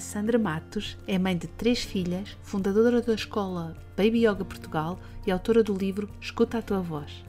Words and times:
Sandra 0.00 0.38
Matos 0.38 0.96
é 1.06 1.18
mãe 1.18 1.36
de 1.36 1.46
três 1.46 1.82
filhas, 1.82 2.36
fundadora 2.42 3.02
da 3.02 3.14
escola 3.14 3.76
Baby 3.96 4.26
Yoga 4.26 4.44
Portugal 4.44 4.98
e 5.26 5.30
autora 5.30 5.62
do 5.62 5.74
livro 5.74 6.08
Escuta 6.20 6.58
a 6.58 6.62
tua 6.62 6.80
voz. 6.80 7.22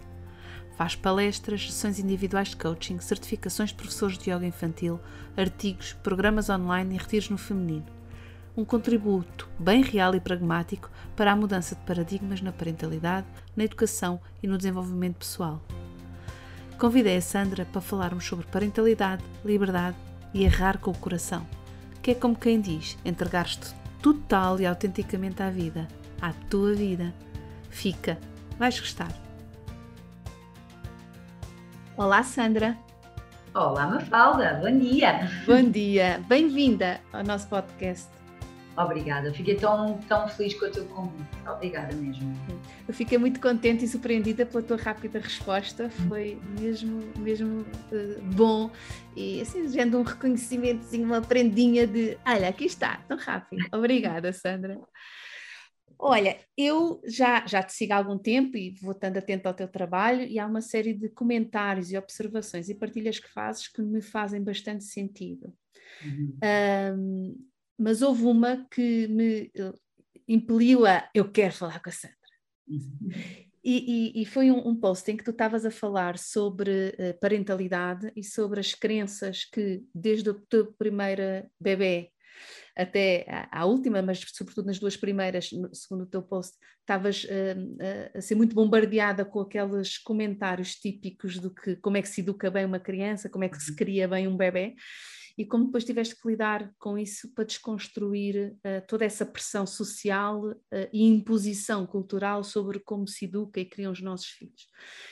Faz 0.78 0.96
palestras, 0.96 1.66
sessões 1.66 2.00
individuais 2.00 2.50
de 2.50 2.56
coaching, 2.56 3.00
certificações 3.00 3.70
de 3.70 3.76
professores 3.76 4.18
de 4.18 4.32
yoga 4.32 4.46
infantil, 4.46 5.00
artigos, 5.36 5.94
programas 6.02 6.50
online 6.50 6.96
e 6.96 6.98
retiros 6.98 7.30
no 7.30 7.38
feminino. 7.38 7.86
Um 8.56 8.64
contributo 8.64 9.50
bem 9.60 9.84
real 9.84 10.16
e 10.16 10.20
pragmático 10.20 10.90
para 11.16 11.32
a 11.32 11.36
mudança 11.36 11.76
de 11.76 11.82
paradigmas 11.82 12.42
na 12.42 12.52
parentalidade, 12.54 13.28
na 13.56 13.66
educação 13.66 14.20
e 14.42 14.48
no 14.48 14.58
desenvolvimento 14.58 15.18
pessoal. 15.18 15.62
Convidei 16.80 17.18
a 17.18 17.22
Sandra 17.22 17.66
para 17.66 17.82
falarmos 17.82 18.26
sobre 18.26 18.48
parentalidade, 18.48 19.24
liberdade 19.46 19.98
e 20.34 20.44
errar 20.44 20.80
com 20.80 20.92
o 20.92 20.98
coração, 20.98 21.46
que 22.02 22.12
é 22.12 22.16
como 22.16 22.36
quem 22.36 22.60
diz, 22.60 22.98
entregar-te 23.06 23.74
total 24.02 24.60
e 24.60 24.66
autenticamente 24.66 25.44
à 25.44 25.50
vida, 25.50 25.88
à 26.22 26.34
tua 26.50 26.74
vida. 26.74 27.14
Fica, 27.70 28.18
vais 28.58 28.80
gostar. 28.80 29.12
Olá, 31.96 32.24
Sandra. 32.24 32.76
Olá, 33.54 33.86
Mafalda. 33.86 34.60
Bom 34.64 34.80
dia. 34.80 35.30
Bom 35.46 35.70
dia. 35.70 36.22
Bem-vinda 36.28 37.00
ao 37.14 37.24
nosso 37.24 37.48
podcast. 37.48 38.21
Obrigada. 38.84 39.34
Fiquei 39.34 39.56
tão, 39.56 39.98
tão 40.08 40.28
feliz 40.28 40.54
com 40.54 40.66
o 40.66 40.72
teu 40.72 40.86
convite. 40.86 41.30
Obrigada 41.48 41.94
mesmo. 41.96 42.34
Eu 42.88 42.94
fiquei 42.94 43.18
muito 43.18 43.40
contente 43.40 43.86
e 43.86 43.88
surpreendida 43.88 44.46
pela 44.46 44.64
tua 44.64 44.78
rápida 44.78 45.20
resposta. 45.20 45.90
Foi 46.08 46.40
mesmo, 46.60 47.02
mesmo 47.18 47.62
uh, 47.62 48.22
bom. 48.34 48.72
E 49.16 49.42
assim, 49.42 49.68
vendo 49.68 49.98
um 49.98 50.04
reconhecimentozinho, 50.04 51.06
uma 51.06 51.22
prendinha 51.22 51.86
de 51.86 52.18
olha, 52.26 52.50
aqui 52.50 52.66
está, 52.66 52.98
tão 53.08 53.18
rápido. 53.18 53.66
Obrigada, 53.74 54.34
Sandra. 54.34 54.80
Olha, 56.04 56.40
eu 56.58 57.00
já, 57.06 57.46
já 57.46 57.62
te 57.62 57.74
sigo 57.74 57.94
há 57.94 57.98
algum 57.98 58.18
tempo 58.18 58.58
e 58.58 58.74
vou 58.82 58.92
estando 58.92 59.18
atento 59.18 59.48
ao 59.48 59.54
teu 59.54 59.68
trabalho 59.68 60.24
e 60.24 60.40
há 60.40 60.48
uma 60.48 60.62
série 60.62 60.96
de 60.96 61.08
comentários 61.10 61.92
e 61.92 61.98
observações 61.98 62.70
e 62.70 62.76
partilhas 62.76 63.20
que 63.20 63.30
fazes 63.30 63.68
que 63.68 63.84
me 63.84 64.02
fazem 64.02 64.44
bastante 64.44 64.84
sentido. 64.84 65.54
Uhum. 66.04 66.40
Um, 66.98 67.51
mas 67.78 68.02
houve 68.02 68.24
uma 68.24 68.66
que 68.70 69.08
me 69.08 69.52
eh, 69.56 69.74
impeliu 70.28 70.86
a 70.86 71.10
eu 71.14 71.32
quero 71.32 71.54
falar 71.54 71.82
com 71.82 71.90
a 71.90 71.92
Sandra. 71.92 72.18
Uhum. 72.68 73.10
E, 73.64 74.16
e, 74.18 74.22
e, 74.22 74.26
foi 74.26 74.50
um, 74.50 74.70
um, 74.70 74.76
post 74.76 75.12
em 75.12 75.16
que 75.16 75.24
tu 75.24 75.30
estavas 75.30 75.66
a 75.66 75.72
falar 75.72 76.18
sobre 76.18 76.96
uh, 76.98 77.20
parentalidade 77.20 78.12
e 78.16 78.24
sobre 78.24 78.60
as 78.60 78.74
crenças 78.74 79.46
que, 79.46 79.84
desde 79.94 80.32
o 80.32 80.34
teu 80.34 80.74
primeira 80.74 81.48
bebê 81.60 82.10
até 82.76 83.26
à, 83.30 83.62
à, 83.62 83.66
última, 83.66 84.02
mas 84.02 84.26
sobretudo 84.34 84.66
nas 84.66 84.80
duas 84.80 84.98
primeiras, 84.98 85.52
segundo 85.74 86.04
o 86.04 86.08
teu 86.08 86.24
post, 86.24 86.58
estavas 86.80 87.24
uh, 87.26 87.28
uh, 87.28 88.18
a 88.18 88.22
ser 88.22 88.34
muito 88.34 88.56
bombardeada 88.56 89.24
com 89.24 89.42
aqueles 89.42 90.00
comentários 90.00 90.74
típicos 90.76 91.38
do 91.38 91.54
que 91.54 91.76
como 91.76 91.98
é 91.98 92.02
que 92.02 92.10
se 92.10 92.22
educa 92.22 92.50
bem 92.50 92.66
uma 92.66 92.80
criança, 92.80 93.30
como 93.30 93.44
é 93.44 93.50
que 93.50 93.62
se 93.62 93.72
uhum. 93.72 93.78
cria 93.78 94.08
bem 94.08 94.28
um 94.28 94.36
bebê 94.36 94.74
e 95.42 95.46
como 95.46 95.66
depois 95.66 95.84
tiveste 95.84 96.16
que 96.16 96.28
lidar 96.28 96.72
com 96.78 96.96
isso 97.00 97.34
para 97.34 97.44
desconstruir 97.44 98.56
uh, 98.58 98.86
toda 98.88 99.04
essa 99.04 99.26
pressão 99.26 99.66
social 99.66 100.52
uh, 100.52 100.58
e 100.94 101.04
imposição 101.04 101.88
cultural 101.88 102.44
sobre 102.44 102.80
como 102.80 103.08
se 103.08 103.26
educa 103.26 103.60
e 103.60 103.66
criam 103.66 103.92
os 103.92 104.04
nossos 104.04 104.28
filhos. 104.28 104.68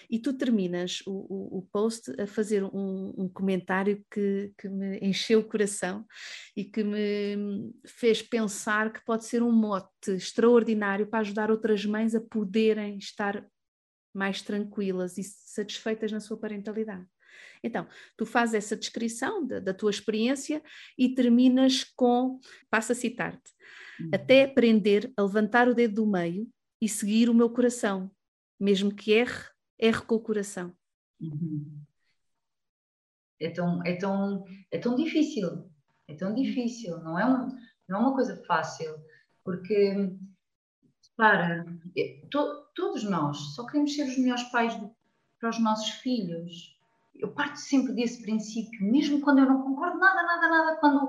E 0.07 0.19
tu 0.19 0.31
terminas 0.31 1.01
o, 1.07 1.11
o, 1.11 1.57
o 1.57 1.61
post 1.71 2.13
a 2.21 2.27
fazer 2.27 2.63
um, 2.63 3.11
um 3.17 3.27
comentário 3.27 4.05
que, 4.11 4.53
que, 4.55 4.69
me 4.69 4.99
encheu 4.99 5.39
o 5.39 5.43
coração 5.43 6.05
e 6.55 6.63
que 6.63 6.83
me 6.83 7.73
fez 7.87 8.21
pensar 8.21 8.93
que 8.93 9.03
pode 9.03 9.25
ser 9.25 9.41
um 9.41 9.51
mote 9.51 10.11
extraordinário 10.11 11.07
para 11.07 11.21
ajudar 11.21 11.49
outras 11.49 11.83
mães 11.85 12.13
a 12.13 12.21
poderem 12.21 12.99
estar 12.99 13.43
mais 14.13 14.43
tranquilas 14.43 15.17
e 15.17 15.23
satisfeitas 15.23 16.11
na 16.11 16.19
sua 16.19 16.37
parentalidade. 16.37 17.07
Então, 17.63 17.87
tu 18.15 18.25
fazes 18.25 18.55
essa 18.55 18.75
descrição 18.75 19.45
da, 19.45 19.59
da 19.59 19.73
tua 19.73 19.91
experiência 19.91 20.63
e 20.97 21.13
terminas 21.13 21.83
com, 21.83 22.39
passo 22.69 22.91
a 22.91 22.95
citar-te, 22.95 23.51
uhum. 23.99 24.09
até 24.13 24.43
aprender 24.43 25.11
a 25.17 25.23
levantar 25.23 25.67
o 25.67 25.75
dedo 25.75 25.95
do 25.95 26.07
meio 26.07 26.49
e 26.81 26.87
seguir 26.87 27.29
o 27.29 27.33
meu 27.33 27.49
coração, 27.49 28.09
mesmo 28.59 28.93
que 28.93 29.11
erre, 29.11 29.43
erre 29.77 30.01
com 30.01 30.15
o 30.15 30.21
coração. 30.21 30.73
Uhum. 31.19 31.83
É, 33.41 33.49
tão, 33.49 33.83
é, 33.85 33.95
tão, 33.95 34.45
é 34.71 34.77
tão 34.77 34.95
difícil, 34.95 35.69
é 36.07 36.13
tão 36.13 36.33
difícil, 36.33 36.97
não 36.99 37.17
é, 37.17 37.25
um, 37.25 37.47
não 37.87 37.97
é 37.97 38.01
uma 38.01 38.13
coisa 38.13 38.41
fácil, 38.45 38.93
porque, 39.43 40.17
para, 41.15 41.65
é, 41.97 42.21
to, 42.29 42.65
todos 42.75 43.03
nós 43.03 43.37
só 43.55 43.65
queremos 43.65 43.95
ser 43.95 44.03
os 44.03 44.17
melhores 44.17 44.43
pais 44.43 44.73
para 45.39 45.49
os 45.49 45.59
nossos 45.59 45.89
filhos, 45.89 46.78
eu 47.19 47.29
parto 47.29 47.57
sempre 47.57 47.93
desse 47.93 48.21
princípio, 48.21 48.89
mesmo 48.89 49.21
quando 49.21 49.39
eu 49.39 49.45
não 49.45 49.61
concordo 49.61 49.99
nada, 49.99 50.23
nada, 50.23 50.49
nada, 50.49 50.75
quando, 50.77 51.07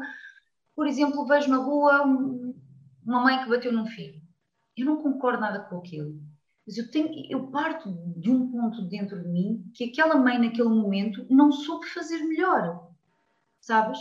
por 0.75 0.87
exemplo, 0.87 1.27
vejo 1.27 1.49
na 1.49 1.57
rua 1.57 2.03
uma 2.03 3.21
mãe 3.21 3.43
que 3.43 3.49
bateu 3.49 3.73
num 3.73 3.87
filho. 3.87 4.21
Eu 4.77 4.87
não 4.87 5.03
concordo 5.03 5.41
nada 5.41 5.61
com 5.61 5.79
aquilo. 5.79 6.21
Mas 6.67 6.77
eu, 6.77 6.91
tenho, 6.91 7.09
eu 7.31 7.51
parto 7.51 7.91
de 8.17 8.31
um 8.31 8.51
ponto 8.51 8.83
dentro 8.83 9.23
de 9.23 9.29
mim 9.29 9.71
que 9.75 9.85
aquela 9.85 10.17
mãe, 10.17 10.39
naquele 10.39 10.69
momento, 10.69 11.27
não 11.31 11.51
soube 11.51 11.87
fazer 11.87 12.19
melhor. 12.19 12.91
Sabes? 13.61 13.99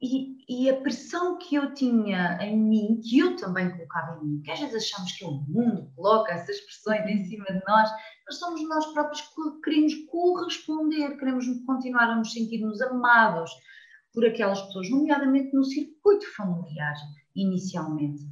E, 0.00 0.38
e, 0.48 0.70
a 0.70 0.80
pressão 0.80 1.38
que 1.38 1.56
eu 1.56 1.74
tinha 1.74 2.38
em 2.40 2.56
mim, 2.56 3.00
que 3.02 3.18
eu 3.18 3.34
também 3.34 3.68
colocava 3.68 4.20
em 4.22 4.28
mim, 4.28 4.42
que 4.42 4.50
às 4.52 4.60
vezes 4.60 4.76
achamos 4.76 5.10
que 5.10 5.24
o 5.24 5.32
mundo 5.32 5.90
coloca 5.96 6.32
essas 6.32 6.60
pressões 6.60 7.04
em 7.06 7.24
cima 7.24 7.46
de 7.46 7.60
nós, 7.66 7.90
mas 8.24 8.38
somos 8.38 8.62
nós 8.68 8.86
próprios 8.92 9.22
que 9.22 9.60
queremos 9.64 9.94
corresponder, 10.06 11.16
queremos 11.18 11.46
continuar 11.66 12.10
a 12.10 12.16
nos 12.16 12.32
sentirmos 12.32 12.80
amados 12.80 13.50
por 14.14 14.24
aquelas 14.24 14.60
pessoas, 14.62 14.88
nomeadamente 14.88 15.52
no 15.52 15.64
circuito 15.64 16.32
familiar, 16.36 16.94
inicialmente. 17.34 18.22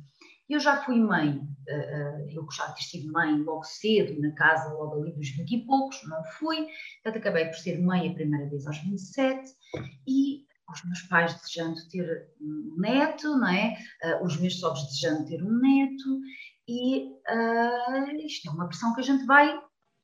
Eu 0.48 0.60
já 0.60 0.80
fui 0.84 1.00
mãe, 1.00 1.40
eh, 1.68 1.74
eh, 1.74 2.26
eu 2.30 2.46
já 2.52 2.72
tive 2.74 3.08
mãe 3.08 3.36
logo 3.42 3.64
cedo, 3.64 4.20
na 4.20 4.32
casa, 4.32 4.72
logo 4.72 5.02
ali 5.02 5.12
dos 5.12 5.30
20 5.30 5.50
e 5.50 5.66
poucos, 5.66 6.00
não 6.08 6.22
fui, 6.38 6.68
portanto 7.02 7.20
acabei 7.20 7.46
por 7.46 7.56
ser 7.56 7.80
mãe 7.80 8.08
a 8.08 8.14
primeira 8.14 8.48
vez 8.48 8.64
aos 8.64 8.78
27 8.78 9.50
e 10.06 10.46
os 10.72 10.84
meus 10.84 11.02
pais 11.02 11.34
desejando 11.34 11.88
ter 11.88 12.28
um 12.40 12.76
neto, 12.78 13.38
não 13.38 13.48
é? 13.48 13.76
Uh, 14.02 14.24
os 14.24 14.38
meus 14.40 14.58
sogros 14.58 14.84
desejando 14.86 15.26
ter 15.26 15.42
um 15.42 15.58
neto, 15.60 16.20
e 16.68 17.06
uh, 17.06 18.26
isto 18.26 18.48
é 18.48 18.50
uma 18.50 18.66
pressão 18.66 18.94
que 18.94 19.00
a 19.00 19.04
gente 19.04 19.24
vai 19.24 19.58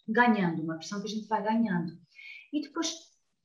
ganhando, 0.08 0.62
uma 0.62 0.76
pressão 0.76 1.00
que 1.00 1.08
a 1.08 1.10
gente 1.10 1.26
vai 1.26 1.42
ganhando. 1.42 1.92
E 2.52 2.60
depois 2.60 2.94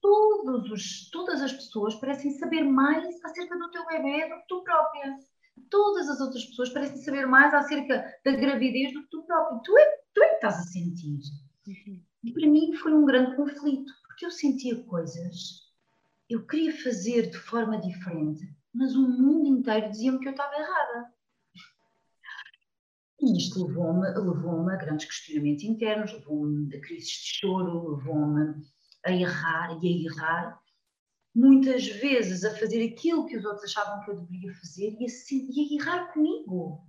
todos 0.02 0.72
os, 0.72 1.10
todas 1.10 1.42
as 1.42 1.54
pessoas 1.54 1.96
parecem 1.96 2.32
saber 2.38 2.64
mais 2.64 3.24
acerca 3.24 3.58
do 3.58 3.72
teu 3.72 3.86
bebê 3.88 4.30
do 4.30 4.36
que 4.36 4.48
tu 4.48 4.64
própria. 4.64 5.18
Todas 5.70 6.08
as 6.10 6.20
outras 6.20 6.46
pessoas 6.46 6.70
parecem 6.70 6.98
saber 6.98 7.26
mais 7.26 7.54
acerca 7.54 8.06
da 8.24 8.32
gravidez 8.32 8.94
do 8.94 9.02
que 9.04 9.10
tu 9.10 9.24
próprio. 9.24 9.60
Tu 9.64 9.78
é, 9.78 9.86
tu 10.14 10.24
é 10.24 10.30
que 10.30 10.36
estás 10.36 10.60
a 10.60 10.64
sentir. 10.64 11.20
Uhum. 11.68 12.02
E 12.24 12.32
para 12.32 12.48
mim 12.48 12.74
foi 12.74 12.94
um 12.94 13.06
grande 13.06 13.36
conflito, 13.36 13.92
porque 14.08 14.26
eu 14.26 14.32
sentia 14.32 14.84
coisas 14.84 15.67
eu 16.30 16.46
queria 16.46 16.76
fazer 16.84 17.30
de 17.30 17.38
forma 17.38 17.80
diferente, 17.80 18.48
mas 18.74 18.96
o 18.96 19.08
mundo 19.08 19.48
inteiro 19.48 19.90
dizia-me 19.90 20.20
que 20.20 20.28
eu 20.28 20.32
estava 20.32 20.56
errada. 20.56 21.14
E 23.20 23.38
isto 23.38 23.66
levou-me 23.66 24.08
levou 24.08 24.70
a 24.70 24.76
grandes 24.76 25.08
questionamentos 25.08 25.64
internos, 25.64 26.14
levou-me 26.14 26.76
a 26.76 26.82
crises 26.82 27.10
de 27.10 27.40
choro, 27.40 27.96
levou-me 27.96 28.62
a 29.06 29.12
errar 29.12 29.80
e 29.82 29.88
a 29.88 30.12
errar, 30.12 30.62
muitas 31.34 31.88
vezes 31.88 32.44
a 32.44 32.56
fazer 32.56 32.84
aquilo 32.84 33.26
que 33.26 33.38
os 33.38 33.46
outros 33.46 33.64
achavam 33.66 34.04
que 34.04 34.12
eu 34.12 34.22
deveria 34.22 34.54
fazer 34.56 34.98
e 35.00 35.06
a, 35.06 35.08
e 35.08 35.60
a 35.60 35.82
errar 35.82 36.14
comigo. 36.14 36.86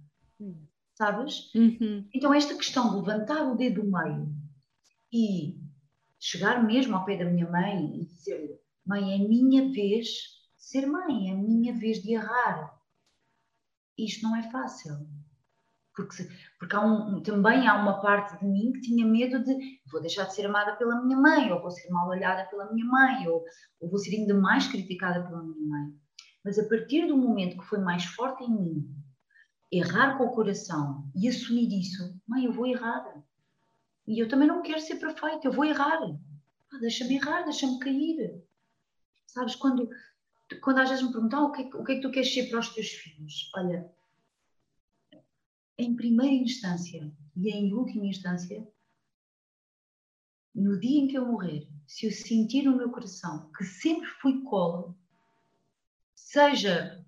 Sabes? 0.95 1.55
Uhum. 1.55 2.09
Então, 2.13 2.35
esta 2.35 2.57
questão 2.57 2.91
de 2.91 2.97
levantar 2.97 3.43
o 3.43 3.57
dedo 3.57 3.83
do 3.83 3.91
meio 3.91 4.35
e 5.13 5.59
chegar 6.19 6.63
mesmo 6.67 6.97
ao 6.97 7.05
pé 7.05 7.17
da 7.17 7.25
minha 7.25 7.49
mãe 7.49 8.01
e 8.01 8.05
dizer 8.05 8.61
Mãe, 8.89 9.15
é 9.15 9.19
minha 9.19 9.71
vez 9.71 10.07
de 10.07 10.65
ser 10.65 10.87
mãe, 10.87 11.31
é 11.31 11.35
minha 11.35 11.79
vez 11.79 12.03
de 12.03 12.15
errar. 12.15 12.75
isto 13.99 14.23
não 14.23 14.35
é 14.35 14.51
fácil. 14.51 14.95
Porque, 15.95 16.27
porque 16.59 16.75
há 16.75 16.81
um, 16.81 17.21
também 17.23 17.67
há 17.67 17.75
uma 17.75 18.01
parte 18.01 18.39
de 18.39 18.47
mim 18.47 18.73
que 18.73 18.81
tinha 18.81 19.05
medo 19.05 19.45
de 19.45 19.81
vou 19.91 20.01
deixar 20.01 20.25
de 20.25 20.35
ser 20.35 20.47
amada 20.47 20.77
pela 20.77 21.03
minha 21.03 21.19
mãe, 21.19 21.53
ou 21.53 21.61
vou 21.61 21.71
ser 21.71 21.91
mal 21.91 22.09
olhada 22.09 22.49
pela 22.49 22.73
minha 22.73 22.87
mãe, 22.87 23.29
ou, 23.29 23.45
ou 23.81 23.91
vou 23.91 23.99
ser 23.99 24.17
ainda 24.17 24.33
mais 24.35 24.67
criticada 24.69 25.23
pela 25.27 25.43
minha 25.43 25.69
mãe. 25.69 25.93
Mas 26.43 26.59
a 26.59 26.67
partir 26.67 27.07
do 27.07 27.17
momento 27.17 27.59
que 27.59 27.67
foi 27.67 27.81
mais 27.81 28.07
forte 28.07 28.45
em 28.45 28.51
mim, 28.51 28.95
errar 29.71 30.17
com 30.17 30.25
o 30.25 30.35
coração 30.35 31.11
e 31.15 31.29
assumir 31.29 31.69
isso, 31.79 32.19
mãe, 32.27 32.47
eu 32.47 32.53
vou 32.53 32.67
errar. 32.67 33.05
E 34.07 34.23
eu 34.23 34.29
também 34.29 34.49
não 34.49 34.63
quero 34.63 34.81
ser 34.81 34.97
perfeita, 34.97 35.49
eu 35.49 35.53
vou 35.53 35.67
errar. 35.67 36.01
Ah, 36.73 36.79
deixa-me 36.81 37.17
errar, 37.17 37.43
deixa-me 37.43 37.79
cair. 37.81 38.48
Sabes, 39.29 39.55
quando, 39.55 39.89
quando 40.63 40.79
às 40.79 40.89
vezes 40.89 41.05
me 41.05 41.13
perguntam 41.13 41.45
ah, 41.45 41.49
o, 41.49 41.53
que 41.53 41.63
é, 41.63 41.67
o 41.67 41.85
que 41.85 41.93
é 41.93 41.95
que 41.97 42.01
tu 42.01 42.11
queres 42.11 42.33
ser 42.33 42.49
para 42.49 42.59
os 42.59 42.71
teus 42.71 42.89
filhos? 42.89 43.51
Olha, 43.55 43.89
em 45.77 45.95
primeira 45.95 46.35
instância 46.35 47.13
e 47.37 47.51
em 47.51 47.73
última 47.75 48.07
instância, 48.07 48.67
no 50.55 50.81
dia 50.81 51.01
em 51.01 51.07
que 51.07 51.17
eu 51.17 51.27
morrer, 51.27 51.69
se 51.87 52.07
eu 52.07 52.11
sentir 52.11 52.65
no 52.65 52.77
meu 52.77 52.91
coração 52.91 53.53
que 53.53 53.65
sempre 53.65 54.09
fui 54.21 54.43
colo, 54.43 54.97
seja 56.15 57.05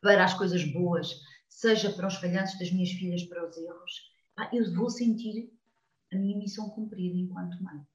para 0.00 0.24
as 0.24 0.34
coisas 0.34 0.64
boas, 0.64 1.08
seja 1.48 1.92
para 1.92 2.08
os 2.08 2.16
falhanços 2.16 2.58
das 2.58 2.72
minhas 2.72 2.90
filhas, 2.90 3.22
para 3.22 3.48
os 3.48 3.56
erros, 3.56 4.12
eu 4.52 4.74
vou 4.74 4.90
sentir 4.90 5.56
a 6.12 6.16
minha 6.16 6.36
missão 6.36 6.68
cumprida 6.70 7.16
enquanto 7.16 7.62
mãe. 7.62 7.86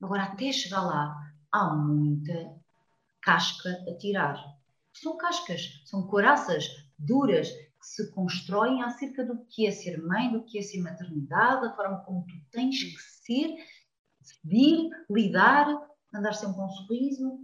Agora, 0.00 0.24
até 0.24 0.52
chegar 0.52 0.82
lá, 0.82 1.31
há 1.52 1.74
muita 1.74 2.54
casca 3.20 3.70
a 3.88 3.96
tirar. 3.98 4.42
São 4.92 5.16
cascas, 5.16 5.82
são 5.84 6.06
coraças 6.06 6.66
duras, 6.98 7.48
que 7.50 7.88
se 7.88 8.12
constroem 8.12 8.82
acerca 8.82 9.24
do 9.24 9.44
que 9.46 9.66
é 9.66 9.70
ser 9.72 10.00
mãe, 10.02 10.30
do 10.30 10.44
que 10.44 10.58
é 10.58 10.62
ser 10.62 10.80
maternidade, 10.80 11.62
da 11.62 11.74
forma 11.74 11.98
como 12.04 12.24
tu 12.26 12.34
tens 12.50 12.80
que 12.82 13.02
ser, 13.02 13.56
decidir, 14.20 14.90
lidar, 15.10 15.66
andar 16.14 16.32
sempre 16.32 16.56
com 16.56 16.64
um 16.64 16.68
sorriso, 16.68 17.40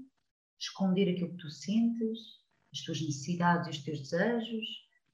esconder 0.59 1.13
aquilo 1.13 1.31
que 1.31 1.39
tu 1.39 1.51
sentes, 1.51 2.19
as 2.73 2.81
tuas 2.83 3.01
necessidades 3.01 3.67
e 3.67 3.71
os 3.71 3.85
teus 3.85 4.01
desejos. 4.01 4.67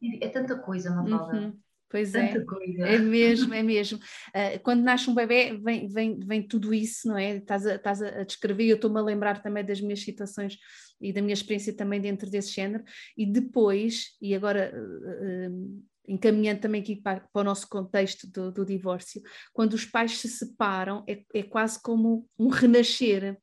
Enfim, 0.02 0.19
é 0.23 0.29
tanta 0.29 0.58
coisa, 0.58 0.94
Mafalda. 0.94 1.38
Uhum. 1.38 1.61
Pois 1.94 2.12
é, 2.12 2.35
é 2.81 2.99
mesmo, 2.99 3.55
é 3.55 3.62
mesmo. 3.62 3.99
Uh, 3.99 4.58
quando 4.64 4.82
nasce 4.82 5.08
um 5.08 5.14
bebê, 5.14 5.56
vem, 5.62 5.87
vem, 5.87 6.19
vem 6.19 6.43
tudo 6.43 6.75
isso, 6.75 7.06
não 7.06 7.17
é? 7.17 7.37
Estás 7.37 7.64
a, 7.64 7.76
estás 7.76 8.02
a 8.02 8.25
descrever, 8.25 8.64
eu 8.64 8.75
estou-me 8.75 8.99
a 8.99 9.02
lembrar 9.02 9.41
também 9.41 9.64
das 9.64 9.81
minhas 9.81 10.00
situações 10.00 10.58
e 11.00 11.12
da 11.12 11.23
minha 11.23 11.35
experiência 11.35 11.73
também 11.73 12.00
dentro 12.00 12.29
desse 12.29 12.50
género, 12.50 12.82
e 13.17 13.25
depois, 13.25 14.17
e 14.20 14.35
agora 14.35 14.75
uh, 14.75 15.85
encaminhando 16.08 16.62
também 16.62 16.82
aqui 16.82 16.96
para, 16.96 17.20
para, 17.32 17.43
o 17.43 17.44
nosso 17.44 17.69
contexto 17.69 18.26
do, 18.29 18.50
do 18.50 18.67
divórcio, 18.67 19.23
quando 19.52 19.75
os 19.75 19.85
pais 19.85 20.19
se 20.19 20.26
separam, 20.26 21.05
é, 21.08 21.23
é 21.32 21.44
quase 21.44 21.81
como 21.81 22.29
um 22.37 22.49
renascer, 22.49 23.38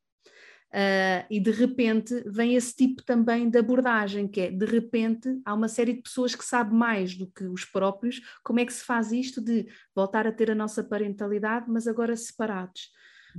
Uh, 0.74 1.28
e 1.30 1.38
de 1.38 1.52
repente 1.52 2.24
vem 2.26 2.56
esse 2.56 2.74
tipo 2.74 3.04
também 3.04 3.50
de 3.50 3.60
abordagem, 3.60 4.26
que 4.26 4.40
é 4.40 4.50
de 4.50 4.66
repente 4.66 5.28
há 5.44 5.54
uma 5.54 5.68
série 5.68 5.94
de 5.94 6.02
pessoas 6.02 6.34
que 6.34 6.46
sabem 6.46 6.78
mais 6.78 7.14
do 7.14 7.28
que 7.28 7.44
os 7.44 7.66
próprios 7.66 8.22
como 8.42 8.62
é 8.62 8.66
que 8.66 8.72
se 8.72 8.86
faz 8.86 9.12
isto 9.12 9.42
de 9.42 9.68
voltar 9.94 10.26
a 10.26 10.32
ter 10.32 10.50
a 10.50 10.56
nossa 10.56 10.82
parentalidade, 10.82 11.66
mas 11.70 11.88
agora 11.88 12.16
separados. 12.16 12.90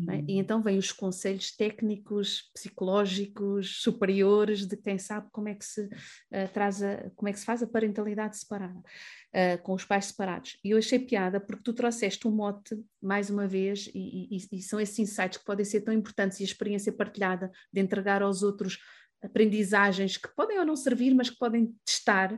É? 0.08 0.16
E 0.16 0.18
uhum. 0.18 0.24
então 0.28 0.62
vêm 0.62 0.78
os 0.78 0.90
conselhos 0.90 1.54
técnicos, 1.54 2.50
psicológicos, 2.54 3.82
superiores 3.82 4.66
de 4.66 4.76
quem 4.76 4.98
sabe 4.98 5.28
como 5.30 5.48
é 5.48 5.54
que 5.54 5.64
se 5.64 5.82
uh, 5.82 6.48
traz 6.52 6.82
a, 6.82 7.10
como 7.14 7.28
é 7.28 7.32
que 7.32 7.38
se 7.38 7.44
faz 7.44 7.62
a 7.62 7.66
parentalidade 7.66 8.38
separada, 8.38 8.78
uh, 8.78 9.62
com 9.62 9.74
os 9.74 9.84
pais 9.84 10.06
separados. 10.06 10.58
E 10.64 10.70
eu 10.70 10.78
achei 10.78 10.98
piada 10.98 11.40
porque 11.40 11.62
tu 11.62 11.72
trouxeste 11.72 12.26
um 12.26 12.30
mote, 12.30 12.76
mais 13.02 13.28
uma 13.28 13.46
vez, 13.46 13.90
e, 13.94 14.36
e, 14.36 14.48
e 14.50 14.62
são 14.62 14.80
esses 14.80 14.98
insights 14.98 15.38
que 15.38 15.44
podem 15.44 15.64
ser 15.64 15.82
tão 15.82 15.92
importantes 15.92 16.40
e 16.40 16.42
a 16.42 16.46
experiência 16.46 16.92
partilhada 16.92 17.50
de 17.72 17.80
entregar 17.80 18.22
aos 18.22 18.42
outros 18.42 18.78
aprendizagens 19.22 20.16
que 20.16 20.28
podem 20.34 20.58
ou 20.58 20.64
não 20.64 20.74
servir, 20.74 21.14
mas 21.14 21.30
que 21.30 21.38
podem 21.38 21.74
testar 21.84 22.36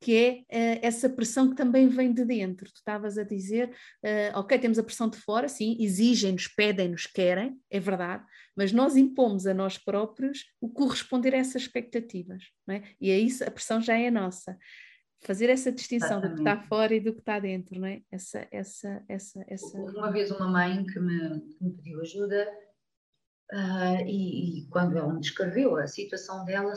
que 0.00 0.16
é 0.16 0.76
uh, 0.76 0.80
essa 0.82 1.10
pressão 1.10 1.50
que 1.50 1.56
também 1.56 1.86
vem 1.86 2.12
de 2.12 2.24
dentro. 2.24 2.70
Tu 2.72 2.76
estavas 2.76 3.18
a 3.18 3.22
dizer, 3.22 3.68
uh, 3.68 4.38
ok, 4.38 4.58
temos 4.58 4.78
a 4.78 4.82
pressão 4.82 5.10
de 5.10 5.18
fora, 5.18 5.46
sim, 5.46 5.76
exigem-nos, 5.78 6.48
pedem-nos, 6.48 7.06
querem, 7.06 7.60
é 7.70 7.78
verdade, 7.78 8.24
mas 8.56 8.72
nós 8.72 8.96
impomos 8.96 9.46
a 9.46 9.52
nós 9.52 9.76
próprios 9.76 10.46
o 10.60 10.70
corresponder 10.70 11.34
a 11.34 11.38
essas 11.38 11.62
expectativas, 11.62 12.44
não 12.66 12.76
é? 12.76 12.82
E 12.98 13.10
é 13.10 13.18
isso, 13.18 13.44
a 13.44 13.50
pressão 13.50 13.80
já 13.80 13.96
é 13.98 14.10
nossa. 14.10 14.56
Fazer 15.22 15.50
essa 15.50 15.70
distinção 15.70 16.18
Exatamente. 16.18 16.30
do 16.30 16.44
que 16.44 16.50
está 16.50 16.66
fora 16.66 16.94
e 16.94 17.00
do 17.00 17.12
que 17.12 17.20
está 17.20 17.38
dentro, 17.38 17.78
não 17.78 17.86
é? 17.86 18.00
Essa, 18.10 18.48
essa, 18.50 19.04
essa, 19.06 19.44
essa... 19.46 19.78
Uma 19.78 20.10
vez 20.10 20.30
uma 20.30 20.48
mãe 20.48 20.82
que 20.86 20.98
me, 20.98 21.40
que 21.40 21.62
me 21.62 21.72
pediu 21.72 22.00
ajuda 22.00 22.48
uh, 23.52 24.06
e, 24.06 24.60
e 24.60 24.66
quando 24.68 24.96
ela 24.96 25.12
me 25.12 25.20
descreveu 25.20 25.76
a 25.76 25.86
situação 25.86 26.42
dela, 26.46 26.72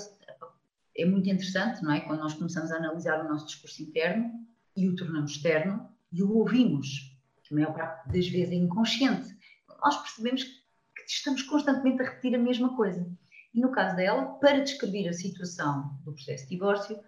é 0.96 1.06
muito 1.06 1.30
interessante, 1.30 1.82
não 1.84 1.92
é? 1.92 2.02
Quando 2.02 2.20
nós 2.20 2.34
começamos 2.34 2.72
a 2.72 2.78
analisar 2.78 3.24
o 3.24 3.30
nosso 3.30 3.48
discurso 3.48 3.82
interno 3.82 4.32
e 4.76 4.88
o 4.88 4.96
tornamos 4.96 5.32
externo 5.32 5.90
e 6.12 6.22
o 6.22 6.38
ouvimos, 6.38 7.18
que 7.44 7.54
a 7.54 7.58
maior 7.58 7.74
parte 7.74 8.08
das 8.08 8.28
vezes 8.28 8.52
é 8.52 8.56
inconsciente, 8.56 9.36
nós 9.82 9.98
percebemos 10.02 10.44
que 10.44 11.04
estamos 11.08 11.42
constantemente 11.44 12.02
a 12.02 12.06
repetir 12.06 12.36
a 12.36 12.40
mesma 12.40 12.76
coisa. 12.76 13.10
E 13.54 13.60
no 13.60 13.72
caso 13.72 13.96
dela, 13.96 14.34
para 14.40 14.64
descrever 14.64 15.08
a 15.10 15.14
situação 15.14 16.00
do 16.04 16.14
processo 16.14 16.44
de 16.44 16.52
divórcio, 16.52 17.00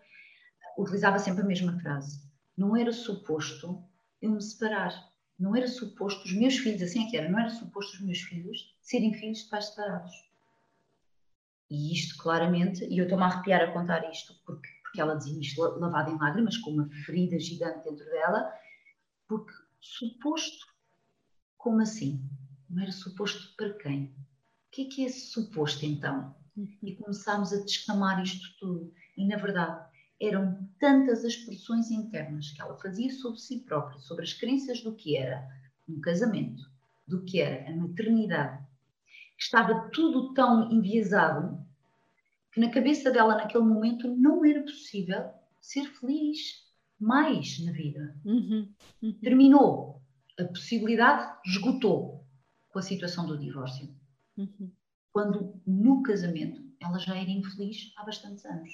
utilizava 0.77 1.19
sempre 1.19 1.43
a 1.43 1.45
mesma 1.45 1.79
frase: 1.79 2.21
Não 2.57 2.75
era 2.75 2.91
suposto 2.91 3.83
eu 4.21 4.31
me 4.31 4.41
separar. 4.41 5.13
Não 5.37 5.55
era 5.55 5.67
suposto 5.67 6.23
os 6.23 6.33
meus 6.33 6.57
filhos, 6.57 6.81
assim 6.81 7.05
é 7.05 7.09
que 7.09 7.17
era, 7.17 7.29
não 7.29 7.39
era 7.39 7.49
suposto 7.49 7.97
os 7.97 8.01
meus 8.01 8.19
filhos 8.19 8.73
serem 8.81 9.13
filhos 9.13 9.39
de 9.39 9.49
pais 9.49 9.65
separados. 9.65 10.13
E 11.69 11.93
isto 11.93 12.21
claramente, 12.21 12.85
e 12.85 12.97
eu 12.97 13.03
estou-me 13.03 13.23
a 13.23 13.27
arrepiar 13.27 13.61
a 13.61 13.73
contar 13.73 14.09
isto, 14.09 14.35
porque, 14.45 14.67
porque 14.83 15.01
ela 15.01 15.15
dizia 15.15 15.39
isto 15.39 15.61
lavada 15.79 16.11
em 16.11 16.17
lágrimas, 16.17 16.57
com 16.57 16.71
uma 16.71 16.89
ferida 17.05 17.39
gigante 17.39 17.83
dentro 17.83 18.05
dela, 18.05 18.51
porque 19.27 19.53
suposto, 19.79 20.65
como 21.57 21.81
assim? 21.81 22.21
Não 22.69 22.83
era 22.83 22.91
suposto 22.91 23.55
para 23.55 23.73
quem? 23.77 24.05
O 24.05 24.71
que 24.71 24.83
é 24.83 24.85
que 24.85 25.05
é 25.05 25.09
suposto 25.09 25.85
então? 25.85 26.35
E 26.83 26.95
começámos 26.95 27.51
a 27.51 27.63
descamar 27.63 28.21
isto 28.21 28.55
tudo. 28.59 28.93
E 29.17 29.25
na 29.27 29.37
verdade, 29.37 29.83
eram 30.21 30.69
tantas 30.79 31.19
as 31.19 31.33
expressões 31.33 31.91
internas 31.91 32.51
que 32.51 32.61
ela 32.61 32.77
fazia 32.77 33.11
sobre 33.11 33.39
si 33.39 33.59
própria, 33.59 33.99
sobre 33.99 34.23
as 34.23 34.33
crenças 34.33 34.81
do 34.81 34.95
que 34.95 35.17
era 35.17 35.45
um 35.87 35.99
casamento, 35.99 36.63
do 37.07 37.23
que 37.23 37.39
era 37.41 37.69
a 37.69 37.75
maternidade, 37.75 38.64
estava 39.37 39.89
tudo 39.91 40.33
tão 40.33 40.71
enviesado 40.71 41.63
que 42.51 42.59
na 42.59 42.69
cabeça 42.69 43.11
dela, 43.11 43.35
naquele 43.35 43.63
momento, 43.63 44.07
não 44.15 44.45
era 44.45 44.61
possível 44.61 45.29
ser 45.59 45.85
feliz 45.99 46.63
mais 46.99 47.63
na 47.65 47.71
vida. 47.71 48.15
Uhum, 48.23 48.73
uhum. 49.01 49.19
Terminou. 49.21 50.01
A 50.39 50.45
possibilidade 50.45 51.37
esgotou 51.45 52.25
com 52.69 52.79
a 52.79 52.81
situação 52.81 53.25
do 53.25 53.37
divórcio. 53.37 53.93
Uhum. 54.37 54.71
Quando 55.11 55.61
no 55.65 56.03
casamento 56.03 56.63
ela 56.79 56.97
já 56.99 57.15
era 57.15 57.29
infeliz 57.29 57.93
há 57.97 58.03
bastantes 58.03 58.45
anos. 58.45 58.71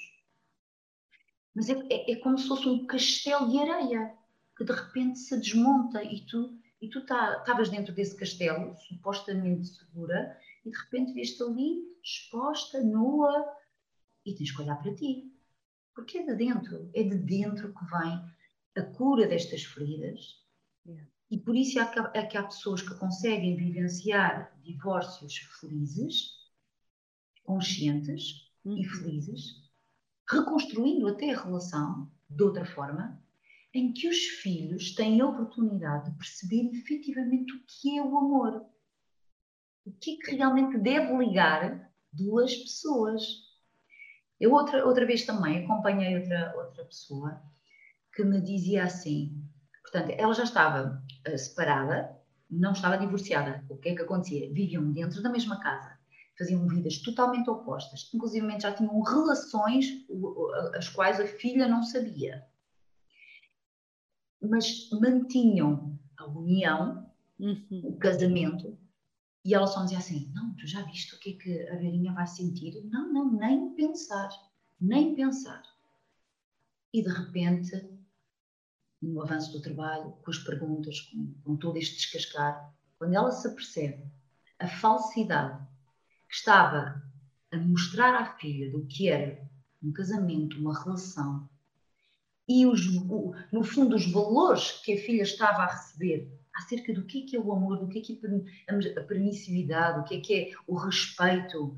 Mas 1.54 1.68
é, 1.68 1.74
é, 1.90 2.12
é 2.12 2.16
como 2.16 2.38
se 2.38 2.48
fosse 2.48 2.68
um 2.68 2.86
castelo 2.86 3.50
de 3.50 3.58
areia 3.58 4.14
que 4.56 4.64
de 4.64 4.72
repente 4.72 5.18
se 5.18 5.36
desmonta 5.38 6.02
e 6.02 6.24
tu 6.26 6.58
e 6.82 6.88
tu 6.88 7.06
tá, 7.06 7.38
estavas 7.38 7.70
tá, 7.70 7.76
dentro 7.76 7.94
desse 7.94 8.16
castelo, 8.16 8.76
supostamente 8.88 9.68
segura, 9.68 10.36
e 10.64 10.70
de 10.70 10.76
repente 10.76 11.12
vês-te 11.12 11.42
ali 11.42 11.82
exposta, 12.02 12.82
nua, 12.82 13.44
e 14.24 14.34
tens 14.34 14.50
que 14.50 14.62
olhar 14.62 14.76
para 14.76 14.94
ti. 14.94 15.32
Porque 15.94 16.18
é 16.18 16.26
de 16.26 16.34
dentro, 16.34 16.90
é 16.94 17.02
de 17.02 17.18
dentro 17.18 17.72
que 17.74 17.84
vem 17.86 18.32
a 18.76 18.82
cura 18.94 19.26
destas 19.26 19.64
feridas. 19.64 20.42
Yeah. 20.86 21.08
E 21.30 21.38
por 21.38 21.56
isso 21.56 21.78
é 21.78 21.86
que, 21.86 21.98
há, 21.98 22.12
é 22.14 22.26
que 22.26 22.36
há 22.36 22.42
pessoas 22.42 22.82
que 22.82 22.94
conseguem 22.96 23.56
vivenciar 23.56 24.54
divórcios 24.62 25.36
felizes, 25.60 26.32
conscientes 27.42 28.50
uhum. 28.64 28.78
e 28.78 28.84
felizes, 28.84 29.70
reconstruindo 30.28 31.08
até 31.08 31.32
a 31.32 31.42
relação 31.42 32.10
de 32.28 32.42
outra 32.42 32.64
forma, 32.64 33.22
em 33.74 33.92
que 33.92 34.08
os 34.08 34.18
filhos 34.18 34.94
têm 34.94 35.20
a 35.20 35.26
oportunidade 35.26 36.10
de 36.10 36.18
perceber 36.18 36.70
efetivamente 36.76 37.54
o 37.54 37.64
que 37.66 37.98
é 37.98 38.02
o 38.02 38.18
amor 38.18 38.66
o 39.84 39.92
que, 39.92 40.14
é 40.14 40.24
que 40.24 40.36
realmente 40.36 40.78
deve 40.78 41.16
ligar 41.16 41.90
duas 42.12 42.54
pessoas. 42.54 43.22
Eu 44.38 44.52
outra, 44.52 44.84
outra 44.86 45.06
vez 45.06 45.24
também 45.24 45.64
acompanhei 45.64 46.18
outra, 46.18 46.54
outra 46.56 46.84
pessoa 46.84 47.42
que 48.14 48.24
me 48.24 48.40
dizia 48.40 48.84
assim, 48.84 49.42
portanto, 49.82 50.10
ela 50.10 50.34
já 50.34 50.44
estava 50.44 51.02
uh, 51.26 51.38
separada, 51.38 52.16
não 52.50 52.72
estava 52.72 52.98
divorciada. 52.98 53.64
O 53.68 53.76
que 53.76 53.90
é 53.90 53.94
que 53.94 54.02
acontecia? 54.02 54.52
Viviam 54.52 54.92
dentro 54.92 55.22
da 55.22 55.30
mesma 55.30 55.58
casa, 55.60 55.98
faziam 56.38 56.66
vidas 56.68 56.98
totalmente 56.98 57.48
opostas, 57.48 58.10
inclusive 58.12 58.60
já 58.60 58.72
tinham 58.72 59.00
relações 59.00 59.86
as 60.74 60.88
quais 60.88 61.18
a 61.18 61.26
filha 61.26 61.66
não 61.66 61.82
sabia. 61.82 62.44
Mas 64.42 64.90
mantinham 64.90 65.98
a 66.18 66.26
união, 66.26 67.10
uhum. 67.38 67.82
o 67.84 67.96
casamento, 67.96 68.76
e 69.44 69.54
ela 69.54 69.66
só 69.66 69.82
dizia 69.82 69.98
assim: 69.98 70.30
Não, 70.34 70.54
tu 70.54 70.66
já 70.66 70.82
viste 70.82 71.14
o 71.14 71.18
que 71.18 71.30
é 71.30 71.32
que 71.34 71.68
a 71.68 71.76
Verinha 71.76 72.12
vai 72.12 72.26
sentir? 72.26 72.80
Não, 72.84 73.12
não, 73.12 73.32
nem 73.32 73.74
pensar, 73.74 74.30
nem 74.80 75.14
pensar. 75.14 75.62
E 76.92 77.02
de 77.02 77.08
repente, 77.08 77.88
no 79.00 79.22
avanço 79.22 79.52
do 79.52 79.60
trabalho, 79.60 80.12
com 80.22 80.30
as 80.30 80.38
perguntas, 80.38 81.00
com, 81.00 81.34
com 81.42 81.56
todo 81.56 81.76
este 81.76 81.96
descascar, 81.96 82.72
quando 82.98 83.14
ela 83.14 83.32
se 83.32 83.48
apercebe 83.48 84.04
a 84.58 84.68
falsidade 84.68 85.66
que 86.28 86.34
estava 86.34 87.02
a 87.50 87.56
mostrar 87.56 88.14
à 88.14 88.36
filha 88.36 88.70
do 88.70 88.86
que 88.86 89.08
era 89.08 89.50
um 89.82 89.92
casamento, 89.92 90.58
uma 90.58 90.80
relação, 90.80 91.48
e 92.48 92.66
os, 92.66 92.86
no 93.52 93.64
fundo 93.64 93.96
os 93.96 94.10
valores 94.10 94.72
que 94.82 94.92
a 94.92 95.00
filha 95.00 95.22
estava 95.22 95.62
a 95.62 95.72
receber 95.72 96.41
acerca 96.54 96.92
do 96.92 97.04
que 97.04 97.22
é, 97.22 97.26
que 97.26 97.36
é 97.36 97.40
o 97.40 97.52
amor, 97.52 97.78
do 97.78 97.88
que 97.88 97.98
é, 97.98 98.02
que 98.02 98.20
é 98.68 98.98
a 98.98 99.04
permissividade, 99.04 100.00
o 100.00 100.04
que 100.04 100.16
é 100.16 100.20
que 100.20 100.34
é 100.34 100.52
o 100.66 100.76
respeito. 100.76 101.76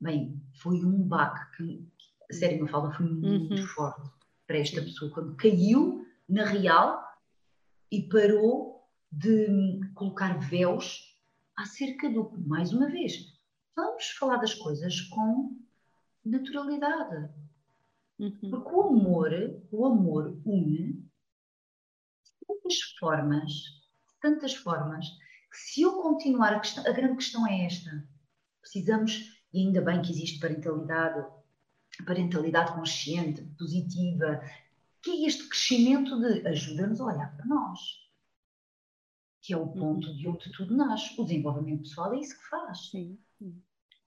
Bem, 0.00 0.40
foi 0.54 0.84
um 0.84 1.02
baque 1.02 1.56
que, 1.56 1.88
a 2.30 2.34
sério, 2.34 2.62
me 2.62 2.70
fala, 2.70 2.92
foi 2.92 3.06
muito 3.06 3.54
uhum. 3.54 3.66
forte 3.68 4.10
para 4.46 4.58
esta 4.58 4.80
pessoa, 4.82 5.10
quando 5.10 5.36
caiu 5.36 6.06
na 6.28 6.44
real 6.44 7.02
e 7.90 8.02
parou 8.02 8.82
de 9.10 9.80
colocar 9.94 10.38
véus 10.38 11.14
acerca 11.56 12.10
do, 12.10 12.32
mais 12.46 12.72
uma 12.72 12.90
vez, 12.90 13.32
vamos 13.76 14.10
falar 14.10 14.36
das 14.36 14.54
coisas 14.54 15.00
com 15.02 15.56
naturalidade. 16.24 17.30
Uhum. 18.18 18.50
Porque 18.50 18.74
o 18.74 18.82
amor, 18.82 19.30
o 19.70 19.86
amor 19.86 20.40
une 20.44 21.03
tantas 22.46 22.80
formas, 22.98 23.52
tantas 24.20 24.54
formas, 24.54 25.06
que 25.50 25.56
se 25.56 25.82
eu 25.82 26.00
continuar, 26.02 26.54
a, 26.54 26.60
questão, 26.60 26.84
a 26.86 26.92
grande 26.92 27.16
questão 27.16 27.46
é 27.46 27.66
esta. 27.66 28.06
Precisamos, 28.60 29.42
e 29.52 29.60
ainda 29.60 29.80
bem 29.80 30.02
que 30.02 30.10
existe 30.10 30.40
parentalidade, 30.40 31.26
parentalidade 32.04 32.72
consciente, 32.72 33.42
positiva, 33.58 34.42
que 35.02 35.10
é 35.10 35.26
este 35.26 35.48
crescimento 35.48 36.18
de 36.18 36.46
ajuda-nos 36.48 37.00
a 37.00 37.04
olhar 37.04 37.36
para 37.36 37.46
nós. 37.46 37.80
Que 39.42 39.52
é 39.52 39.56
o 39.56 39.68
ponto 39.68 40.08
uhum. 40.08 40.16
de 40.16 40.28
onde 40.28 40.52
tudo 40.52 40.74
nasce. 40.74 41.20
O 41.20 41.24
desenvolvimento 41.24 41.82
pessoal 41.82 42.14
é 42.14 42.20
isso 42.20 42.38
que 42.38 42.48
faz. 42.48 42.90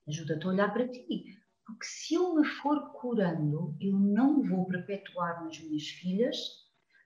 Ajuda-te 0.08 0.44
a 0.44 0.48
olhar 0.48 0.72
para 0.72 0.88
ti. 0.88 1.38
Porque 1.64 1.84
se 1.84 2.14
eu 2.14 2.34
me 2.34 2.44
for 2.44 2.92
curando, 2.92 3.76
eu 3.80 3.92
não 3.92 4.42
vou 4.42 4.66
perpetuar 4.66 5.44
nas 5.44 5.60
minhas 5.60 5.86
filhas 5.86 6.57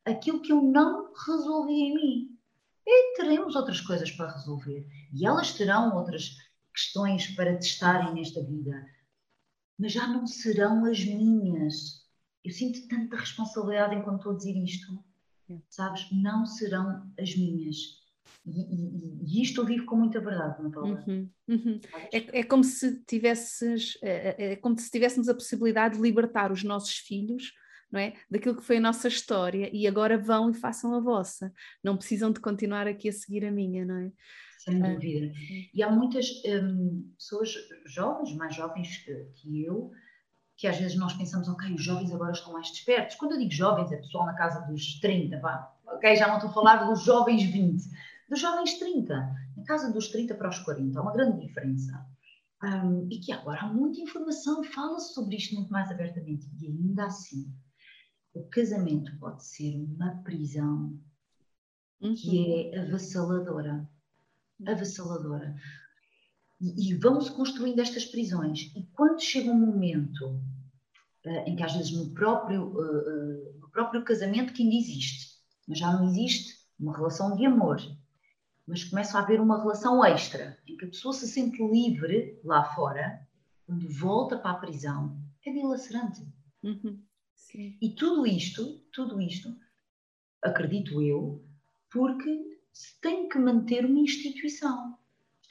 aquilo 0.04 0.40
que 0.40 0.52
eu 0.52 0.62
não 0.62 1.12
resolvi 1.26 1.72
em 1.72 1.94
mim. 1.94 2.38
E 2.86 3.16
teremos 3.16 3.54
outras 3.54 3.80
coisas 3.80 4.10
para 4.10 4.32
resolver. 4.32 4.86
E 5.12 5.26
elas 5.26 5.52
terão 5.52 5.96
outras 5.96 6.36
questões 6.74 7.28
para 7.28 7.56
testarem 7.56 8.14
nesta 8.14 8.42
vida. 8.42 8.86
Mas 9.78 9.92
já 9.92 10.06
não 10.06 10.26
serão 10.26 10.84
as 10.84 11.04
minhas. 11.04 12.02
Eu 12.44 12.52
sinto 12.52 12.88
tanta 12.88 13.16
responsabilidade 13.16 13.94
enquanto 13.94 14.18
estou 14.18 14.32
a 14.32 14.36
dizer 14.36 14.56
isto. 14.56 15.04
Sabes? 15.68 16.10
Não 16.10 16.46
serão 16.46 17.12
as 17.18 17.36
minhas. 17.36 18.02
E, 18.44 18.50
e, 18.50 19.38
e, 19.38 19.42
isto 19.42 19.60
eu 19.60 19.66
vivo 19.66 19.84
com 19.84 19.96
muita 19.96 20.20
verdade, 20.20 20.60
não 20.60 20.84
é, 20.84 20.90
uhum, 20.90 21.30
uhum. 21.48 21.80
é, 22.12 22.40
é, 22.40 22.42
como 22.42 22.64
se 22.64 23.00
tivesses, 23.04 23.96
é, 24.02 24.10
é, 24.10 24.52
é, 24.52 24.56
como 24.56 24.76
se 24.76 24.90
tivéssemos 24.90 25.28
a 25.28 25.34
possibilidade 25.34 25.94
de 25.94 26.02
libertar 26.02 26.50
os 26.50 26.64
nossos 26.64 26.96
filhos 26.96 27.52
não 27.92 28.00
é? 28.00 28.14
daquilo 28.30 28.56
que 28.56 28.64
foi 28.64 28.78
a 28.78 28.80
nossa 28.80 29.06
história 29.06 29.70
e 29.72 29.86
agora 29.86 30.16
vão 30.16 30.50
e 30.50 30.54
façam 30.54 30.94
a 30.94 31.00
vossa. 31.00 31.52
Não 31.84 31.96
precisam 31.96 32.32
de 32.32 32.40
continuar 32.40 32.86
aqui 32.86 33.08
a 33.08 33.12
seguir 33.12 33.44
a 33.44 33.50
minha, 33.50 33.84
não 33.84 33.96
é? 33.96 34.12
Sem 34.58 34.82
ah, 34.82 34.94
dúvida. 34.94 35.32
e 35.74 35.82
há 35.82 35.90
muitas 35.90 36.26
hum, 36.46 37.12
pessoas 37.18 37.52
jovens, 37.86 38.34
mais 38.34 38.54
jovens 38.54 38.96
que, 39.34 39.64
eu, 39.64 39.90
que 40.56 40.66
às 40.66 40.78
vezes 40.78 40.96
nós 40.96 41.12
pensamos, 41.14 41.48
ok, 41.48 41.74
os 41.74 41.82
jovens 41.82 42.12
agora 42.12 42.32
estão 42.32 42.52
mais 42.52 42.70
despertos. 42.70 43.16
Quando 43.16 43.32
eu 43.32 43.38
digo 43.38 43.50
jovens, 43.50 43.92
é 43.92 43.96
pessoal 43.96 44.24
na 44.24 44.34
casa 44.34 44.60
dos 44.66 45.00
30, 45.00 45.38
vá. 45.40 45.70
Ok, 45.86 46.16
já 46.16 46.28
não 46.28 46.36
estou 46.36 46.50
a 46.50 46.54
falar 46.54 46.84
dos 46.84 47.04
jovens 47.04 47.42
20 47.42 47.82
dos 48.32 48.40
jovens 48.40 48.78
30, 48.78 49.14
na 49.56 49.64
casa 49.64 49.92
dos 49.92 50.08
30 50.08 50.34
para 50.34 50.48
os 50.48 50.58
40, 50.60 50.98
há 50.98 51.02
uma 51.02 51.12
grande 51.12 51.46
diferença. 51.46 52.06
Um, 52.64 53.06
e 53.10 53.18
que 53.18 53.30
agora 53.30 53.60
há 53.60 53.66
muita 53.66 54.00
informação, 54.00 54.64
fala-se 54.64 55.12
sobre 55.12 55.36
isto 55.36 55.54
muito 55.54 55.70
mais 55.70 55.90
abertamente, 55.90 56.48
e 56.58 56.66
ainda 56.66 57.06
assim, 57.06 57.52
o 58.34 58.44
casamento 58.44 59.16
pode 59.18 59.44
ser 59.44 59.76
uma 59.76 60.22
prisão 60.22 60.98
uhum. 62.00 62.14
que 62.14 62.72
é 62.72 62.80
avassaladora. 62.80 63.88
Avassaladora. 64.66 65.54
E, 66.60 66.90
e 66.90 66.94
vão-se 66.94 67.30
construindo 67.32 67.80
estas 67.80 68.04
prisões, 68.04 68.72
e 68.76 68.84
quando 68.92 69.20
chega 69.20 69.50
um 69.50 69.58
momento 69.58 70.40
uh, 71.26 71.30
em 71.46 71.56
que 71.56 71.62
às 71.62 71.74
vezes 71.74 71.92
no 71.92 72.10
próprio, 72.14 72.68
uh, 72.68 73.56
uh, 73.56 73.60
no 73.60 73.70
próprio 73.70 74.04
casamento 74.04 74.52
que 74.52 74.62
ainda 74.62 74.76
existe, 74.76 75.32
mas 75.66 75.78
já 75.78 75.92
não 75.92 76.04
existe 76.08 76.62
uma 76.78 76.96
relação 76.96 77.36
de 77.36 77.44
amor, 77.44 77.80
mas 78.66 78.84
começa 78.84 79.18
a 79.18 79.22
haver 79.22 79.40
uma 79.40 79.60
relação 79.60 80.04
extra, 80.04 80.58
em 80.66 80.76
que 80.76 80.84
a 80.84 80.88
pessoa 80.88 81.12
se 81.12 81.28
sente 81.28 81.62
livre 81.62 82.40
lá 82.44 82.64
fora, 82.74 83.26
quando 83.66 83.88
volta 83.88 84.38
para 84.38 84.52
a 84.52 84.58
prisão, 84.58 85.20
é 85.44 85.52
dilacerante. 85.52 86.26
Uhum. 86.62 87.02
E 87.80 87.94
tudo 87.94 88.26
isto, 88.26 88.78
tudo 88.92 89.20
isto, 89.20 89.54
acredito 90.42 91.02
eu, 91.02 91.44
porque 91.90 92.58
se 92.72 92.98
tem 93.00 93.28
que 93.28 93.38
manter 93.38 93.84
uma 93.84 94.00
instituição 94.00 94.98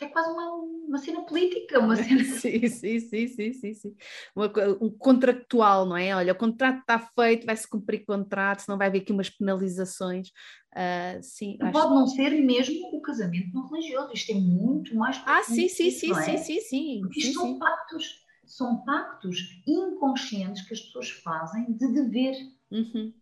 é 0.04 0.08
quase 0.08 0.30
uma, 0.32 0.52
uma 0.54 0.98
cena 0.98 1.22
política, 1.22 1.80
uma 1.80 1.96
cena... 1.96 2.24
sim, 2.24 2.68
sim, 2.68 3.00
sim, 3.00 3.28
sim, 3.28 3.54
sim, 3.54 3.74
sim. 3.74 3.96
Uma, 4.36 4.52
um 4.82 4.90
contractual, 4.90 5.86
não 5.86 5.96
é? 5.96 6.16
Olha, 6.16 6.34
o 6.34 6.38
contrato 6.38 6.80
está 6.80 7.00
feito, 7.00 7.46
vai-se 7.46 7.68
cumprir 7.68 8.06
contrato, 8.06 8.62
senão 8.62 8.78
vai 8.78 8.88
haver 8.88 9.02
aqui 9.02 9.12
umas 9.12 9.30
penalizações. 9.30 10.30
Uh, 10.74 11.22
sim, 11.22 11.58
Pode 11.58 11.78
acho... 11.78 11.90
não 11.90 12.08
ser 12.08 12.32
mesmo 12.32 12.96
o 12.96 13.02
casamento 13.02 13.54
não 13.54 13.68
religioso, 13.68 14.14
isto 14.14 14.32
é 14.32 14.36
muito 14.36 14.96
mais 14.96 15.22
Ah, 15.26 15.44
sim, 15.44 15.68
sim, 15.68 15.92
sim, 15.92 16.12
é? 16.12 16.24
sim, 16.24 16.38
sim, 16.38 16.60
sim. 16.62 17.02
Isto 17.10 17.22
sim, 17.22 17.34
são 17.34 17.46
sim. 17.46 17.60
pactos, 17.60 18.26
são 18.52 18.84
pactos 18.84 19.62
inconscientes 19.66 20.64
que 20.64 20.74
as 20.74 20.82
pessoas 20.82 21.10
fazem 21.10 21.72
de 21.72 21.88
dever 21.88 22.36
uhum. 22.70 23.14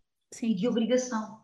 e 0.41 0.55
de 0.55 0.67
obrigação. 0.67 1.39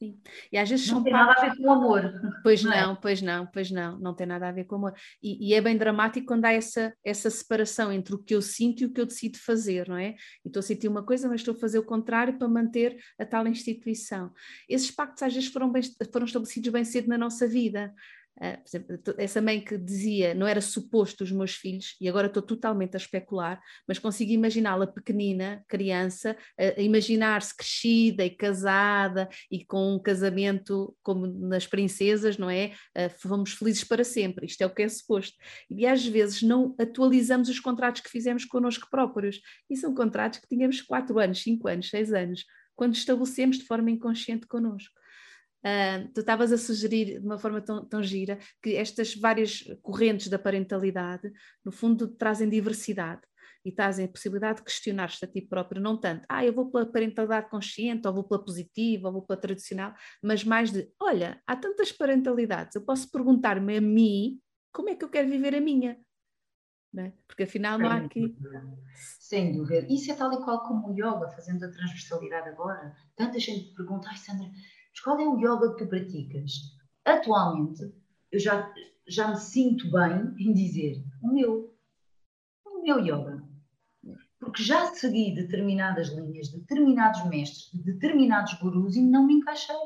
Sim. 0.00 0.18
E 0.50 0.56
às 0.56 0.70
vezes 0.70 0.90
não 0.90 1.04
tem 1.04 1.12
nada 1.12 1.32
a 1.32 1.50
ver 1.50 1.56
com 1.58 1.64
o 1.64 1.70
amor. 1.70 2.10
Pois 2.42 2.64
não, 2.64 2.70
não 2.70 2.92
é? 2.92 2.98
pois 3.02 3.20
não, 3.20 3.46
pois 3.46 3.70
não, 3.70 3.98
não 3.98 4.14
tem 4.14 4.26
nada 4.26 4.48
a 4.48 4.52
ver 4.52 4.64
com 4.64 4.76
o 4.76 4.78
amor. 4.78 4.94
E, 5.22 5.50
e, 5.50 5.52
é 5.52 5.60
bem 5.60 5.76
dramático 5.76 6.26
quando 6.26 6.46
há 6.46 6.52
essa, 6.52 6.94
essa 7.04 7.28
separação 7.28 7.92
entre 7.92 8.14
o 8.14 8.18
que 8.18 8.34
eu 8.34 8.40
sinto 8.40 8.80
e 8.80 8.86
o 8.86 8.92
que 8.94 8.98
eu 8.98 9.04
decido 9.04 9.36
fazer, 9.36 9.86
não 9.86 9.98
é? 9.98 10.14
E 10.42 10.48
estou 10.48 10.60
a 10.60 10.62
sentir 10.62 10.88
uma 10.88 11.04
coisa, 11.04 11.28
mas 11.28 11.42
estou 11.42 11.52
a 11.52 11.58
fazer 11.58 11.78
o 11.78 11.84
contrário 11.84 12.38
para 12.38 12.48
manter 12.48 12.96
a 13.18 13.26
tal 13.26 13.46
instituição. 13.46 14.32
Esses 14.66 14.90
pactos 14.90 15.22
às 15.22 15.34
vezes 15.34 15.50
foram, 15.50 15.70
bem, 15.70 15.82
foram 16.10 16.24
estabelecidos 16.24 16.72
bem 16.72 16.84
cedo 16.84 17.06
na 17.06 17.18
nossa 17.18 17.46
vida. 17.46 17.92
Uh, 18.38 18.58
exemplo, 18.64 19.14
essa 19.18 19.40
mãe 19.40 19.60
que 19.60 19.76
dizia 19.76 20.34
não 20.34 20.46
era 20.46 20.60
suposto 20.60 21.24
os 21.24 21.30
meus 21.30 21.54
filhos, 21.54 21.96
e 22.00 22.08
agora 22.08 22.26
estou 22.26 22.42
totalmente 22.42 22.94
a 22.94 22.96
especular, 22.96 23.60
mas 23.86 23.98
consigo 23.98 24.32
imaginá-la 24.32 24.86
pequenina, 24.86 25.62
criança, 25.68 26.36
a 26.58 26.80
imaginar-se 26.80 27.54
crescida 27.54 28.24
e 28.24 28.30
casada 28.30 29.28
e 29.50 29.64
com 29.64 29.94
um 29.94 29.98
casamento 29.98 30.96
como 31.02 31.26
nas 31.26 31.66
princesas, 31.66 32.38
não 32.38 32.48
é? 32.48 32.72
Uh, 32.96 33.10
fomos 33.18 33.52
felizes 33.52 33.84
para 33.84 34.04
sempre, 34.04 34.46
isto 34.46 34.62
é 34.62 34.66
o 34.66 34.74
que 34.74 34.82
é 34.82 34.88
suposto. 34.88 35.36
E 35.68 35.86
às 35.86 36.04
vezes 36.06 36.42
não 36.42 36.74
atualizamos 36.78 37.48
os 37.48 37.60
contratos 37.60 38.00
que 38.00 38.10
fizemos 38.10 38.44
connosco 38.44 38.88
próprios, 38.90 39.40
e 39.68 39.76
são 39.76 39.94
contratos 39.94 40.38
que 40.38 40.48
tínhamos 40.48 40.80
4 40.80 41.18
anos, 41.18 41.42
5 41.42 41.68
anos, 41.68 41.90
6 41.90 42.12
anos, 42.12 42.44
quando 42.74 42.94
estabelecemos 42.94 43.58
de 43.58 43.66
forma 43.66 43.90
inconsciente 43.90 44.46
connosco. 44.46 44.99
Uh, 45.62 46.08
tu 46.14 46.20
estavas 46.20 46.52
a 46.52 46.58
sugerir 46.58 47.20
de 47.20 47.26
uma 47.26 47.38
forma 47.38 47.60
tão, 47.60 47.84
tão 47.84 48.02
gira 48.02 48.38
que 48.62 48.76
estas 48.76 49.14
várias 49.14 49.62
correntes 49.82 50.28
da 50.28 50.38
parentalidade, 50.38 51.30
no 51.64 51.70
fundo, 51.70 52.08
trazem 52.08 52.48
diversidade 52.48 53.20
e 53.64 53.70
trazem 53.70 54.06
a 54.06 54.08
possibilidade 54.08 54.58
de 54.58 54.64
questionar-te 54.64 55.22
a 55.24 55.28
ti 55.28 55.42
próprio, 55.42 55.82
não 55.82 55.98
tanto, 55.98 56.24
ah, 56.28 56.44
eu 56.44 56.52
vou 56.52 56.70
pela 56.70 56.90
parentalidade 56.90 57.50
consciente, 57.50 58.06
ou 58.08 58.14
vou 58.14 58.24
pela 58.24 58.42
positiva, 58.42 59.08
ou 59.08 59.12
vou 59.12 59.22
pela 59.22 59.38
tradicional, 59.38 59.94
mas 60.22 60.44
mais 60.44 60.72
de, 60.72 60.90
olha, 60.98 61.42
há 61.46 61.54
tantas 61.54 61.92
parentalidades, 61.92 62.74
eu 62.74 62.82
posso 62.82 63.10
perguntar-me 63.10 63.76
a 63.76 63.80
mim 63.80 64.40
como 64.72 64.88
é 64.88 64.94
que 64.94 65.04
eu 65.04 65.10
quero 65.10 65.28
viver 65.28 65.54
a 65.54 65.60
minha. 65.60 66.00
É? 66.96 67.12
Porque 67.26 67.44
afinal 67.44 67.78
não 67.78 67.88
há 67.88 67.98
aqui. 67.98 68.36
Sem 69.20 69.52
dúvida. 69.52 69.86
Isso 69.88 70.10
é 70.10 70.14
tal 70.16 70.32
e 70.32 70.42
qual 70.42 70.64
como 70.64 70.88
o 70.88 70.92
yoga, 70.92 71.30
fazendo 71.30 71.64
a 71.64 71.70
transversalidade 71.70 72.48
agora. 72.48 72.92
Tanta 73.14 73.38
gente 73.38 73.72
pergunta, 73.74 74.08
ai 74.08 74.16
Sandra, 74.16 74.50
mas 74.92 75.00
qual 75.00 75.20
é 75.20 75.26
o 75.26 75.38
yoga 75.38 75.74
que 75.74 75.84
tu 75.84 75.88
praticas? 75.88 76.52
Atualmente, 77.04 77.92
eu 78.30 78.38
já, 78.38 78.72
já 79.06 79.28
me 79.28 79.36
sinto 79.36 79.90
bem 79.90 80.34
em 80.38 80.52
dizer 80.52 81.02
o 81.22 81.32
meu, 81.32 81.74
o 82.66 82.82
meu 82.82 82.98
yoga. 82.98 83.42
Porque 84.38 84.62
já 84.62 84.86
segui 84.94 85.34
determinadas 85.34 86.08
linhas, 86.08 86.48
determinados 86.48 87.24
mestres, 87.26 87.68
determinados 87.84 88.54
gurus 88.54 88.96
e 88.96 89.02
não 89.02 89.26
me 89.26 89.34
encaixei. 89.34 89.76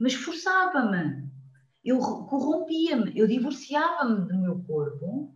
Mas 0.00 0.14
forçava-me, 0.14 1.30
eu 1.84 1.98
corrompia-me, 1.98 3.16
eu 3.16 3.26
divorciava-me 3.26 4.26
do 4.26 4.36
meu 4.38 4.62
corpo 4.64 5.32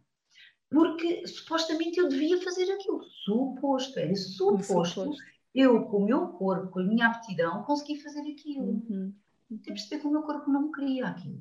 porque 0.71 1.27
supostamente 1.27 1.99
eu 1.99 2.09
devia 2.09 2.41
fazer 2.43 2.71
aquilo. 2.73 3.03
Suposto, 3.25 3.99
era 3.99 4.15
suposto. 4.15 4.85
suposto. 4.87 5.25
Eu, 5.55 5.85
com 5.87 5.99
o 5.99 6.05
meu 6.05 6.29
corpo, 6.29 6.69
com 6.69 6.81
a 6.81 6.85
minha 6.85 7.09
aptidão, 7.09 7.63
consegui 7.65 8.01
fazer 8.01 8.21
aquilo. 8.21 8.85
Uhum. 8.89 9.15
Que 9.49 9.73
perceber 9.73 10.01
que 10.01 10.07
o 10.07 10.11
meu 10.11 10.23
corpo 10.23 10.51
não 10.51 10.71
queria 10.71 11.09
aquilo. 11.09 11.41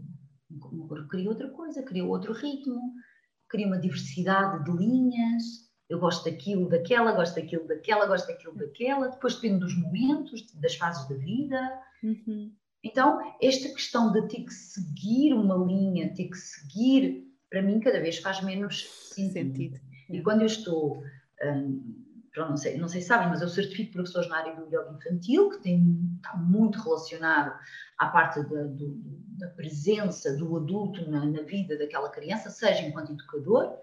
O 0.50 0.75
meu 0.75 0.88
corpo 0.88 1.08
queria 1.10 1.30
outra 1.30 1.50
coisa, 1.50 1.84
queria 1.84 2.06
outro 2.06 2.34
ritmo, 2.34 2.94
queria 3.50 3.68
uma 3.68 3.78
diversidade 3.78 4.63
de 4.63 4.72
linhas. 4.72 5.70
Eu 5.88 6.00
gosto 6.00 6.30
daquilo, 6.30 6.70
daquela, 6.70 7.12
gosto 7.13 7.36
daquilo, 7.36 7.68
daquela, 7.68 8.06
gosto 8.08 8.28
daquilo, 8.28 8.56
daquela. 8.56 9.10
Depois 9.10 9.36
depende 9.36 9.60
dos 9.60 9.78
momentos, 9.78 10.51
das 10.56 10.75
fases 10.75 11.08
da 11.08 11.16
vida. 11.16 11.82
Uhum. 12.04 12.51
Então, 12.84 13.20
esta 13.42 13.70
questão 13.70 14.12
de 14.12 14.28
ter 14.28 14.44
que 14.44 14.54
seguir 14.54 15.34
uma 15.34 15.56
linha, 15.56 16.13
ter 16.13 16.30
que 16.30 16.38
seguir 16.38 17.30
para 17.50 17.62
mim 17.62 17.80
cada 17.80 18.00
vez 18.00 18.20
faz 18.20 18.42
menos 18.42 18.88
sentido. 19.13 19.34
sentido. 19.34 19.80
E 20.10 20.22
quando 20.22 20.42
eu 20.42 20.48
estou, 20.48 21.04
um, 21.44 22.06
não 22.38 22.57
sei, 22.57 22.77
não 22.77 22.88
sei 22.88 23.01
se 23.01 23.07
sabem, 23.07 23.29
mas 23.29 23.41
eu 23.41 23.50
certifico 23.50 23.93
professores 23.93 24.29
na 24.29 24.38
área 24.38 24.55
do 24.55 24.67
yoga 24.67 24.91
infantil, 24.98 25.50
que 25.50 25.62
tem, 25.62 26.00
está 26.17 26.38
muito 26.38 26.79
relacionado 26.79 27.57
à 27.98 28.07
parte 28.07 28.41
da, 28.43 28.63
do, 28.63 29.01
da 29.38 29.48
presença 29.50 30.36
do 30.38 30.57
adulto 30.57 31.09
na, 31.09 31.25
na, 31.25 31.41
vida 31.41 31.77
daquela 31.77 32.09
criança, 32.09 32.50
seja 32.50 32.81
enquanto 32.81 33.12
educador, 33.12 33.77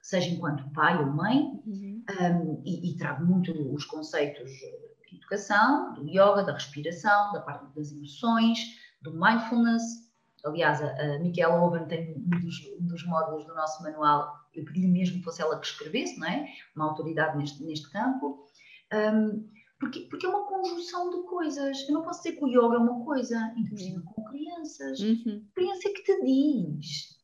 seja 0.00 0.28
enquanto 0.30 0.70
pai 0.72 0.98
ou 0.98 1.06
mãe, 1.06 1.62
uhum. 1.66 2.04
um, 2.20 2.62
e, 2.64 2.90
e 2.90 2.96
trago 2.96 3.24
muito 3.24 3.52
os 3.72 3.84
conceitos 3.84 4.50
de 4.50 5.16
educação, 5.16 5.94
do 5.94 6.08
yoga, 6.08 6.42
da 6.42 6.52
respiração, 6.52 7.32
da 7.32 7.40
parte 7.40 7.66
das 7.74 7.92
emoções, 7.92 8.58
do 9.00 9.12
mindfulness, 9.12 10.04
Aliás, 10.44 10.82
a, 10.82 11.18
Miquela 11.20 11.58
Owen 11.58 11.86
tem 11.86 12.14
um 12.16 12.38
dos, 12.38 12.54
um 12.78 12.86
dos, 12.86 13.06
módulos 13.06 13.46
do 13.46 13.54
nosso 13.54 13.82
manual, 13.82 14.43
eu 14.54 14.64
pedi 14.64 14.86
mesmo 14.86 15.18
que 15.18 15.24
fosse 15.24 15.42
ela 15.42 15.58
que 15.58 15.66
escrevesse, 15.66 16.18
não 16.18 16.26
é? 16.26 16.52
Uma 16.74 16.86
autoridade 16.86 17.36
neste, 17.36 17.62
neste 17.62 17.90
campo. 17.90 18.46
Um, 18.92 19.48
porque, 19.78 20.00
porque 20.02 20.26
é 20.26 20.28
uma 20.28 20.46
conjunção 20.46 21.10
de 21.10 21.26
coisas. 21.26 21.86
Eu 21.88 21.94
não 21.94 22.02
posso 22.02 22.22
dizer 22.22 22.36
que 22.36 22.44
o 22.44 22.48
yoga 22.48 22.76
é 22.76 22.78
uma 22.78 23.04
coisa, 23.04 23.54
por 23.68 23.78
cima 23.78 24.02
com 24.02 24.24
crianças. 24.24 25.00
Uhum. 25.00 25.44
A 25.50 25.54
criança 25.54 25.88
é 25.88 25.92
que 25.92 26.02
te 26.02 26.24
diz. 26.24 27.14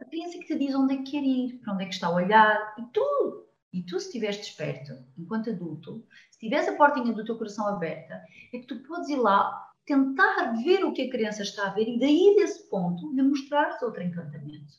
A 0.00 0.04
criança 0.04 0.36
é 0.36 0.40
que 0.40 0.46
te 0.46 0.58
diz 0.58 0.74
onde 0.74 0.94
é 0.94 0.96
que 0.98 1.10
quer 1.10 1.24
ir, 1.24 1.58
para 1.58 1.74
onde 1.74 1.84
é 1.84 1.86
que 1.86 1.94
está 1.94 2.06
a 2.06 2.14
olhar. 2.14 2.74
E 2.78 2.82
tu, 2.92 3.46
e 3.72 3.82
tu 3.82 3.98
se 3.98 4.06
estiveres 4.06 4.36
desperto, 4.36 4.92
enquanto 5.18 5.50
adulto, 5.50 6.06
se 6.30 6.38
tiveres 6.38 6.68
a 6.68 6.76
portinha 6.76 7.12
do 7.12 7.24
teu 7.24 7.36
coração 7.36 7.66
aberta, 7.66 8.22
é 8.52 8.58
que 8.58 8.66
tu 8.66 8.78
podes 8.84 9.08
ir 9.08 9.16
lá 9.16 9.68
tentar 9.84 10.52
ver 10.62 10.84
o 10.84 10.92
que 10.92 11.02
a 11.02 11.10
criança 11.10 11.42
está 11.42 11.68
a 11.68 11.74
ver 11.74 11.88
e 11.88 11.98
daí 11.98 12.34
desse 12.36 12.68
ponto 12.68 13.12
lhe 13.14 13.22
mostrar 13.22 13.78
outro 13.82 14.02
encantamento. 14.02 14.74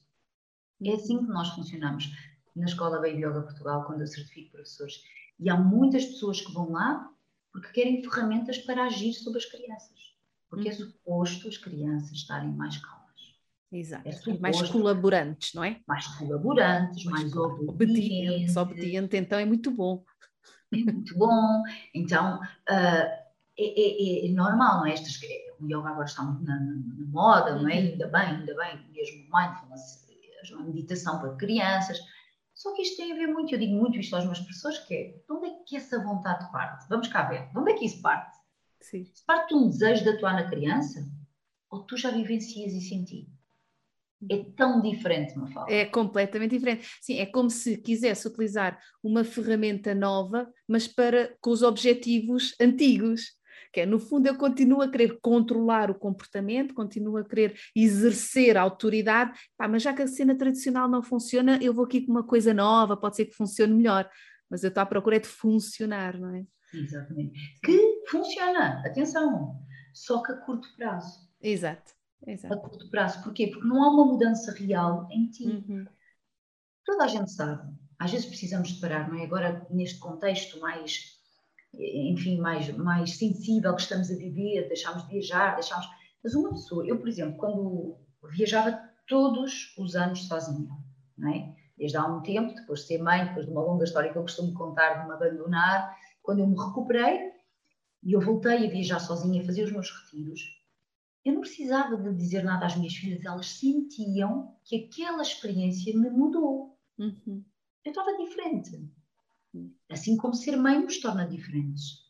É 0.84 0.94
assim 0.94 1.18
que 1.18 1.32
nós 1.32 1.50
funcionamos 1.50 2.12
na 2.56 2.66
Escola 2.66 2.98
Baby 2.98 3.26
Yoga 3.26 3.42
Portugal, 3.42 3.86
quando 3.86 4.02
eu 4.02 4.08
certifico 4.08 4.52
professores. 4.52 5.04
E 5.40 5.50
há 5.50 5.56
muitas 5.56 6.06
pessoas 6.06 6.42
que 6.42 6.52
vão 6.54 6.72
lá 6.72 7.10
porque 7.52 7.70
querem 7.70 8.04
ferramentas 8.04 8.58
para 8.60 8.86
agir 8.86 9.14
sobre 9.14 9.40
as 9.40 9.46
crianças. 9.46 10.16
Porque 10.50 10.70
é 10.70 10.72
uhum. 10.72 10.78
suposto 10.78 11.48
as 11.48 11.58
crianças 11.58 12.12
estarem 12.12 12.52
mais 12.52 12.78
calmas. 12.78 13.00
Exato. 13.72 14.08
É 14.08 14.12
suposto, 14.12 14.42
mais 14.42 14.62
colaborantes, 14.70 15.54
não 15.54 15.64
é? 15.64 15.80
Mais 15.88 16.08
colaborantes, 16.08 17.04
mais, 17.06 17.24
mais 17.24 17.36
obedientes. 17.36 18.56
Obediente, 18.56 19.18
então 19.18 19.38
é 19.38 19.46
muito 19.46 19.72
bom. 19.72 20.04
É 20.72 20.78
muito 20.78 21.18
bom. 21.18 21.64
Então, 21.94 22.40
uh, 22.40 22.50
é, 22.70 23.26
é, 23.58 24.26
é, 24.28 24.30
normal, 24.32 24.80
não 24.80 24.86
é? 24.88 24.94
Estas, 24.94 25.20
o 25.60 25.66
yoga 25.66 25.90
agora 25.90 26.06
está 26.06 26.24
muito 26.24 26.44
na, 26.44 26.60
na, 26.60 26.74
na, 26.74 27.06
moda, 27.08 27.56
não 27.56 27.70
é? 27.70 27.74
Uhum. 27.74 27.80
Ainda 27.80 28.08
bem, 28.08 28.22
ainda 28.22 28.56
bem, 28.56 28.86
mesmo 28.92 29.28
mindfulness, 29.32 30.09
a 30.54 30.64
meditação 30.64 31.20
para 31.20 31.36
crianças. 31.36 32.00
Só 32.54 32.74
que 32.76 32.82
isto 32.82 32.98
tem 32.98 33.14
a 33.14 33.16
ver 33.16 33.28
muito, 33.28 33.54
eu 33.54 33.60
digo 33.60 33.74
muito 33.74 33.98
isto 33.98 34.16
aos 34.16 34.26
meus 34.26 34.40
professores, 34.40 34.80
que 34.80 34.94
é, 34.94 35.04
de 35.12 35.32
onde 35.32 35.48
é 35.48 35.64
que 35.66 35.78
essa 35.78 36.04
vontade 36.04 36.52
parte? 36.52 36.88
Vamos 36.90 37.08
cá 37.08 37.24
ver, 37.24 37.50
de 37.52 37.58
onde 37.58 37.72
é 37.72 37.76
que 37.76 37.86
isso 37.86 38.02
parte? 38.02 38.38
Sim. 38.82 39.06
Se 39.14 39.26
parte 39.26 39.50
de 39.50 39.56
um 39.56 39.70
desejo 39.70 40.04
de 40.04 40.10
atuar 40.10 40.34
na 40.34 40.50
criança, 40.50 41.08
ou 41.70 41.84
tu 41.84 41.96
já 41.96 42.12
vivencias 42.12 42.74
isso 42.74 42.94
em 42.94 43.04
ti? 43.04 43.30
É 44.30 44.44
tão 44.58 44.82
diferente, 44.82 45.38
uma 45.38 45.48
fala. 45.48 45.72
É 45.72 45.86
completamente 45.86 46.52
diferente. 46.52 46.86
Sim, 47.00 47.20
é 47.20 47.26
como 47.26 47.50
se 47.50 47.78
quisesse 47.78 48.28
utilizar 48.28 48.78
uma 49.02 49.24
ferramenta 49.24 49.96
nova, 49.96 50.52
mas 50.68 50.88
para 50.88 51.38
com 51.40 51.52
os 51.52 51.62
objetivos 51.62 52.54
antigos 52.60 53.39
que 53.72 53.82
é, 53.82 53.86
no 53.86 54.00
fundo, 54.00 54.28
eu 54.28 54.36
continuo 54.36 54.82
a 54.82 54.90
querer 54.90 55.20
controlar 55.22 55.92
o 55.92 55.96
comportamento, 55.96 56.74
continuo 56.74 57.18
a 57.18 57.24
querer 57.24 57.56
exercer 57.76 58.58
a 58.58 58.62
autoridade, 58.62 59.38
pá, 59.58 59.68
mas 59.68 59.84
já 59.84 59.94
que 59.94 60.02
a 60.02 60.08
cena 60.08 60.36
tradicional 60.36 60.90
não 60.90 61.04
funciona, 61.04 61.60
eu 61.62 61.74
vou 61.74 61.86
aqui 61.86 62.02
com 62.02 62.12
uma 62.12 62.26
coisa 62.26 62.54
nova, 62.54 62.98
pode 62.98 63.16
ser 63.16 63.26
que 63.26 63.36
funcione 63.36 63.74
melhor, 63.74 64.10
mas 64.50 64.64
eu 64.64 64.70
estou 64.70 64.82
à 64.82 64.86
procura 64.86 65.18
é 65.18 65.20
de 65.20 65.28
funcionar, 65.28 66.20
não 66.20 66.34
é? 66.36 66.46
Exatamente. 66.74 67.60
Que 67.64 68.04
funciona, 68.10 68.82
atenção, 68.86 69.60
só 69.94 70.22
que 70.24 70.32
a 70.32 70.38
curto 70.38 70.68
prazo. 70.76 71.30
Exato. 71.42 71.94
Exato. 72.26 72.54
A 72.54 72.58
curto 72.58 72.90
prazo, 72.90 73.24
porquê? 73.24 73.48
Porque 73.48 73.68
não 73.68 73.84
há 73.84 73.90
uma 73.90 74.06
mudança 74.06 74.52
real 74.52 75.08
em 75.12 75.30
ti. 75.30 75.46
Uhum. 75.46 75.86
Toda 76.86 77.06
a 77.06 77.08
gente 77.08 77.32
sabe. 77.32 77.72
Às 77.98 78.12
vezes 78.12 78.26
precisamos 78.26 78.70
de 78.70 78.82
parar, 78.82 79.10
não 79.10 79.20
é? 79.20 79.24
Agora, 79.24 79.66
neste 79.70 80.00
contexto 80.00 80.60
mais 80.60 81.19
enfim, 81.74 82.40
mais, 82.40 82.70
mais 82.76 83.18
sensível 83.18 83.76
que 83.76 83.82
estamos 83.82 84.10
a 84.10 84.16
viver, 84.16 84.68
deixámos 84.68 85.04
de 85.04 85.10
viajar, 85.10 85.56
deixámos. 85.56 85.88
Mas 86.24 86.34
uma 86.34 86.50
pessoa, 86.50 86.86
eu, 86.86 86.98
por 86.98 87.08
exemplo, 87.08 87.38
quando 87.38 87.98
viajava 88.32 88.80
todos 89.08 89.76
os 89.78 89.96
anos 89.96 90.28
sozinha, 90.28 90.70
não 91.18 91.30
é? 91.30 91.56
Desde 91.78 91.98
há 91.98 92.06
um 92.06 92.22
tempo, 92.22 92.54
depois 92.54 92.82
de 92.82 92.88
ser 92.88 93.02
mãe, 93.02 93.26
depois 93.26 93.46
de 93.46 93.52
uma 93.52 93.62
longa 93.62 93.86
história 93.86 94.12
que 94.12 94.18
eu 94.18 94.24
costumo 94.24 94.54
contar 94.54 95.02
de 95.02 95.08
me 95.08 95.14
abandonar, 95.14 95.96
quando 96.22 96.40
eu 96.40 96.48
me 96.48 96.58
recuperei 96.58 97.32
e 98.04 98.14
eu 98.14 98.22
voltei 98.22 98.68
a 98.68 98.70
viajar 98.70 99.00
sozinha, 99.00 99.42
a 99.42 99.46
fazer 99.46 99.64
os 99.64 99.72
meus 99.72 99.90
retiros, 99.90 100.42
eu 101.24 101.34
não 101.34 101.42
precisava 101.42 101.98
de 101.98 102.16
dizer 102.16 102.44
nada 102.44 102.66
às 102.66 102.76
minhas 102.76 102.94
filhas, 102.94 103.24
elas 103.24 103.48
sentiam 103.48 104.56
que 104.64 104.86
aquela 104.86 105.22
experiência 105.22 105.98
me 105.98 106.10
mudou. 106.10 106.78
Uhum. 106.98 107.44
Eu 107.86 107.92
estava 107.92 108.18
diferente. 108.18 108.90
Assim 109.90 110.18
como 110.18 110.34
ser 110.34 110.56
mãe 110.56 110.80
nos 110.82 111.00
torna 111.00 111.28
diferentes. 111.28 112.08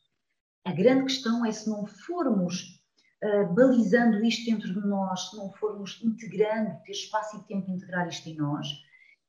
A 0.65 0.73
grande 0.73 1.03
questão 1.03 1.45
é 1.45 1.51
se 1.51 1.69
não 1.69 1.85
formos 1.85 2.81
uh, 3.23 3.53
balizando 3.53 4.23
isto 4.23 4.45
dentro 4.45 4.73
de 4.73 4.87
nós, 4.87 5.29
se 5.29 5.37
não 5.37 5.51
formos 5.53 6.01
integrando, 6.03 6.81
ter 6.83 6.91
espaço 6.91 7.37
e 7.37 7.47
tempo 7.47 7.65
de 7.65 7.73
integrar 7.73 8.07
isto 8.07 8.27
em 8.27 8.35
nós, 8.35 8.67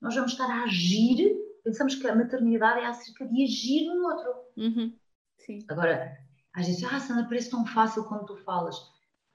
nós 0.01 0.15
vamos 0.15 0.33
estar 0.33 0.51
a 0.51 0.65
agir. 0.65 1.37
Pensamos 1.63 1.95
que 1.95 2.07
a 2.07 2.15
maternidade 2.15 2.81
é 2.81 2.87
acerca 2.87 3.27
de 3.27 3.45
agir 3.45 3.87
no 3.87 4.03
outro. 4.03 4.31
Uhum. 4.57 4.97
Agora, 5.69 6.17
às 6.55 6.67
vezes, 6.67 6.83
ah, 6.85 6.99
Sandra, 6.99 7.25
parece 7.25 7.51
tão 7.51 7.65
fácil 7.67 8.05
quando 8.05 8.27
tu 8.27 8.37
falas. 8.39 8.77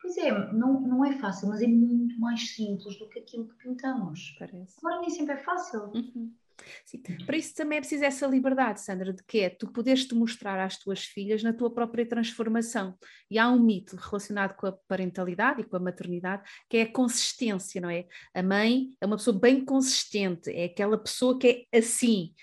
Pois 0.02 0.18
é, 0.18 0.32
não, 0.54 0.82
não 0.82 1.06
é 1.06 1.14
fácil, 1.18 1.48
mas 1.48 1.62
é 1.62 1.68
muito 1.68 2.20
mais 2.20 2.54
simples 2.54 2.98
do 3.00 3.10
que 3.10 3.20
aquilo 3.20 3.48
que 3.48 3.58
pintamos. 3.58 4.36
Parece. 4.38 4.76
Agora 4.78 5.02
nem 5.02 5.10
sempre 5.10 5.34
é 5.34 5.38
fácil. 5.38 5.92
Uhum. 5.94 6.34
Sim. 6.86 7.02
Para 7.26 7.38
isso 7.38 7.54
também 7.54 7.78
é 7.78 7.82
preciso 7.82 8.04
essa 8.04 8.28
liberdade, 8.28 8.82
Sandra, 8.82 9.14
de 9.14 9.24
que 9.24 9.40
é 9.40 9.50
tu 9.50 9.72
poderes 9.72 10.06
te 10.06 10.16
mostrar 10.16 10.64
às 10.64 10.78
tuas 10.78 11.04
filhas 11.04 11.44
na 11.44 11.54
tua 11.54 11.74
própria 11.74 12.08
transformação. 12.08 12.98
E 13.30 13.38
há 13.38 13.50
um 13.50 13.60
mito 13.60 13.96
relacionado 13.96 14.56
com 14.56 14.68
a 14.68 14.72
parentalidade 14.88 15.62
e 15.62 15.64
com 15.64 15.76
a 15.76 15.80
maternidade, 15.80 16.44
que 16.70 16.78
é 16.78 16.82
a 16.84 16.92
consistência, 16.92 17.82
não 17.82 17.90
é? 17.90 18.06
A 18.34 18.44
mãe 18.44 18.90
é 19.00 19.06
uma 19.06 19.18
pessoa 19.18 19.38
bem 19.38 19.64
consistente, 19.64 20.50
é 20.52 20.66
aquela 20.66 20.98
pessoa 20.98 21.38
que 21.38 21.68
é 21.72 21.78
assim. 21.78 22.34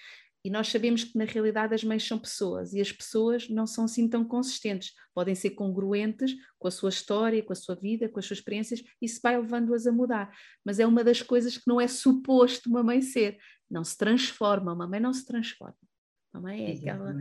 E 0.44 0.50
nós 0.50 0.68
sabemos 0.68 1.04
que 1.04 1.16
na 1.16 1.24
realidade 1.24 1.74
as 1.74 1.84
mães 1.84 2.06
são 2.06 2.18
pessoas 2.18 2.72
e 2.72 2.80
as 2.80 2.90
pessoas 2.90 3.48
não 3.48 3.66
são 3.66 3.84
assim 3.84 4.08
tão 4.08 4.24
consistentes. 4.24 4.92
Podem 5.14 5.34
ser 5.34 5.50
congruentes 5.50 6.34
com 6.58 6.66
a 6.66 6.70
sua 6.70 6.88
história, 6.88 7.42
com 7.42 7.52
a 7.52 7.56
sua 7.56 7.76
vida, 7.76 8.08
com 8.08 8.18
as 8.18 8.26
suas 8.26 8.40
experiências, 8.40 8.80
e 9.00 9.06
isso 9.06 9.20
vai 9.22 9.38
levando-as 9.40 9.86
a 9.86 9.92
mudar. 9.92 10.36
Mas 10.64 10.80
é 10.80 10.86
uma 10.86 11.04
das 11.04 11.22
coisas 11.22 11.56
que 11.56 11.68
não 11.68 11.80
é 11.80 11.86
suposto 11.86 12.68
uma 12.68 12.82
mãe 12.82 13.00
ser 13.00 13.38
não 13.72 13.82
se 13.82 13.96
transforma, 13.96 14.72
a 14.72 14.86
mãe 14.86 15.00
não 15.00 15.14
se 15.14 15.24
transforma. 15.24 15.74
Mãe 16.40 16.70
é 16.70 16.72
aquela. 16.72 17.16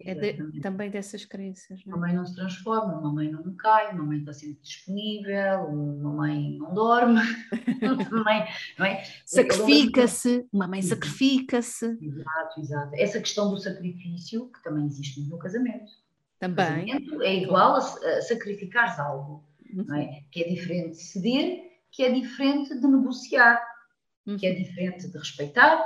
É 0.00 0.14
de, 0.14 0.60
também 0.60 0.90
dessas 0.90 1.24
crenças. 1.24 1.84
Não 1.84 1.94
é? 1.94 1.96
A 1.96 2.00
mãe 2.00 2.14
não 2.14 2.24
se 2.24 2.34
transforma, 2.34 2.98
a 2.98 3.12
mãe 3.12 3.30
não 3.30 3.54
cai, 3.56 3.90
a 3.90 3.94
mãe 3.94 4.18
está 4.18 4.32
sempre 4.32 4.60
disponível, 4.62 5.64
a 5.64 6.12
mãe 6.12 6.56
não 6.58 6.72
dorme, 6.72 7.20
a 7.82 8.24
mãe 8.24 8.48
não 8.78 8.86
é? 8.86 9.04
Sacrifica-se, 9.26 10.46
uma 10.52 10.68
mãe 10.68 10.82
sacrifica-se. 10.82 11.98
Exato, 12.00 12.60
exato. 12.60 12.90
Essa 12.94 13.18
questão 13.20 13.50
do 13.50 13.58
sacrifício, 13.58 14.50
que 14.52 14.62
também 14.62 14.86
existe 14.86 15.20
no 15.28 15.38
casamento. 15.38 15.92
Também. 16.38 16.64
O 16.64 16.86
casamento 16.86 17.22
é 17.22 17.34
igual 17.34 17.74
a, 17.74 17.78
a 17.78 18.22
sacrificar 18.22 19.00
algo, 19.00 19.44
uhum. 19.74 19.84
não 19.86 19.96
é? 19.96 20.22
Que 20.30 20.44
é 20.44 20.48
diferente 20.48 20.90
de 20.90 21.02
ceder 21.02 21.68
que 21.90 22.02
é 22.02 22.12
diferente 22.12 22.74
de 22.74 22.86
negociar, 22.86 23.60
que 24.38 24.46
é 24.46 24.50
uhum. 24.50 24.56
diferente 24.56 25.08
de 25.08 25.18
respeitar. 25.18 25.84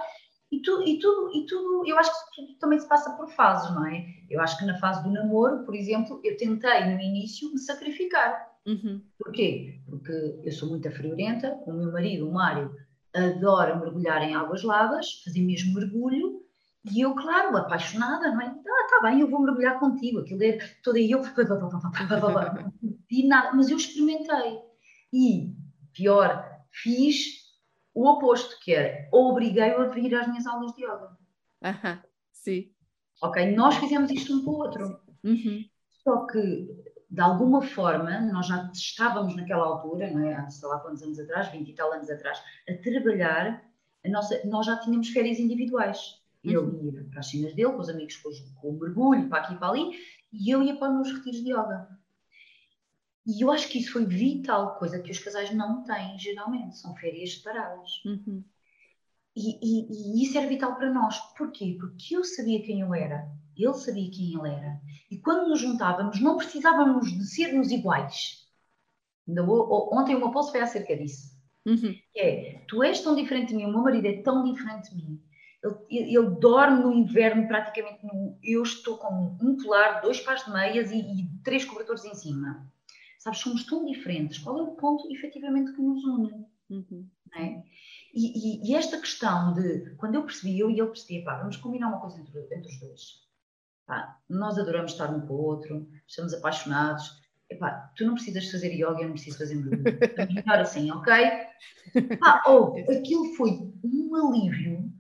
E, 0.53 0.61
tu, 0.61 0.83
e, 0.87 0.99
tudo, 0.99 1.35
e 1.35 1.47
tudo, 1.47 1.83
eu 1.87 1.99
acho 1.99 2.11
que 2.11 2.37
tudo 2.37 2.59
também 2.59 2.79
se 2.79 2.87
passa 2.87 3.11
por 3.17 3.27
fases, 3.31 3.75
não 3.75 3.87
é? 3.87 4.05
Eu 4.29 4.39
acho 4.39 4.59
que 4.59 4.67
na 4.67 4.79
fase 4.79 5.03
do 5.03 5.11
namoro, 5.11 5.65
por 5.65 5.75
exemplo, 5.75 6.21
eu 6.23 6.37
tentei 6.37 6.85
no 6.85 7.01
início 7.01 7.51
me 7.51 7.59
sacrificar. 7.59 8.53
Uhum. 8.67 9.01
Porquê? 9.19 9.81
Porque 9.89 10.41
eu 10.45 10.53
sou 10.53 10.69
muito 10.69 10.91
friorenta, 10.91 11.59
o 11.67 11.73
meu 11.73 11.91
marido, 11.91 12.29
o 12.29 12.33
Mário, 12.35 12.71
adora 13.15 13.77
mergulhar 13.77 14.23
em 14.23 14.35
águas 14.35 14.63
lavas, 14.63 15.23
fazer 15.25 15.41
mesmo 15.41 15.75
mergulho, 15.75 16.43
e 16.91 17.01
eu, 17.01 17.15
claro, 17.15 17.57
apaixonada, 17.57 18.31
não 18.31 18.41
é? 18.43 18.47
Ah, 18.47 18.87
tá 18.91 19.01
bem, 19.03 19.21
eu 19.21 19.31
vou 19.31 19.41
mergulhar 19.41 19.79
contigo. 19.79 20.19
Aquilo 20.19 20.43
é 20.43 20.59
toda 20.83 20.99
eu. 21.01 21.23
E 23.11 23.27
nada, 23.27 23.53
mas 23.55 23.69
eu 23.69 23.77
experimentei. 23.77 24.59
E, 25.13 25.55
pior, 25.93 26.45
fiz 26.71 27.42
o 27.95 28.09
oposto, 28.09 28.59
que 28.61 28.75
era 28.75 29.09
obriguei-o 29.13 29.83
a 29.83 29.89
vir 29.89 30.15
às 30.15 30.29
minhas 30.29 30.47
aulas 30.47 30.75
de 30.75 30.85
yoga. 30.85 31.17
Aham, 31.63 32.03
sim. 32.33 32.71
Ok, 33.23 33.55
nós 33.55 33.77
fizemos 33.77 34.11
isto 34.11 34.35
um 34.35 34.45
com 34.45 34.51
o 34.51 34.59
outro. 34.59 35.01
Uhum. 35.23 35.65
Só 36.03 36.27
que, 36.27 36.69
de 37.09 37.21
alguma 37.21 37.63
forma, 37.63 38.21
nós 38.33 38.47
já 38.47 38.69
estávamos 38.73 39.37
naquela 39.37 39.65
altura, 39.65 40.11
não 40.11 40.27
é? 40.27 40.35
há 40.35 40.49
sei 40.51 40.69
lá 40.69 40.81
quantos 40.81 41.03
anos 41.03 41.19
atrás, 41.19 41.49
20 41.49 41.69
e 41.69 41.75
tal 41.75 41.93
anos 41.93 42.11
atrás, 42.11 42.43
a 42.69 42.75
trabalhar, 42.83 43.65
a 44.05 44.09
nossa, 44.09 44.41
nós 44.47 44.67
já 44.67 44.77
tínhamos 44.79 45.11
férias 45.11 45.39
individuais. 45.39 46.21
Eu 46.43 46.65
uhum. 46.65 46.93
ia 46.93 47.05
para 47.05 47.21
as 47.21 47.29
cenas 47.29 47.55
dele, 47.55 47.73
com 47.73 47.79
os 47.79 47.89
amigos, 47.89 48.17
com, 48.17 48.31
com 48.61 48.71
o 48.71 48.81
mergulho, 48.81 49.29
para 49.29 49.45
aqui 49.45 49.55
e 49.55 49.59
para 49.59 49.69
ali, 49.69 49.91
e 50.33 50.51
eu 50.51 50.61
ia 50.63 50.77
para 50.77 50.89
os 50.89 50.95
meus 50.95 51.19
retiros 51.19 51.45
de 51.45 51.51
yoga. 51.51 51.89
E 53.27 53.45
eu 53.45 53.53
acho 53.53 53.69
que 53.69 53.79
isso 53.79 53.93
foi 53.93 54.05
vital, 54.05 54.77
coisa 54.77 55.01
que 55.01 55.11
os 55.11 55.19
casais 55.19 55.55
não 55.55 55.85
têm 55.85 56.19
geralmente, 56.19 56.77
são 56.77 56.95
férias 56.97 57.35
separadas. 57.35 58.03
Uhum. 58.05 58.43
E, 59.35 59.59
e, 59.63 59.87
e, 59.91 60.25
isso 60.25 60.37
era 60.37 60.49
vital 60.49 60.75
para 60.75 60.93
nós. 60.93 61.19
Porquê? 61.37 61.77
Porque 61.79 62.17
eu 62.17 62.25
sabia 62.25 62.63
quem 62.63 62.81
eu 62.81 62.93
era, 62.93 63.31
ele 63.57 63.75
sabia 63.75 64.11
quem 64.11 64.35
ele 64.35 64.49
era. 64.49 64.81
E 65.11 65.19
quando 65.19 65.49
nos 65.49 65.61
juntávamos, 65.61 66.21
não 66.21 66.37
precisávamos 66.37 67.11
de 67.13 67.25
sermos 67.25 67.71
iguais. 67.71 68.47
Ontem 69.29 70.17
uma 70.17 70.33
post 70.33 70.51
foi 70.51 70.61
acerca 70.61 70.97
disso. 70.97 71.33
Uhum. 71.65 71.95
É, 72.17 72.65
tu 72.67 72.83
és 72.83 73.01
tão 73.01 73.15
diferente 73.15 73.51
de 73.51 73.55
mim, 73.55 73.67
o 73.67 73.71
meu 73.71 73.83
marido 73.83 74.07
é 74.07 74.21
tão 74.21 74.43
diferente 74.43 74.91
de 74.91 74.97
mim. 74.97 75.23
Ele, 75.63 76.17
ele 76.17 76.31
dorme 76.41 76.83
no 76.83 76.93
inverno 76.93 77.47
praticamente 77.47 78.05
no. 78.05 78.37
Eu 78.43 78.65
estou 78.65 78.99
com 78.99 79.39
um 79.41 79.57
colar, 79.63 80.01
dois 80.01 80.21
pares 80.21 80.45
de 80.45 80.51
meias 80.51 80.91
e, 80.91 80.99
e 80.99 81.31
três 81.45 81.65
cobertores 81.65 82.05
em 82.05 82.15
cima. 82.15 82.69
Sabes, 83.23 83.39
somos 83.39 83.65
tão 83.65 83.85
diferentes. 83.85 84.39
Qual 84.39 84.59
é 84.59 84.63
o 84.63 84.75
ponto 84.75 85.09
efetivamente 85.13 85.73
que 85.73 85.81
nos 85.81 86.03
une? 86.05 86.45
Uhum. 86.69 87.09
É? 87.37 87.63
E, 88.13 88.65
e, 88.67 88.71
e, 88.71 88.75
esta 88.75 88.99
questão 88.99 89.55
de, 89.55 89.95
quando 89.95 90.17
eu 90.17 90.25
percebi, 90.25 90.59
eu 90.59 90.69
e 90.69 90.81
ele 90.81 90.89
percebi, 90.89 91.25
pá, 91.25 91.39
vamos 91.39 91.57
combinar 91.57 91.87
uma 91.89 92.01
coisa 92.01 92.21
entre, 92.21 92.41
entre 92.53 92.69
os 92.69 92.81
dois. 92.81 93.29
Pá, 93.87 94.19
nós 94.29 94.59
adoramos 94.59 94.91
estar 94.91 95.09
um 95.15 95.25
com 95.25 95.35
o 95.35 95.41
outro, 95.41 95.89
estamos 96.05 96.35
apaixonados. 96.35 97.23
Epá, 97.49 97.93
tu 97.97 98.05
não 98.05 98.15
precisas 98.15 98.51
fazer 98.51 98.73
yoga, 98.73 99.03
eu 99.03 99.07
não 99.07 99.13
preciso 99.13 99.39
fazer 99.39 99.55
mergulho. 99.55 99.85
melhor 100.35 100.59
assim, 100.59 100.91
ok? 100.91 101.15
Pá, 102.19 102.43
oh, 102.49 102.75
aquilo 102.91 103.37
foi 103.37 103.73
um 103.85 104.17
alívio. 104.17 104.93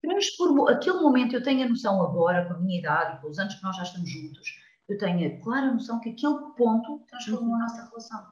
Transformou, 0.00 0.66
aquele 0.70 1.00
momento 1.00 1.34
eu 1.34 1.42
tenho 1.42 1.66
a 1.66 1.68
noção 1.68 2.02
agora, 2.02 2.46
com 2.46 2.54
a 2.54 2.58
minha 2.58 2.78
idade 2.78 3.20
com 3.20 3.28
os 3.28 3.38
anos 3.38 3.54
que 3.54 3.62
nós 3.62 3.76
já 3.76 3.82
estamos 3.82 4.08
juntos, 4.08 4.48
eu 4.90 4.98
tenho 4.98 5.34
a 5.34 5.40
clara 5.40 5.72
noção 5.72 6.00
que 6.00 6.10
aquele 6.10 6.52
ponto 6.56 7.04
transformou 7.08 7.54
a 7.54 7.60
nossa 7.60 7.88
relação. 7.88 8.26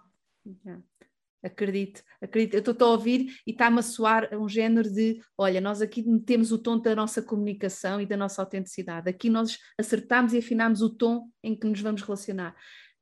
Acredito, 1.40 2.03
acredito. 2.21 2.55
Eu 2.55 2.73
estou 2.73 2.88
a 2.88 2.92
ouvir 2.92 3.40
e 3.47 3.53
está-me 3.53 3.79
a 3.79 3.83
soar 3.83 4.29
um 4.35 4.49
género 4.49 4.90
de: 4.92 5.21
olha, 5.37 5.61
nós 5.61 5.81
aqui 5.81 6.05
temos 6.27 6.51
o 6.51 6.59
tom 6.59 6.81
da 6.81 6.97
nossa 6.97 7.23
comunicação 7.23 8.01
e 8.01 8.07
da 8.07 8.16
nossa 8.16 8.42
autenticidade. 8.42 9.09
Aqui 9.09 9.31
nós 9.31 9.57
acertamos 9.79 10.33
e 10.33 10.38
afinamos 10.38 10.83
o 10.83 10.90
tom 10.90 11.31
em 11.44 11.55
que 11.55 11.66
nos 11.68 11.81
vamos 11.81 12.03
relacionar. 12.03 12.57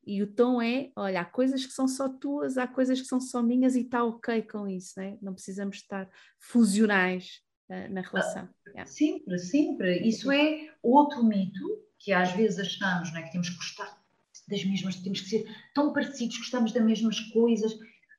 E 0.07 0.23
o 0.23 0.27
tom 0.27 0.61
é: 0.61 0.91
olha, 0.95 1.23
há 1.23 1.25
coisas 1.25 1.65
que 1.65 1.73
são 1.73 1.89
só 1.89 2.11
tuas, 2.11 2.59
há 2.59 2.67
coisas 2.67 3.01
que 3.01 3.07
são 3.07 3.19
só 3.19 3.43
minhas 3.43 3.75
e 3.75 3.81
está 3.81 4.05
ok 4.05 4.43
com 4.43 4.69
isso, 4.69 5.01
né? 5.01 5.17
não 5.23 5.33
precisamos 5.33 5.77
estar 5.77 6.07
fusionais 6.39 7.41
uh, 7.71 7.91
na 7.91 8.03
relação. 8.03 8.47
Ah, 8.77 8.85
sempre, 8.85 9.39
sempre. 9.39 10.07
Isso 10.07 10.31
é 10.31 10.75
outro 10.83 11.25
mito 11.25 11.86
que 11.99 12.13
às 12.13 12.33
vezes 12.33 12.59
achamos 12.59 13.13
não 13.13 13.19
é, 13.19 13.23
que 13.23 13.33
temos 13.33 13.49
que 13.49 13.57
gostar 13.57 13.97
das 14.49 14.65
mesmas, 14.65 14.97
temos 14.97 15.21
que 15.21 15.29
ser 15.29 15.57
tão 15.75 15.93
parecidos, 15.93 16.39
gostamos 16.39 16.73
das 16.73 16.85
mesmas 16.85 17.21
coisas. 17.33 17.73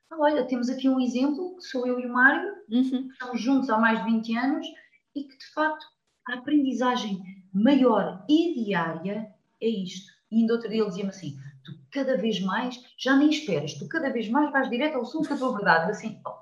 Então, 0.05 0.21
olha, 0.21 0.45
temos 0.45 0.69
aqui 0.69 0.89
um 0.89 0.99
exemplo, 0.99 1.55
que 1.55 1.63
sou 1.63 1.87
eu 1.87 1.99
e 1.99 2.05
o 2.05 2.13
Mário, 2.13 2.53
uhum. 2.69 3.07
que 3.07 3.13
estamos 3.13 3.41
juntos 3.41 3.69
há 3.69 3.77
mais 3.77 3.99
de 3.99 4.11
20 4.11 4.37
anos 4.37 4.67
e 5.15 5.23
que, 5.23 5.37
de 5.37 5.53
facto, 5.53 5.85
a 6.27 6.35
aprendizagem 6.35 7.21
maior 7.53 8.25
e 8.29 8.63
diária 8.65 9.33
é 9.61 9.67
isto. 9.67 10.11
E 10.29 10.41
ainda 10.41 10.53
outro 10.53 10.69
dia 10.69 10.81
ele 10.81 10.89
dizia-me 10.89 11.09
assim, 11.09 11.37
tu 11.63 11.71
cada 11.91 12.17
vez 12.17 12.39
mais, 12.41 12.83
já 12.97 13.15
nem 13.15 13.29
esperas, 13.29 13.73
tu 13.73 13.87
cada 13.87 14.09
vez 14.09 14.29
mais 14.29 14.51
vais 14.51 14.69
direto 14.69 14.95
ao 14.95 15.03
assunto 15.03 15.29
da 15.29 15.37
tua 15.37 15.55
verdade. 15.55 15.91
assim, 15.91 16.19
oh, 16.25 16.35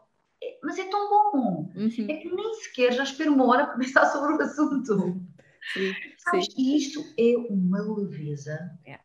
é, 0.43 0.59
mas 0.63 0.77
é 0.79 0.85
tão 0.85 1.09
bom, 1.09 1.71
uhum. 1.75 1.87
é 2.09 2.13
que 2.15 2.35
nem 2.35 2.53
sequer 2.55 2.91
já 2.93 3.03
espero 3.03 3.33
uma 3.33 3.45
hora 3.45 3.67
para 3.67 3.77
pensar 3.77 4.05
sobre 4.07 4.33
o 4.33 4.41
assunto. 4.41 5.21
Sim, 5.73 5.93
Sabes, 6.29 6.47
isto 6.57 7.05
é 7.17 7.37
uma 7.49 7.81
leveza. 7.81 8.71
É. 8.85 8.99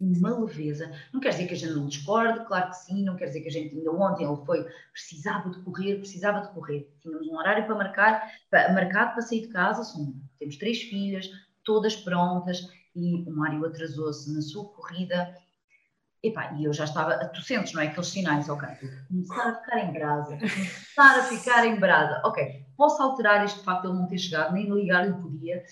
Uma 0.00 0.38
leveza. 0.38 0.90
Não 1.12 1.20
quer 1.20 1.30
dizer 1.30 1.46
que 1.46 1.54
a 1.54 1.56
gente 1.56 1.72
não 1.72 1.86
discorde, 1.86 2.44
claro 2.46 2.70
que 2.70 2.76
sim, 2.76 3.04
não 3.04 3.16
quer 3.16 3.26
dizer 3.26 3.42
que 3.42 3.48
a 3.48 3.52
gente 3.52 3.76
ainda 3.76 3.92
ontem 3.92 4.24
ele 4.24 4.44
foi, 4.44 4.66
precisava 4.92 5.50
de 5.50 5.60
correr, 5.62 5.98
precisava 5.98 6.40
de 6.40 6.52
correr. 6.52 6.92
Tínhamos 7.00 7.28
um 7.28 7.36
horário 7.36 7.64
para 7.66 7.74
marcar, 7.74 8.32
para, 8.50 8.72
marcado 8.72 9.12
para 9.12 9.22
sair 9.22 9.42
de 9.42 9.48
casa, 9.48 9.84
são, 9.84 10.14
temos 10.38 10.56
três 10.56 10.82
filhas, 10.82 11.30
todas 11.62 11.96
prontas, 11.96 12.66
e 12.94 13.28
o 13.28 13.30
Mário 13.30 13.64
atrasou-se 13.64 14.32
na 14.32 14.40
sua 14.40 14.68
corrida. 14.70 15.34
Epá, 16.22 16.54
e 16.54 16.64
eu 16.64 16.72
já 16.72 16.84
estava, 16.84 17.18
tu 17.28 17.42
sentes, 17.42 17.74
não 17.74 17.82
é? 17.82 17.88
Aqueles 17.88 18.08
sinais, 18.08 18.48
ok, 18.48 18.66
começar 19.08 19.48
a 19.48 19.54
ficar 19.56 19.78
em 19.78 19.92
brasa, 19.92 20.38
começar 20.38 21.18
a 21.18 21.22
ficar 21.24 21.66
em 21.66 21.78
brasa, 21.78 22.22
ok, 22.24 22.66
posso 22.78 23.02
alterar 23.02 23.44
este 23.44 23.62
facto 23.62 23.82
de 23.82 23.88
ele 23.88 23.98
não 23.98 24.08
ter 24.08 24.16
chegado, 24.16 24.54
nem 24.54 24.70
ligar-lhe 24.70 25.12
podia, 25.20 25.62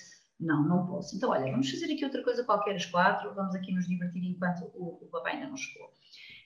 não, 0.42 0.66
não 0.66 0.86
posso. 0.86 1.16
Então, 1.16 1.30
olha, 1.30 1.50
vamos 1.50 1.70
fazer 1.70 1.92
aqui 1.92 2.04
outra 2.04 2.22
coisa 2.22 2.44
qualquer 2.44 2.74
às 2.74 2.86
quatro, 2.86 3.34
vamos 3.34 3.54
aqui 3.54 3.72
nos 3.72 3.86
divertir 3.86 4.24
enquanto 4.24 4.64
o, 4.74 4.98
o 5.02 5.08
papai 5.10 5.34
ainda 5.34 5.48
não 5.48 5.56
chegou. 5.56 5.92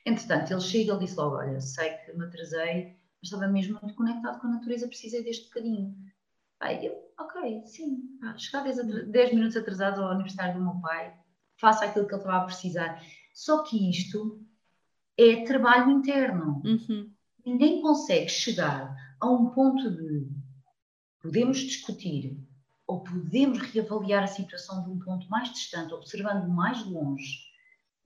Entretanto, 0.04 0.52
ele 0.52 0.60
chega 0.60 0.84
e 0.84 0.90
ele 0.90 1.04
disse 1.04 1.16
logo, 1.16 1.36
olha, 1.36 1.60
sei 1.60 1.90
que 1.90 2.12
me 2.12 2.24
atrasei, 2.24 2.96
mas 3.20 3.24
estava 3.24 3.48
mesmo 3.48 3.78
muito 3.80 3.94
conectado 3.94 4.40
com 4.40 4.46
a 4.46 4.50
natureza, 4.50 4.86
precisei 4.86 5.24
deste 5.24 5.48
bocadinho. 5.48 5.96
Aí 6.60 6.86
eu, 6.86 6.94
ok, 7.18 7.62
sim, 7.66 8.02
ah, 8.22 8.36
chegar 8.38 8.62
10, 8.62 9.08
10 9.08 9.34
minutos 9.34 9.56
atrasado 9.56 10.02
ao 10.02 10.10
aniversário 10.10 10.54
do 10.54 10.62
meu 10.62 10.80
pai, 10.80 11.14
faça 11.56 11.84
aquilo 11.84 12.06
que 12.06 12.14
ele 12.14 12.20
estava 12.20 12.42
a 12.42 12.46
precisar. 12.46 13.02
Só 13.34 13.62
que 13.62 13.90
isto 13.90 14.40
é 15.18 15.44
trabalho 15.44 15.90
interno. 15.90 16.62
Uhum. 16.64 17.12
Ninguém 17.44 17.82
consegue 17.82 18.28
chegar 18.28 18.94
a 19.20 19.30
um 19.30 19.50
ponto 19.50 19.90
de 19.90 20.28
podemos 21.20 21.58
discutir, 21.58 22.38
ou 22.86 23.02
podemos 23.02 23.58
reavaliar 23.58 24.22
a 24.22 24.28
situação 24.28 24.84
de 24.84 24.90
um 24.90 24.98
ponto 24.98 25.28
mais 25.28 25.52
distante, 25.52 25.92
observando 25.92 26.48
mais 26.48 26.84
longe 26.86 27.44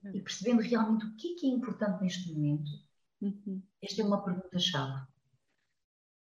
e 0.03 0.19
hum. 0.19 0.23
percebendo 0.23 0.61
realmente 0.61 1.05
o 1.05 1.15
que 1.15 1.33
é, 1.33 1.35
que 1.39 1.45
é 1.47 1.49
importante 1.49 2.01
neste 2.01 2.33
momento? 2.33 2.71
Uhum. 3.21 3.61
Esta 3.81 4.01
é 4.01 4.05
uma 4.05 4.23
pergunta-chave 4.23 5.05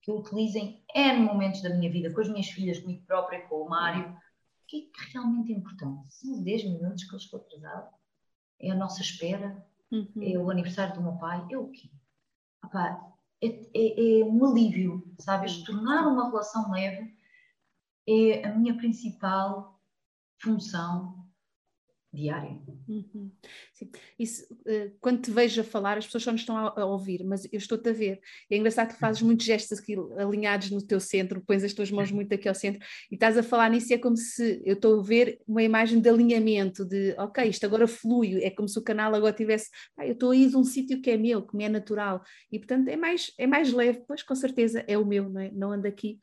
que 0.04 0.12
eu 0.12 0.18
utilizo 0.18 0.58
em 0.58 0.84
N 0.94 1.22
momentos 1.22 1.62
da 1.62 1.70
minha 1.70 1.90
vida, 1.90 2.14
com 2.14 2.20
as 2.20 2.28
minhas 2.28 2.50
filhas, 2.50 2.80
comigo 2.80 3.06
própria, 3.06 3.48
com 3.48 3.64
o 3.64 3.70
Mário. 3.70 4.10
O 4.12 4.66
que 4.68 4.78
é 4.78 4.82
que 4.82 5.12
realmente 5.14 5.54
é 5.54 5.56
importante? 5.56 6.14
São 6.14 6.34
os 6.34 6.44
10 6.44 6.66
minutos 6.66 7.06
que 7.06 7.14
eu 7.14 7.18
estou 7.18 7.40
atrasado? 7.40 7.90
É 8.60 8.70
a 8.70 8.76
nossa 8.76 9.02
espera? 9.02 9.66
Uhum. 9.90 10.12
É 10.22 10.38
o 10.38 10.52
aniversário 10.52 10.94
do 10.94 11.02
meu 11.02 11.14
pai? 11.14 11.48
É 11.50 11.58
o 11.58 11.70
quê? 11.70 11.90
é, 13.42 13.48
é, 13.48 14.20
é 14.20 14.26
um 14.26 14.46
alívio, 14.46 15.04
sabes? 15.20 15.64
Tornar 15.64 16.08
uma 16.08 16.30
relação 16.30 16.72
leve 16.72 17.13
é 18.08 18.46
a 18.46 18.54
minha 18.56 18.76
principal 18.76 19.80
função 20.42 21.24
diária. 22.14 22.62
Uhum. 22.88 23.32
Isso, 24.20 24.46
uh, 24.54 24.92
quando 25.02 25.22
te 25.22 25.32
vejo 25.32 25.62
a 25.62 25.64
falar, 25.64 25.98
as 25.98 26.06
pessoas 26.06 26.24
só 26.24 26.32
nos 26.32 26.42
estão 26.42 26.56
a, 26.56 26.82
a 26.82 26.86
ouvir, 26.86 27.24
mas 27.24 27.46
eu 27.46 27.58
estou-te 27.58 27.90
a 27.90 27.94
ver. 27.94 28.22
É 28.50 28.56
engraçado 28.56 28.94
que 28.94 29.00
fazes 29.00 29.22
muitos 29.22 29.46
gestos 29.46 29.80
aqui 29.80 29.96
alinhados 30.18 30.70
no 30.70 30.82
teu 30.82 31.00
centro, 31.00 31.42
pões 31.46 31.64
as 31.64 31.74
tuas 31.74 31.90
mãos 31.90 32.12
muito 32.12 32.34
aqui 32.34 32.48
ao 32.48 32.54
centro 32.54 32.86
e 33.12 33.16
estás 33.16 33.38
a 33.38 33.44
falar 33.44 33.70
nisso 33.70 33.92
e 33.92 33.96
é 33.96 33.98
como 33.98 34.16
se 34.16 34.62
eu 34.64 34.76
estou 34.76 35.00
a 35.00 35.04
ver 35.04 35.40
uma 35.48 35.64
imagem 35.64 36.00
de 36.00 36.08
alinhamento, 36.08 36.86
de 36.86 37.16
ok, 37.18 37.46
isto 37.46 37.66
agora 37.66 37.88
flui, 37.88 38.44
é 38.44 38.52
como 38.52 38.68
se 38.68 38.78
o 38.78 38.84
canal 38.84 39.14
agora 39.16 39.34
tivesse, 39.34 39.70
ah, 39.98 40.06
eu 40.06 40.14
estou 40.14 40.32
aí 40.32 40.48
de 40.48 40.56
um 40.56 40.64
sítio 40.64 41.02
que 41.02 41.10
é 41.10 41.18
meu, 41.18 41.42
que 41.42 41.56
me 41.56 41.64
é 41.64 41.70
natural, 41.70 42.22
e 42.52 42.60
portanto 42.60 42.88
é 42.90 42.96
mais, 42.96 43.32
é 43.40 43.48
mais 43.48 43.74
leve, 43.74 44.04
pois 44.08 44.22
com 44.22 44.36
certeza 44.36 44.84
é 44.88 44.98
o 44.98 45.06
meu, 45.06 45.30
não, 45.30 45.42
é? 45.42 45.52
não 45.52 45.72
ando 45.72 45.88
aqui 45.88 46.20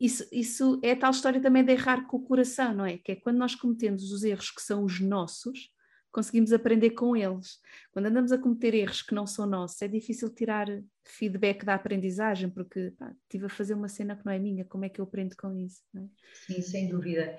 isso, 0.00 0.26
isso 0.32 0.80
é 0.82 0.94
tal 0.94 1.10
história 1.10 1.40
também 1.40 1.64
de 1.64 1.72
errar 1.72 2.06
com 2.06 2.16
o 2.16 2.22
coração, 2.22 2.74
não 2.74 2.86
é? 2.86 2.98
Que 2.98 3.12
é 3.12 3.16
quando 3.16 3.38
nós 3.38 3.54
cometemos 3.54 4.10
os 4.10 4.24
erros 4.24 4.50
que 4.50 4.62
são 4.62 4.84
os 4.84 5.00
nossos, 5.00 5.72
conseguimos 6.14 6.52
aprender 6.52 6.90
com 6.90 7.16
eles. 7.16 7.60
Quando 7.92 8.06
andamos 8.06 8.30
a 8.30 8.38
cometer 8.38 8.72
erros 8.74 9.02
que 9.02 9.14
não 9.14 9.26
são 9.26 9.46
nossos, 9.46 9.82
é 9.82 9.88
difícil 9.88 10.32
tirar 10.32 10.68
feedback 11.04 11.64
da 11.64 11.74
aprendizagem, 11.74 12.48
porque 12.48 12.92
pá, 12.92 13.12
estive 13.22 13.46
a 13.46 13.48
fazer 13.48 13.74
uma 13.74 13.88
cena 13.88 14.16
que 14.16 14.24
não 14.24 14.32
é 14.32 14.38
minha, 14.38 14.64
como 14.64 14.84
é 14.84 14.88
que 14.88 15.00
eu 15.00 15.04
aprendo 15.04 15.36
com 15.36 15.52
isso? 15.58 15.82
É? 15.96 16.06
Sim, 16.46 16.62
sem 16.62 16.88
dúvida. 16.88 17.36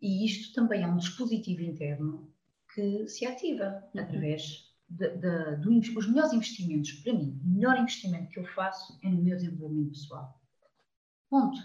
E 0.00 0.24
isto 0.24 0.54
também 0.54 0.82
é 0.82 0.86
um 0.86 0.96
dispositivo 0.96 1.62
interno 1.62 2.32
que 2.74 3.06
se 3.06 3.26
ativa 3.26 3.84
uhum. 3.94 4.00
através 4.00 4.66
dos 4.88 6.08
melhores 6.08 6.32
investimentos. 6.32 6.92
Para 6.92 7.12
mim, 7.12 7.40
o 7.44 7.48
melhor 7.48 7.78
investimento 7.78 8.30
que 8.30 8.38
eu 8.38 8.44
faço 8.54 8.98
é 9.02 9.08
no 9.08 9.22
meu 9.22 9.36
desenvolvimento 9.36 9.90
pessoal. 9.90 10.40
Ponto. 11.28 11.58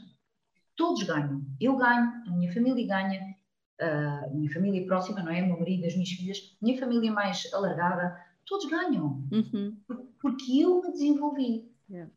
Todos 0.76 1.04
ganham. 1.04 1.46
Eu 1.60 1.76
ganho, 1.78 2.12
a 2.28 2.32
minha 2.32 2.52
família 2.54 2.88
ganha, 2.88 3.36
a 3.80 4.28
minha 4.32 4.52
família 4.52 4.86
próxima, 4.86 5.22
não 5.22 5.32
é? 5.32 5.42
O 5.44 5.48
meu 5.48 5.60
marido, 5.60 5.86
as 5.86 5.94
minhas 5.94 6.10
filhas, 6.10 6.58
a 6.62 6.66
minha 6.66 6.80
família 6.80 7.12
mais 7.12 7.52
alargada, 7.54 8.20
todos 8.46 8.70
ganham. 8.70 9.28
Uhum. 9.32 9.78
Porque 10.20 10.62
eu 10.62 10.82
me 10.82 10.92
desenvolvi. 10.92 11.72
Yeah. 11.90 12.12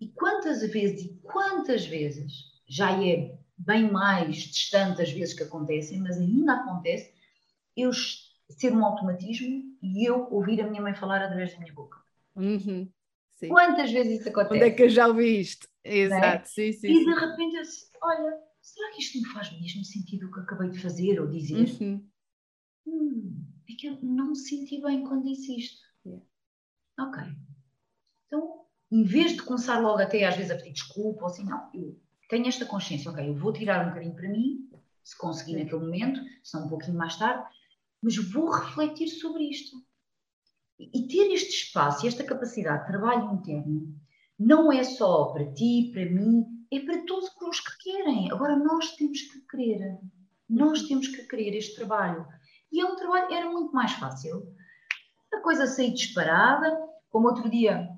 E 0.00 0.08
quantas 0.08 0.60
vezes, 0.72 1.04
e 1.04 1.20
quantas 1.22 1.86
vezes, 1.86 2.52
já 2.66 2.90
é 3.02 3.38
bem 3.56 3.90
mais 3.90 4.36
distante 4.36 5.00
as 5.00 5.10
vezes 5.12 5.34
que 5.34 5.44
acontecem, 5.44 6.00
mas 6.00 6.18
ainda 6.18 6.54
acontece, 6.54 7.12
eu 7.76 7.92
ser 7.92 8.72
um 8.72 8.84
automatismo 8.84 9.62
e 9.82 10.08
eu 10.08 10.28
ouvir 10.30 10.60
a 10.60 10.68
minha 10.68 10.82
mãe 10.82 10.94
falar 10.94 11.22
através 11.22 11.52
da 11.52 11.60
minha 11.60 11.72
boca. 11.72 11.98
Uhum. 12.36 12.88
Quantas 13.48 13.90
vezes 13.90 14.20
isso 14.20 14.28
acontece? 14.28 14.54
Onde 14.54 14.64
é 14.64 14.70
que 14.70 14.82
eu 14.82 14.88
já 14.88 15.06
ouvi 15.06 15.40
isto? 15.40 15.68
Exato, 15.84 16.26
é? 16.26 16.44
sim, 16.44 16.72
sim. 16.72 16.88
E 16.88 17.04
de 17.04 17.14
repente, 17.14 17.56
eu, 17.56 17.62
olha, 18.02 18.38
será 18.60 18.90
que 18.92 19.02
isto 19.02 19.18
me 19.18 19.28
faz 19.32 19.52
mesmo 19.60 19.84
sentido 19.84 20.26
o 20.26 20.32
que 20.32 20.40
acabei 20.40 20.70
de 20.70 20.80
fazer 20.80 21.20
ou 21.20 21.28
dizer? 21.28 21.68
Uhum. 21.80 22.08
Hum, 22.86 23.44
é 23.68 23.74
que 23.74 23.86
eu 23.86 23.98
não 24.02 24.28
me 24.28 24.36
senti 24.36 24.80
bem 24.80 25.04
quando 25.04 25.24
disse 25.24 25.56
isto. 25.58 25.80
Yeah. 26.04 26.24
Ok. 26.98 27.22
Então, 28.26 28.64
em 28.90 29.04
vez 29.04 29.32
de 29.32 29.42
começar 29.42 29.80
logo 29.80 30.00
até 30.00 30.24
às 30.24 30.36
vezes 30.36 30.50
a 30.50 30.56
pedir 30.56 30.72
desculpa 30.72 31.22
ou 31.22 31.26
assim, 31.26 31.44
não, 31.44 31.70
eu 31.74 31.98
tenho 32.28 32.46
esta 32.46 32.66
consciência, 32.66 33.10
ok, 33.10 33.28
eu 33.28 33.34
vou 33.34 33.52
tirar 33.52 33.84
um 33.84 33.88
bocadinho 33.88 34.14
para 34.14 34.28
mim, 34.28 34.68
se 35.02 35.16
conseguir 35.16 35.56
naquele 35.56 35.82
momento, 35.82 36.20
se 36.42 36.54
não 36.54 36.66
um 36.66 36.68
pouquinho 36.68 36.96
mais 36.96 37.16
tarde, 37.16 37.44
mas 38.02 38.16
vou 38.16 38.50
refletir 38.50 39.08
sobre 39.08 39.44
isto. 39.44 39.76
E 40.78 41.06
ter 41.06 41.32
este 41.32 41.66
espaço 41.66 42.04
e 42.04 42.08
esta 42.08 42.24
capacidade 42.24 42.80
de 42.80 42.88
trabalho 42.88 43.32
interno 43.34 43.94
não 44.38 44.72
é 44.72 44.82
só 44.82 45.26
para 45.26 45.52
ti, 45.52 45.90
para 45.92 46.04
mim, 46.06 46.44
é 46.72 46.80
para 46.80 47.04
todos 47.06 47.30
os 47.40 47.60
que 47.60 47.84
querem. 47.84 48.30
Agora 48.32 48.56
nós 48.56 48.92
temos 48.96 49.20
que 49.22 49.40
querer. 49.48 49.98
Nós 50.48 50.82
temos 50.82 51.08
que 51.08 51.22
querer 51.28 51.56
este 51.56 51.76
trabalho. 51.76 52.26
E 52.72 52.80
é 52.80 52.84
um 52.84 52.96
trabalho, 52.96 53.32
era 53.32 53.50
muito 53.50 53.72
mais 53.72 53.92
fácil. 53.92 54.42
A 55.32 55.40
coisa 55.40 55.66
sair 55.66 55.92
disparada, 55.92 56.76
como 57.10 57.28
outro 57.28 57.48
dia 57.48 57.88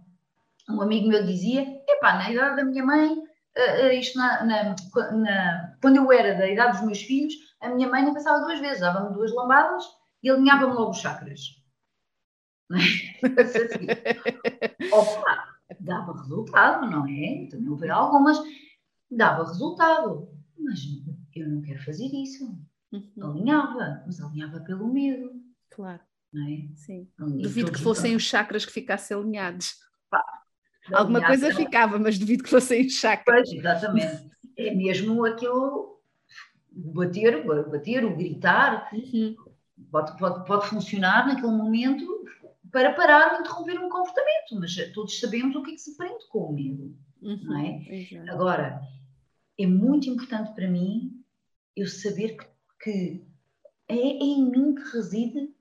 um 0.68 0.80
amigo 0.82 1.08
meu 1.08 1.24
dizia, 1.24 1.62
epá, 1.88 2.14
na 2.14 2.30
idade 2.30 2.56
da 2.56 2.64
minha 2.64 2.84
mãe, 2.84 3.12
uh, 3.12 3.92
isto 3.92 4.18
na, 4.18 4.44
na, 4.44 4.76
na, 5.12 5.76
quando 5.80 5.96
eu 5.96 6.12
era 6.12 6.36
da 6.36 6.50
idade 6.50 6.78
dos 6.78 6.86
meus 6.86 7.02
filhos, 7.02 7.34
a 7.60 7.68
minha 7.68 7.88
mãe 7.88 8.04
não 8.04 8.12
pensava 8.12 8.44
duas 8.44 8.58
vezes, 8.60 8.80
dava-me 8.80 9.14
duas 9.14 9.32
lambadas 9.32 9.84
e 10.22 10.30
alinhava-me 10.30 10.74
logo 10.74 10.90
os 10.90 10.98
chakras. 10.98 11.40
assim, 13.38 13.86
opa, 14.92 15.56
dava 15.80 16.12
resultado, 16.20 16.90
não 16.90 17.06
é? 17.06 17.46
Também 17.50 17.68
houve 17.68 17.88
algumas, 17.88 18.38
dava 19.10 19.44
resultado. 19.44 20.28
Mas 20.58 20.80
eu 21.34 21.48
não 21.48 21.62
quero 21.62 21.82
fazer 21.84 22.06
isso. 22.06 22.58
Uhum. 22.92 23.10
Alinhava, 23.22 24.02
mas 24.06 24.20
alinhava 24.20 24.60
pelo 24.60 24.92
medo. 24.92 25.30
Claro. 25.70 26.00
Não 26.32 26.46
é? 26.48 26.68
Sim. 26.74 27.08
Duvido 27.18 27.72
que 27.72 27.80
fossem 27.80 28.16
os 28.16 28.22
chakras 28.22 28.64
que 28.64 28.72
ficassem 28.72 29.16
alinhados. 29.16 29.76
Pá, 30.10 30.24
Alguma 30.92 31.24
coisa 31.24 31.54
ficava, 31.54 31.98
mas 31.98 32.18
duvido 32.18 32.44
que 32.44 32.50
fossem 32.50 32.86
os 32.86 32.94
chakras. 32.94 33.48
Pois, 33.48 33.58
exatamente. 33.58 34.30
É 34.56 34.74
mesmo 34.74 35.24
aquilo, 35.24 36.00
bater, 36.72 37.44
bater, 37.44 38.04
o 38.04 38.16
gritar, 38.16 38.88
uhum. 38.92 39.36
pode, 39.90 40.16
pode, 40.18 40.46
pode 40.46 40.68
funcionar 40.68 41.26
naquele 41.26 41.52
momento 41.52 42.24
para 42.72 42.92
parar 42.94 43.34
ou 43.34 43.40
interromper 43.40 43.78
um 43.78 43.88
comportamento, 43.88 44.58
mas 44.58 44.74
todos 44.92 45.18
sabemos 45.18 45.54
o 45.56 45.62
que 45.62 45.72
é 45.72 45.74
que 45.74 45.80
se 45.80 45.96
prende 45.96 46.26
com 46.28 46.50
o 46.50 46.52
medo. 46.52 46.96
Uhum, 47.22 47.44
não 47.44 47.58
é? 47.58 48.30
Agora, 48.30 48.80
é 49.58 49.66
muito 49.66 50.08
importante 50.08 50.54
para 50.54 50.68
mim 50.68 51.24
eu 51.74 51.86
saber 51.86 52.36
que, 52.36 52.46
que 52.82 53.26
é, 53.88 53.94
é 53.94 54.24
em 54.24 54.50
mim 54.50 54.74
que 54.74 54.82
reside 54.96 55.54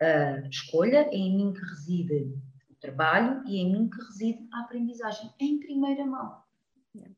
a 0.00 0.48
escolha, 0.48 1.08
é 1.10 1.16
em 1.16 1.36
mim 1.36 1.52
que 1.52 1.60
reside 1.60 2.34
o 2.70 2.74
trabalho 2.80 3.42
e 3.46 3.58
é 3.58 3.60
em 3.60 3.72
mim 3.72 3.90
que 3.90 4.02
reside 4.02 4.48
a 4.52 4.60
aprendizagem, 4.60 5.30
em 5.38 5.60
primeira 5.60 6.06
mão. 6.06 6.42
Yeah. 6.94 7.14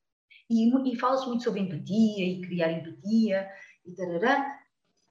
E, 0.51 0.93
e 0.93 0.97
fala-se 0.99 1.27
muito 1.27 1.45
sobre 1.45 1.61
empatia 1.61 2.27
e 2.27 2.41
criar 2.41 2.73
empatia 2.73 3.49
e 3.87 3.93
tarará, 3.93 4.61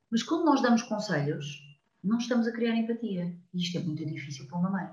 mas 0.10 0.24
quando 0.24 0.46
nós 0.46 0.62
damos 0.62 0.84
conselhos, 0.84 1.71
não 2.04 2.18
estamos 2.18 2.48
a 2.48 2.52
criar 2.52 2.76
empatia. 2.76 3.36
E 3.54 3.62
isto 3.62 3.78
é 3.78 3.82
muito 3.82 4.06
difícil 4.06 4.48
para 4.48 4.58
uma 4.58 4.70
mãe. 4.70 4.90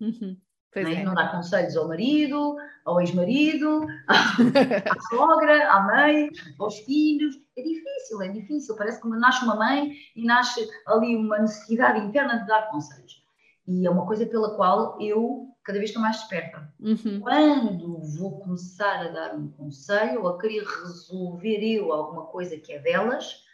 Uhum. 0.00 0.36
Não, 0.76 0.90
é? 0.90 1.02
não 1.02 1.14
dá 1.14 1.28
conselhos 1.28 1.76
ao 1.76 1.88
marido, 1.88 2.56
ao 2.84 3.00
ex-marido, 3.00 3.86
à 4.06 5.00
sogra, 5.10 5.68
à 5.70 5.82
mãe, 5.82 6.30
aos 6.58 6.78
filhos. 6.80 7.36
É 7.56 7.62
difícil, 7.62 8.22
é 8.22 8.28
difícil. 8.28 8.76
Parece 8.76 9.00
que 9.00 9.08
nasce 9.08 9.44
uma 9.44 9.56
mãe 9.56 9.92
e 10.14 10.24
nasce 10.24 10.68
ali 10.86 11.16
uma 11.16 11.38
necessidade 11.38 11.98
interna 12.00 12.40
de 12.40 12.46
dar 12.46 12.70
conselhos. 12.70 13.24
E 13.66 13.86
é 13.86 13.90
uma 13.90 14.06
coisa 14.06 14.26
pela 14.26 14.54
qual 14.56 15.00
eu 15.00 15.48
cada 15.64 15.78
vez 15.78 15.90
estou 15.90 16.02
mais 16.02 16.16
desperta. 16.16 16.72
Uhum. 16.80 17.20
Quando 17.20 18.00
vou 18.18 18.40
começar 18.40 19.06
a 19.06 19.08
dar 19.08 19.34
um 19.34 19.48
conselho 19.48 20.22
ou 20.22 20.28
a 20.28 20.38
querer 20.38 20.64
resolver 20.64 21.58
eu 21.62 21.92
alguma 21.92 22.26
coisa 22.26 22.56
que 22.56 22.72
é 22.72 22.78
delas, 22.78 23.44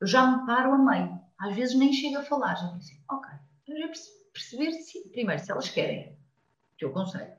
eu 0.00 0.06
já 0.06 0.26
me 0.26 0.46
paro 0.46 0.72
a 0.72 0.78
meio. 0.78 1.20
Às 1.40 1.56
vezes 1.56 1.74
nem 1.74 1.92
chego 1.92 2.18
a 2.18 2.22
falar, 2.22 2.54
já 2.54 2.68
pensei, 2.68 2.98
ok, 3.10 3.30
eu 3.66 3.78
já 3.78 3.88
perceber 4.32 4.72
se, 4.72 5.08
primeiro, 5.08 5.42
se 5.42 5.50
elas 5.50 5.68
querem 5.70 6.12
o 6.12 6.78
teu 6.78 6.92
conselho. 6.92 7.32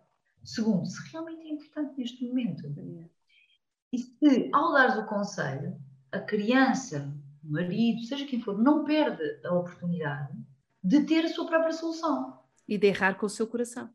Segundo, 0.44 0.88
se 0.88 1.12
realmente 1.12 1.42
é 1.42 1.50
importante 1.52 1.98
neste 1.98 2.26
momento. 2.26 2.64
E 3.94 3.98
se, 4.00 4.50
ao 4.52 4.74
dares 4.74 4.96
o 4.98 5.06
conselho, 5.06 5.80
a 6.12 6.20
criança, 6.20 7.14
o 7.44 7.52
marido, 7.52 8.02
seja 8.04 8.26
quem 8.26 8.42
for, 8.42 8.58
não 8.58 8.84
perde 8.84 9.24
a 9.46 9.54
oportunidade 9.54 10.36
de 10.84 11.04
ter 11.06 11.26
a 11.26 11.30
sua 11.30 11.46
própria 11.46 11.72
solução. 11.72 12.42
E 12.68 12.78
de 12.78 12.88
errar 12.88 13.20
com 13.20 13.28
o 13.28 13.30
seu 13.30 13.46
coração. 13.46 13.94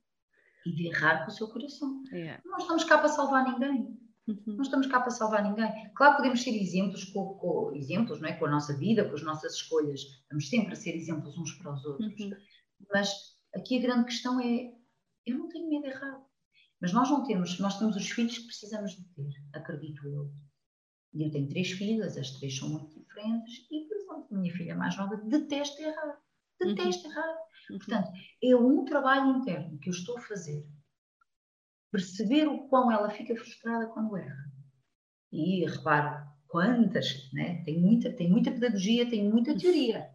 E 0.65 0.73
de 0.73 0.87
errar 0.87 1.25
com 1.25 1.33
o 1.33 1.35
seu 1.35 1.49
coração. 1.49 2.05
Yeah. 2.13 2.41
Não 2.45 2.59
estamos 2.59 2.85
cá 2.85 2.99
para 2.99 3.09
salvar 3.09 3.45
ninguém. 3.45 3.99
Uhum. 4.27 4.57
Não 4.57 4.63
estamos 4.63 4.87
cá 4.89 5.01
para 5.01 5.11
salvar 5.11 5.43
ninguém. 5.43 5.71
Claro 5.95 6.13
que 6.13 6.19
podemos 6.19 6.43
ser 6.43 6.51
exemplos 6.51 7.05
com, 7.05 7.35
com, 7.35 7.73
exemplos, 7.75 8.21
não 8.21 8.29
é? 8.29 8.33
com 8.33 8.47
a 8.47 8.51
nossa 8.51 8.77
vida, 8.77 9.05
com 9.09 9.15
as 9.15 9.23
nossas 9.23 9.55
escolhas. 9.55 10.01
Estamos 10.01 10.49
sempre 10.49 10.73
a 10.73 10.77
ser 10.77 10.97
exemplos 10.97 11.39
uns 11.39 11.53
para 11.53 11.73
os 11.73 11.85
outros. 11.85 12.21
Uhum. 12.21 12.33
Mas 12.93 13.09
aqui 13.55 13.79
a 13.79 13.83
grande 13.83 14.07
questão 14.07 14.41
é: 14.41 14.73
eu 15.25 15.39
não 15.39 15.49
tenho 15.49 15.69
medo 15.69 15.83
de 15.83 15.91
errar. 15.91 16.27
Mas 16.81 16.93
nós 16.93 17.09
não 17.09 17.25
temos, 17.25 17.59
nós 17.59 17.79
temos 17.79 17.97
os 17.97 18.11
filhos 18.11 18.39
que 18.39 18.47
precisamos 18.47 18.93
de 18.93 19.05
ter, 19.15 19.31
acredito 19.55 20.07
eu. 20.07 20.31
E 21.15 21.25
eu 21.25 21.31
tenho 21.31 21.49
três 21.49 21.71
filhas, 21.71 22.19
as 22.19 22.33
três 22.33 22.59
são 22.59 22.69
muito 22.69 22.99
diferentes, 23.01 23.67
e, 23.71 23.89
por 23.89 23.97
exemplo, 23.97 24.27
minha 24.31 24.53
filha 24.53 24.75
mais 24.75 24.95
nova 24.97 25.17
detesta 25.17 25.81
errar. 25.81 26.21
Detesta 26.61 27.09
uhum. 27.09 27.15
errar. 27.15 27.37
Uhum. 27.71 27.79
Portanto, 27.79 28.11
é 28.43 28.57
um 28.57 28.85
trabalho 28.85 29.39
interno 29.39 29.79
que 29.79 29.89
eu 29.89 29.93
estou 29.93 30.19
a 30.19 30.21
fazer 30.21 30.67
perceber 31.97 32.47
o 32.47 32.69
quão 32.69 32.93
ela 32.93 33.09
fica 33.09 33.35
frustrada 33.35 33.87
quando 33.87 34.19
erra. 34.19 34.53
E 35.33 35.65
repara, 35.65 36.29
quantas, 36.47 37.31
né? 37.33 37.63
tem, 37.65 37.81
muita, 37.81 38.13
tem 38.13 38.31
muita 38.31 38.51
pedagogia, 38.51 39.09
tem 39.09 39.29
muita 39.31 39.57
teoria, 39.57 40.07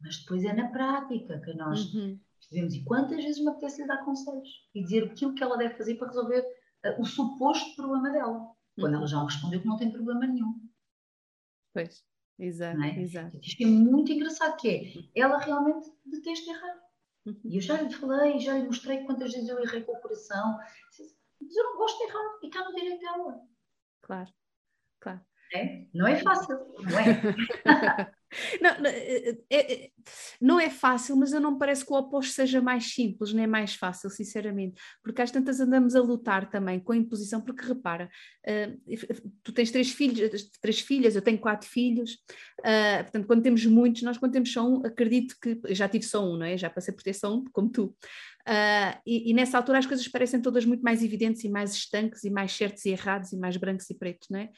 mas 0.00 0.18
depois 0.18 0.44
é 0.44 0.52
na 0.52 0.68
prática 0.68 1.40
que 1.40 1.54
nós 1.54 1.92
uhum. 1.94 2.20
percebemos. 2.38 2.74
E 2.74 2.84
quantas 2.84 3.24
vezes 3.24 3.42
me 3.42 3.48
apetece 3.48 3.80
lhe 3.80 3.88
dar 3.88 4.04
conselhos 4.04 4.48
e 4.74 4.82
dizer 4.82 5.04
aquilo 5.04 5.34
que 5.34 5.42
ela 5.42 5.56
deve 5.56 5.76
fazer 5.76 5.94
para 5.94 6.08
resolver 6.08 6.40
uh, 6.40 7.00
o 7.00 7.04
suposto 7.06 7.74
problema 7.74 8.10
dela, 8.10 8.46
quando 8.78 8.94
ela 8.94 9.06
já 9.06 9.18
me 9.18 9.26
respondeu 9.26 9.60
que 9.62 9.66
não 9.66 9.78
tem 9.78 9.90
problema 9.90 10.26
nenhum. 10.26 10.60
Pois, 11.72 12.04
exato, 12.38 12.82
é? 12.82 13.00
exato. 13.00 13.38
Isto 13.42 13.62
é 13.62 13.66
muito 13.66 14.12
engraçado, 14.12 14.56
que 14.58 14.68
é, 14.68 15.20
ela 15.20 15.38
realmente 15.38 15.88
detesta 16.04 16.50
errar. 16.50 16.87
E 17.44 17.56
eu 17.56 17.60
já 17.60 17.80
lhe 17.80 17.92
falei, 17.92 18.38
já 18.38 18.54
lhe 18.54 18.64
mostrei 18.64 19.04
quantas 19.04 19.32
vezes 19.32 19.48
eu 19.48 19.58
errei 19.62 19.82
com 19.82 19.92
o 19.92 20.00
coração. 20.00 20.58
Mas 21.40 21.56
eu 21.56 21.64
não 21.64 21.76
gosto 21.76 21.98
de 21.98 22.04
errar 22.04 22.38
e 22.42 22.46
está 22.46 22.64
no 22.64 22.74
direito 22.74 23.00
dela. 23.00 23.40
Claro, 24.02 24.30
claro. 25.00 25.20
É? 25.54 25.86
Não 25.94 26.06
é 26.06 26.16
fácil, 26.16 26.58
não 26.78 26.98
é? 26.98 28.12
Não, 28.60 28.70
é, 29.50 29.90
não, 30.40 30.60
é, 30.60 30.68
fácil, 30.68 31.16
mas 31.16 31.32
eu 31.32 31.40
não 31.40 31.52
me 31.52 31.58
parece 31.58 31.84
que 31.84 31.92
o 31.92 31.96
oposto 31.96 32.32
seja 32.32 32.60
mais 32.60 32.92
simples, 32.92 33.32
nem 33.32 33.46
mais 33.46 33.74
fácil, 33.74 34.10
sinceramente, 34.10 34.80
porque 35.02 35.22
às 35.22 35.30
tantas 35.30 35.60
andamos 35.60 35.96
a 35.96 36.00
lutar 36.00 36.50
também 36.50 36.78
com 36.78 36.92
a 36.92 36.96
imposição, 36.96 37.40
porque 37.40 37.64
repara, 37.64 38.10
uh, 38.46 39.26
tu 39.42 39.52
tens 39.52 39.70
três 39.70 39.90
filhos, 39.90 40.50
três 40.60 40.80
filhas, 40.80 41.16
eu 41.16 41.22
tenho 41.22 41.38
quatro 41.38 41.68
filhos, 41.68 42.18
uh, 42.60 43.02
portanto, 43.04 43.26
quando 43.26 43.42
temos 43.42 43.64
muitos, 43.64 44.02
nós 44.02 44.18
quando 44.18 44.32
temos 44.32 44.52
só 44.52 44.68
um, 44.68 44.84
acredito 44.84 45.34
que, 45.40 45.58
já 45.74 45.88
tive 45.88 46.04
só 46.04 46.22
um, 46.24 46.36
não 46.36 46.46
é? 46.46 46.56
Já 46.58 46.68
passei 46.68 46.92
por 46.92 47.02
ter 47.02 47.14
só 47.14 47.34
um, 47.34 47.44
como 47.50 47.70
tu, 47.70 47.96
Uh, 48.48 48.96
e, 49.04 49.30
e, 49.30 49.34
nessa 49.34 49.58
altura 49.58 49.78
as 49.78 49.84
coisas 49.84 50.08
parecem 50.08 50.40
todas 50.40 50.64
muito 50.64 50.82
mais 50.82 51.02
evidentes 51.02 51.44
e 51.44 51.50
mais 51.50 51.74
estanques 51.74 52.24
e 52.24 52.30
mais 52.30 52.50
certos 52.50 52.82
e 52.86 52.88
errados 52.88 53.30
e 53.30 53.36
mais 53.36 53.58
brancos 53.58 53.90
e 53.90 53.94
pretos, 53.94 54.26
não 54.30 54.38
é? 54.38 54.48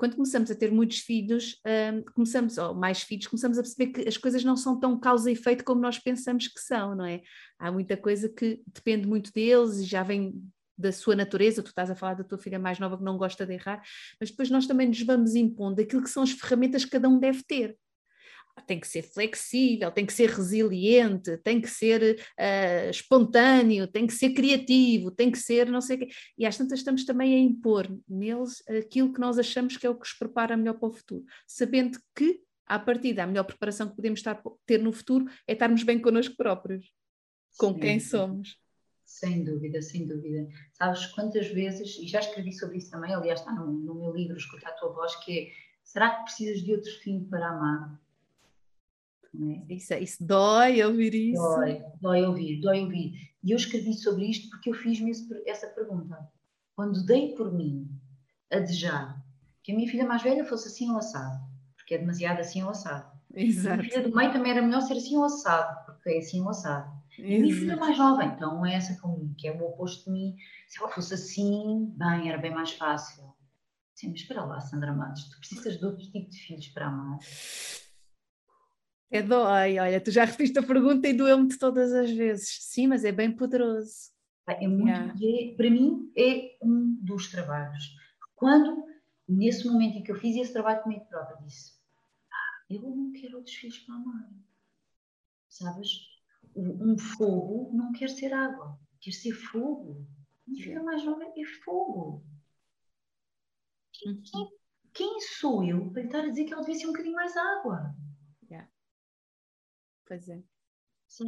Quando 0.00 0.16
começamos 0.16 0.50
a 0.50 0.54
ter 0.54 0.72
muitos 0.72 1.00
filhos, 1.00 1.60
uh, 1.66 2.02
começamos, 2.14 2.56
ou 2.56 2.74
mais 2.74 3.02
filhos, 3.02 3.26
começamos 3.26 3.58
a 3.58 3.62
perceber 3.62 3.92
que 3.92 4.08
as 4.08 4.16
coisas 4.16 4.42
não 4.42 4.56
são 4.56 4.80
tão 4.80 4.98
causa 4.98 5.28
e 5.28 5.34
efeito 5.34 5.62
como 5.62 5.78
nós 5.78 5.98
pensamos 5.98 6.48
que 6.48 6.58
são, 6.58 6.94
não 6.94 7.04
é? 7.04 7.20
Há 7.58 7.70
muita 7.70 7.98
coisa 7.98 8.26
que 8.26 8.62
depende 8.66 9.06
muito 9.06 9.30
deles 9.30 9.76
e 9.76 9.84
já 9.84 10.02
vem 10.02 10.32
da 10.78 10.90
sua 10.90 11.14
natureza, 11.14 11.62
tu 11.62 11.66
estás 11.66 11.90
a 11.90 11.94
falar 11.94 12.14
da 12.14 12.24
tua 12.24 12.38
filha 12.38 12.58
mais 12.58 12.78
nova 12.78 12.96
que 12.96 13.04
não 13.04 13.18
gosta 13.18 13.44
de 13.44 13.52
errar, 13.52 13.82
mas 14.18 14.30
depois 14.30 14.48
nós 14.48 14.66
também 14.66 14.88
nos 14.88 15.02
vamos 15.02 15.34
impondo 15.34 15.82
aquilo 15.82 16.02
que 16.02 16.08
são 16.08 16.22
as 16.22 16.30
ferramentas 16.30 16.82
que 16.82 16.92
cada 16.92 17.06
um 17.06 17.18
deve 17.18 17.42
ter 17.42 17.76
tem 18.66 18.78
que 18.78 18.86
ser 18.86 19.02
flexível, 19.02 19.90
tem 19.90 20.06
que 20.06 20.12
ser 20.12 20.30
resiliente, 20.30 21.36
tem 21.38 21.60
que 21.60 21.68
ser 21.68 22.20
uh, 22.38 22.90
espontâneo, 22.90 23.86
tem 23.86 24.06
que 24.06 24.12
ser 24.12 24.30
criativo, 24.30 25.10
tem 25.10 25.30
que 25.30 25.38
ser 25.38 25.68
não 25.68 25.80
sei 25.80 25.96
o 25.96 25.98
quê. 26.00 26.08
E 26.38 26.46
às 26.46 26.56
tantas 26.56 26.78
estamos 26.78 27.04
também 27.04 27.34
a 27.34 27.38
impor 27.38 27.88
neles 28.08 28.62
aquilo 28.68 29.12
que 29.12 29.20
nós 29.20 29.38
achamos 29.38 29.76
que 29.76 29.86
é 29.86 29.90
o 29.90 29.98
que 29.98 30.06
os 30.06 30.12
prepara 30.12 30.56
melhor 30.56 30.74
para 30.74 30.88
o 30.88 30.92
futuro, 30.92 31.24
sabendo 31.46 31.98
que, 32.14 32.40
à 32.66 32.78
partida, 32.78 33.24
a 33.24 33.26
melhor 33.26 33.44
preparação 33.44 33.88
que 33.88 33.96
podemos 33.96 34.20
estar, 34.20 34.40
ter 34.66 34.78
no 34.80 34.92
futuro 34.92 35.26
é 35.46 35.52
estarmos 35.52 35.82
bem 35.82 35.98
connosco 36.00 36.36
próprios, 36.36 36.92
com 37.58 37.74
Sim. 37.74 37.80
quem 37.80 38.00
somos. 38.00 38.58
Sem 39.04 39.42
dúvida, 39.42 39.82
sem 39.82 40.06
dúvida. 40.06 40.46
Sabes 40.72 41.06
quantas 41.06 41.48
vezes, 41.48 41.98
e 41.98 42.06
já 42.06 42.20
escrevi 42.20 42.52
sobre 42.52 42.78
isso 42.78 42.92
também, 42.92 43.12
aliás 43.12 43.40
está 43.40 43.52
no, 43.52 43.72
no 43.72 43.94
meu 43.96 44.14
livro 44.14 44.36
Escutar 44.36 44.68
a 44.68 44.74
Tua 44.74 44.92
Voz, 44.92 45.16
que 45.24 45.38
é, 45.38 45.52
será 45.82 46.10
que 46.10 46.24
precisas 46.24 46.62
de 46.62 46.72
outro 46.72 46.90
filho 47.00 47.26
para 47.28 47.48
amar? 47.48 48.00
Né? 49.32 49.64
Isso, 49.68 49.94
isso 49.94 50.24
dói 50.24 50.82
ouvir 50.82 51.14
isso. 51.14 51.42
Dói, 51.42 51.82
dói 52.00 52.24
ouvir, 52.24 52.60
dói 52.60 52.80
ouvir. 52.80 53.12
E 53.42 53.50
eu 53.52 53.56
escrevi 53.56 53.94
sobre 53.94 54.26
isto 54.28 54.50
porque 54.50 54.70
eu 54.70 54.74
fiz-me 54.74 55.12
essa 55.46 55.68
pergunta. 55.68 56.18
Quando 56.74 57.04
dei 57.04 57.34
por 57.34 57.52
mim 57.52 57.88
a 58.50 58.58
desejar 58.58 59.24
que 59.62 59.72
a 59.72 59.74
minha 59.74 59.88
filha 59.88 60.06
mais 60.06 60.22
velha 60.22 60.44
fosse 60.44 60.68
assim 60.68 60.90
ou 60.90 60.98
assado, 60.98 61.38
porque 61.76 61.94
é 61.94 61.98
demasiado 61.98 62.40
assim 62.40 62.62
ou 62.62 62.70
assado. 62.70 63.10
Exato. 63.34 63.74
A 63.74 63.76
minha 63.76 63.90
filha 63.90 64.08
do 64.08 64.14
meio 64.14 64.32
também 64.32 64.52
era 64.52 64.62
melhor 64.62 64.80
ser 64.82 64.94
assim 64.94 65.16
ou 65.16 65.24
assado, 65.24 65.84
porque 65.86 66.10
é 66.10 66.18
assim 66.18 66.40
ou 66.40 66.48
assado. 66.48 67.00
E 67.18 67.36
a 67.36 67.40
minha 67.40 67.54
filha 67.54 67.76
mais 67.76 67.96
jovem, 67.96 68.28
então 68.28 68.64
é 68.64 68.74
essa 68.74 69.00
comigo, 69.00 69.34
que 69.36 69.46
é 69.46 69.52
o 69.52 69.62
oposto 69.64 70.06
de 70.06 70.10
mim. 70.10 70.36
Se 70.66 70.80
ela 70.80 70.88
fosse 70.88 71.14
assim, 71.14 71.92
bem, 71.96 72.28
era 72.28 72.38
bem 72.38 72.52
mais 72.52 72.72
fácil. 72.72 73.24
Sim, 73.94 74.10
mas 74.10 74.20
espera 74.20 74.44
lá, 74.44 74.60
Sandra 74.60 74.92
Matos, 74.92 75.28
tu 75.28 75.38
precisas 75.38 75.78
de 75.78 75.84
outro 75.84 76.10
tipo 76.10 76.30
de 76.30 76.38
filhos 76.38 76.68
para 76.68 76.86
amar. 76.86 77.18
É 79.10 79.22
dói, 79.22 79.78
olha, 79.78 80.00
tu 80.00 80.10
já 80.10 80.24
repetiste 80.24 80.58
a 80.58 80.62
pergunta 80.62 81.08
e 81.08 81.12
doeu-me 81.12 81.48
todas 81.58 81.92
as 81.92 82.10
vezes. 82.10 82.58
Sim, 82.60 82.86
mas 82.86 83.04
é 83.04 83.10
bem 83.10 83.34
poderoso. 83.34 84.10
É 84.46 84.66
muito, 84.66 84.90
é, 84.90 85.54
para 85.54 85.70
mim, 85.70 86.10
é 86.16 86.56
um 86.62 86.96
dos 87.02 87.30
trabalhos. 87.30 87.94
Quando, 88.34 88.84
nesse 89.28 89.66
momento 89.66 89.98
em 89.98 90.02
que 90.02 90.10
eu 90.10 90.16
fiz 90.16 90.36
esse 90.36 90.52
trabalho 90.52 90.82
comigo 90.82 91.04
própria, 91.06 91.36
disse: 91.46 91.72
ah, 92.32 92.64
Eu 92.68 92.82
não 92.82 93.12
quero 93.12 93.36
outros 93.36 93.54
filhos 93.54 93.78
para 93.80 93.94
amar. 93.94 94.30
Sabes? 95.48 95.88
Um 96.56 96.98
fogo 96.98 97.70
não 97.72 97.92
quer 97.92 98.08
ser 98.08 98.32
água, 98.32 98.78
quer 99.00 99.12
ser 99.12 99.32
fogo. 99.32 100.04
Minha 100.46 100.64
filha 100.64 100.82
mais 100.82 101.04
nova 101.04 101.24
é 101.24 101.44
fogo. 101.64 102.24
Quem, 103.92 104.12
uhum. 104.12 104.22
quem, 104.22 104.48
quem 104.92 105.20
sou 105.20 105.62
eu 105.62 105.90
para 105.92 106.02
estar 106.02 106.20
a 106.20 106.28
dizer 106.28 106.44
que 106.44 106.52
ela 106.52 106.62
devia 106.62 106.80
ser 106.80 106.86
um 106.86 106.92
bocadinho 106.92 107.14
mais 107.14 107.36
água? 107.36 107.94
Pois 110.10 110.28
é. 110.28 110.42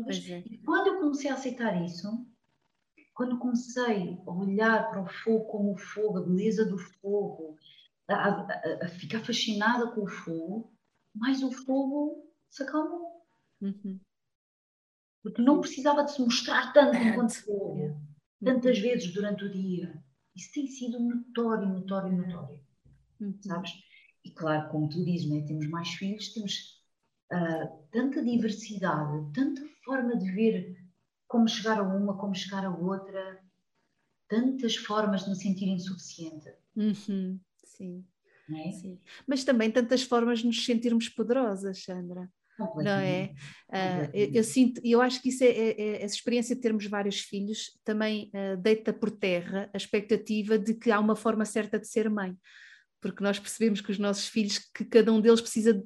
Pois 0.05 0.29
é. 0.29 0.42
E 0.51 0.59
quando 0.59 0.88
eu 0.88 0.99
comecei 0.99 1.31
a 1.31 1.35
aceitar 1.35 1.81
isso, 1.85 2.27
quando 3.14 3.38
comecei 3.38 4.18
a 4.27 4.31
olhar 4.33 4.90
para 4.90 5.03
o 5.03 5.07
fogo 5.07 5.45
como 5.45 5.73
o 5.75 5.79
fogo, 5.79 6.18
a 6.18 6.23
beleza 6.23 6.64
do 6.64 6.77
fogo, 6.77 7.57
a, 8.09 8.14
a, 8.14 8.85
a 8.85 8.88
ficar 8.88 9.21
fascinada 9.21 9.92
com 9.92 10.03
o 10.03 10.09
fogo, 10.09 10.75
mais 11.14 11.45
o 11.45 11.53
fogo 11.53 12.29
se 12.51 12.64
acalmou. 12.64 13.25
Uhum. 13.61 14.01
Porque 15.23 15.40
não 15.40 15.61
precisava 15.61 16.03
de 16.03 16.11
se 16.11 16.21
mostrar 16.21 16.73
tanto 16.73 16.97
enquanto 16.97 17.37
fogo, 17.45 17.97
tantas 18.45 18.79
uhum. 18.79 18.83
vezes 18.83 19.14
durante 19.14 19.45
o 19.45 19.53
dia. 19.53 20.03
Isso 20.35 20.53
tem 20.55 20.66
sido 20.66 20.99
notório, 20.99 21.68
notório, 21.68 22.16
notório. 22.16 22.61
Uhum. 23.21 23.38
Sabes? 23.42 23.71
E 24.25 24.31
claro, 24.33 24.68
como 24.73 24.88
tu 24.88 25.05
dizes, 25.05 25.31
né? 25.31 25.45
temos 25.47 25.68
mais 25.68 25.90
filhos, 25.90 26.35
temos 26.35 26.82
uh, 27.33 27.88
tanta 27.90 28.23
diversidade, 28.23 29.33
tanta 29.33 29.62
forma 29.85 30.16
de 30.16 30.31
ver 30.31 30.77
como 31.27 31.49
chegar 31.49 31.79
a 31.79 31.83
uma, 31.83 32.16
como 32.18 32.35
chegar 32.35 32.64
a 32.64 32.71
outra, 32.71 33.40
tantas 34.29 34.77
formas 34.77 35.25
de 35.25 35.31
me 35.31 35.37
sentir 35.37 35.66
insuficiente. 35.66 36.53
Uhum, 36.77 37.40
sim. 37.64 38.05
É? 38.55 38.73
sim. 38.73 38.99
Mas 39.27 39.45
também 39.45 39.71
tantas 39.71 40.03
formas 40.03 40.40
de 40.40 40.47
nos 40.47 40.64
sentirmos 40.64 41.09
poderosas, 41.09 41.83
Sandra. 41.83 42.31
Não 42.59 42.99
é? 42.99 43.33
Uh, 43.68 44.11
eu, 44.12 44.31
eu, 44.35 44.45
sinto, 44.45 44.81
eu 44.85 45.01
acho 45.01 45.23
que 45.23 45.31
isso 45.31 45.42
é, 45.42 45.49
é, 45.49 45.81
é, 45.81 46.03
essa 46.03 46.14
experiência 46.14 46.55
de 46.55 46.61
termos 46.61 46.87
vários 46.87 47.21
filhos 47.21 47.79
também 47.83 48.31
uh, 48.35 48.57
deita 48.59 48.92
por 48.92 49.11
terra 49.11 49.71
a 49.73 49.77
expectativa 49.77 50.59
de 50.59 50.75
que 50.75 50.90
há 50.90 51.01
uma 51.01 51.16
forma 51.16 51.45
certa 51.45 51.79
de 51.79 51.88
ser 51.88 52.11
mãe, 52.11 52.37
porque 53.01 53.25
nós 53.25 53.38
percebemos 53.38 53.81
que 53.81 53.90
os 53.90 53.99
nossos 53.99 54.29
filhos, 54.29 54.59
que 54.59 54.85
cada 54.85 55.11
um 55.12 55.21
deles 55.21 55.40
precisa 55.40 55.73
de, 55.73 55.85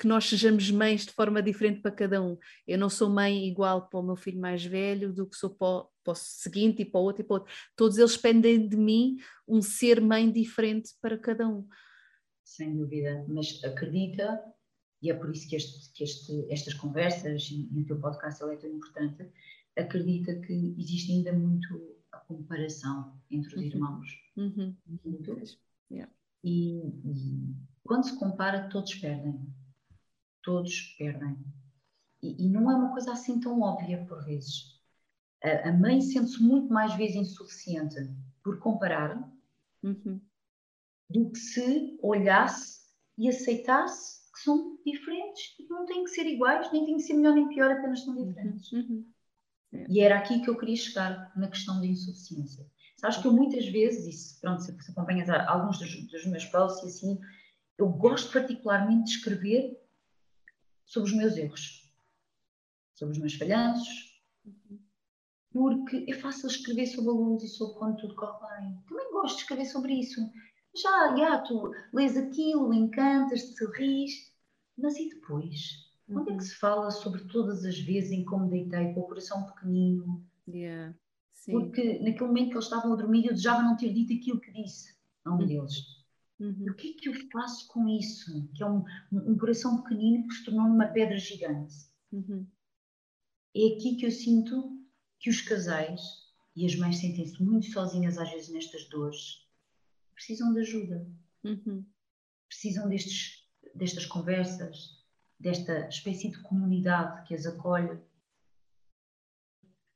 que 0.00 0.06
nós 0.06 0.26
sejamos 0.26 0.70
mães 0.70 1.04
de 1.04 1.12
forma 1.12 1.42
diferente 1.42 1.82
para 1.82 1.90
cada 1.90 2.22
um. 2.22 2.38
Eu 2.66 2.78
não 2.78 2.88
sou 2.88 3.10
mãe 3.10 3.46
igual 3.46 3.86
para 3.86 4.00
o 4.00 4.02
meu 4.02 4.16
filho 4.16 4.40
mais 4.40 4.64
velho 4.64 5.12
do 5.12 5.26
que 5.26 5.36
sou 5.36 5.50
para 5.50 5.68
o, 5.68 5.90
para 6.02 6.12
o 6.12 6.14
seguinte 6.14 6.80
e 6.80 6.86
para 6.86 6.98
o 6.98 7.04
outro 7.04 7.20
e 7.20 7.24
para 7.24 7.34
o 7.34 7.38
outro. 7.40 7.54
Todos 7.76 7.98
eles 7.98 8.16
pendem 8.16 8.66
de 8.66 8.78
mim 8.78 9.18
um 9.46 9.60
ser 9.60 10.00
mãe 10.00 10.32
diferente 10.32 10.92
para 11.02 11.18
cada 11.18 11.46
um. 11.46 11.68
Sem 12.42 12.78
dúvida, 12.78 13.26
mas 13.28 13.62
acredita, 13.62 14.42
e 15.02 15.10
é 15.10 15.14
por 15.14 15.30
isso 15.30 15.46
que, 15.46 15.56
este, 15.56 15.92
que 15.92 16.02
este, 16.02 16.46
estas 16.50 16.72
conversas 16.72 17.50
e, 17.50 17.68
e 17.70 17.82
o 17.82 17.86
teu 17.86 18.00
podcast 18.00 18.42
é 18.42 18.56
tão 18.56 18.70
importante, 18.70 19.30
acredita 19.76 20.34
que 20.40 20.74
existe 20.78 21.12
ainda 21.12 21.34
muito 21.34 21.98
a 22.10 22.16
comparação 22.20 23.20
entre 23.30 23.54
os 23.54 23.60
uhum. 23.60 23.66
irmãos. 23.66 24.08
Uhum. 24.34 24.74
Muito. 25.04 25.42
Yeah. 25.90 26.10
E, 26.42 26.78
e 27.04 27.54
quando 27.84 28.04
se 28.04 28.18
compara, 28.18 28.66
todos 28.70 28.94
perdem 28.94 29.38
todos 30.42 30.94
perdem. 30.98 31.36
E, 32.22 32.46
e, 32.46 32.48
não 32.48 32.70
é 32.70 32.74
uma 32.74 32.92
coisa 32.92 33.12
assim 33.12 33.40
tão 33.40 33.60
óbvia 33.60 34.04
por 34.06 34.24
vezes. 34.24 34.78
A, 35.42 35.70
a 35.70 35.72
mãe 35.72 36.00
sente-se 36.00 36.42
muito 36.42 36.72
mais 36.72 36.94
vezes 36.94 37.16
insuficiente 37.16 37.96
por 38.42 38.58
comparar 38.58 39.16
uhum. 39.82 40.20
do 41.08 41.30
que 41.30 41.38
se 41.38 41.98
olhasse 42.02 42.80
e 43.16 43.28
aceitasse 43.28 44.20
que 44.32 44.40
são 44.40 44.78
diferentes 44.84 45.56
e 45.58 45.66
não 45.68 45.86
têm 45.86 46.04
que 46.04 46.10
ser 46.10 46.26
iguais, 46.26 46.70
nem 46.72 46.84
têm 46.84 46.96
que 46.96 47.02
ser 47.02 47.14
melhor 47.14 47.34
nem 47.34 47.48
pior, 47.48 47.70
apenas 47.70 48.04
são 48.04 48.14
diferentes. 48.14 48.70
Uhum. 48.72 49.04
É. 49.72 49.86
E 49.88 50.00
era 50.00 50.18
aqui 50.18 50.40
que 50.40 50.50
eu 50.50 50.58
queria 50.58 50.76
chegar 50.76 51.32
na 51.36 51.48
questão 51.48 51.80
da 51.80 51.86
insuficiência. 51.86 52.66
Sabes 52.96 53.16
que 53.16 53.26
eu 53.26 53.32
muitas 53.32 53.66
vezes, 53.66 54.06
e 54.06 54.12
se, 54.12 54.40
pronto, 54.40 54.62
se 54.62 54.90
acompanhas 54.90 55.28
alguns 55.30 55.78
dos, 55.78 56.06
dos 56.06 56.26
meus 56.26 56.44
posts 56.46 56.82
e 56.82 56.86
assim, 56.88 57.20
eu 57.78 57.88
gosto 57.88 58.30
particularmente 58.32 59.04
de 59.04 59.10
escrever 59.10 59.79
sobre 60.90 61.08
os 61.08 61.16
meus 61.16 61.36
erros, 61.36 61.88
sobre 62.94 63.12
os 63.12 63.20
meus 63.20 63.34
falhanços, 63.34 64.20
porque 65.52 66.04
é 66.08 66.14
fácil 66.14 66.48
escrever 66.48 66.86
sobre 66.86 67.10
a 67.10 67.14
luz 67.14 67.44
e 67.44 67.48
sobre 67.48 67.78
quando 67.78 67.96
tudo 67.98 68.16
corre 68.16 68.60
bem. 68.60 68.76
Também 68.88 69.12
gosto 69.12 69.36
de 69.36 69.42
escrever 69.42 69.66
sobre 69.66 69.92
isso. 69.94 70.20
Já, 70.76 71.16
já, 71.16 71.38
tu 71.42 71.72
lês 71.92 72.16
aquilo, 72.16 72.74
encantas-te, 72.74 73.56
sorris, 73.56 74.32
mas 74.76 74.96
e 74.96 75.08
depois? 75.10 75.92
Uhum. 76.08 76.22
Onde 76.22 76.32
é 76.32 76.36
que 76.36 76.44
se 76.44 76.56
fala 76.56 76.90
sobre 76.90 77.22
todas 77.26 77.64
as 77.64 77.78
vezes 77.78 78.10
em 78.10 78.24
como 78.24 78.50
deitei 78.50 78.92
com 78.92 79.00
o 79.00 79.06
coração 79.06 79.44
pequenino? 79.44 80.26
Yeah. 80.48 80.92
Porque 81.52 82.00
naquele 82.00 82.26
momento 82.26 82.48
que 82.48 82.54
eles 82.54 82.64
estavam 82.64 82.92
a 82.92 82.96
dormir, 82.96 83.26
eu 83.26 83.32
desejava 83.32 83.62
não 83.62 83.76
ter 83.76 83.92
dito 83.92 84.12
aquilo 84.12 84.40
que 84.40 84.52
disse 84.52 84.96
a 85.24 85.30
um 85.30 85.38
uhum. 85.38 85.46
deles. 85.46 85.99
Uhum. 86.40 86.70
O 86.70 86.74
que 86.74 86.90
é 86.90 86.94
que 86.94 87.08
eu 87.08 87.30
faço 87.30 87.68
com 87.68 87.86
isso? 87.86 88.50
Que 88.54 88.62
é 88.62 88.66
um, 88.66 88.84
um 89.12 89.36
coração 89.36 89.82
pequenino 89.82 90.26
que 90.26 90.34
se 90.34 90.44
tornou 90.44 90.66
numa 90.68 90.88
pedra 90.88 91.18
gigante. 91.18 91.74
Uhum. 92.10 92.46
É 93.54 93.66
aqui 93.74 93.96
que 93.96 94.06
eu 94.06 94.10
sinto 94.10 94.80
que 95.18 95.28
os 95.28 95.42
casais 95.42 96.00
e 96.56 96.64
as 96.64 96.74
mães 96.76 96.98
sentem-se 96.98 97.42
muito 97.42 97.66
sozinhas 97.66 98.16
às 98.16 98.30
vezes 98.30 98.48
nestas 98.48 98.88
dores. 98.88 99.46
Precisam 100.14 100.52
de 100.54 100.60
ajuda. 100.60 101.06
Uhum. 101.44 101.84
Precisam 102.48 102.88
destes 102.88 103.40
destas 103.74 104.06
conversas, 104.06 104.98
desta 105.38 105.88
espécie 105.88 106.30
de 106.30 106.40
comunidade 106.42 107.26
que 107.26 107.34
as 107.34 107.46
acolhe. 107.46 108.00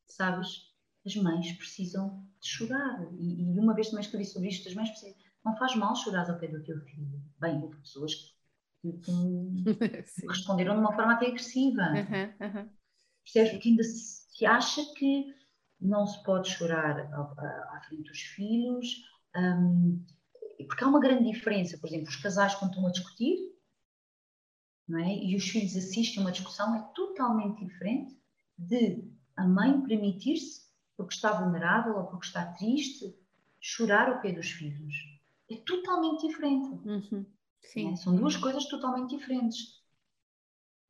Sabes? 0.07 0.73
As 1.05 1.17
mães 1.17 1.53
precisam 1.53 2.27
de 2.41 2.49
chorar. 2.49 3.13
E, 3.19 3.43
e 3.43 3.59
uma 3.59 3.75
vez 3.75 3.89
também 3.89 4.05
escrevi 4.05 4.25
sobre 4.25 4.49
isto: 4.49 4.69
as 4.69 4.75
mães 4.75 4.91
precisam. 4.91 5.24
Não 5.45 5.57
faz 5.57 5.75
mal 5.77 5.95
chorar 5.95 6.29
ao 6.31 6.39
pé 6.39 6.49
do 6.49 6.63
teu 6.63 6.81
filho. 6.81 7.23
Bem, 7.39 7.61
houve 7.63 7.77
pessoas 7.77 8.15
que, 8.81 8.93
que 8.93 10.27
responderam 10.29 10.75
de 10.75 10.81
uma 10.81 10.95
forma 10.95 11.15
até 11.15 11.27
agressiva. 11.27 11.83
Uhum, 11.83 12.47
uhum. 12.47 12.71
Percebes? 13.23 13.53
Porque 13.53 13.69
ainda 13.69 13.83
se 13.83 14.47
acha 14.47 14.83
que 14.95 15.35
não 15.81 16.07
se 16.07 16.23
pode 16.23 16.49
chorar 16.49 16.99
à, 17.13 17.77
à 17.77 17.83
frente 17.87 18.09
dos 18.09 18.21
filhos. 18.21 19.03
Um, 19.37 20.05
porque 20.67 20.85
há 20.85 20.89
uma 20.89 21.01
grande 21.01 21.31
diferença, 21.31 21.77
por 21.79 21.89
exemplo, 21.89 22.09
os 22.09 22.17
casais 22.17 22.55
quando 22.55 22.71
estão 22.71 22.87
a 22.87 22.91
discutir 22.91 23.55
não 24.89 24.99
é? 24.99 25.15
e 25.15 25.35
os 25.35 25.49
filhos 25.49 25.77
assistem 25.77 26.19
a 26.19 26.27
uma 26.27 26.33
discussão, 26.33 26.75
é 26.75 26.83
totalmente 26.95 27.65
diferente 27.65 28.17
de 28.57 29.11
a 29.37 29.47
mãe 29.47 29.81
permitir-se, 29.83 30.63
porque 30.97 31.15
está 31.15 31.33
vulnerável 31.33 31.97
ou 31.97 32.07
porque 32.07 32.27
está 32.27 32.53
triste, 32.53 33.15
chorar 33.61 34.09
ao 34.09 34.21
pé 34.21 34.33
dos 34.33 34.51
filhos. 34.51 34.95
Totalmente 35.85 36.27
diferente. 36.27 36.69
Uhum. 36.89 37.27
É? 37.77 37.97
São 37.97 38.17
duas 38.17 38.37
coisas 38.37 38.65
totalmente 38.67 39.17
diferentes. 39.17 39.83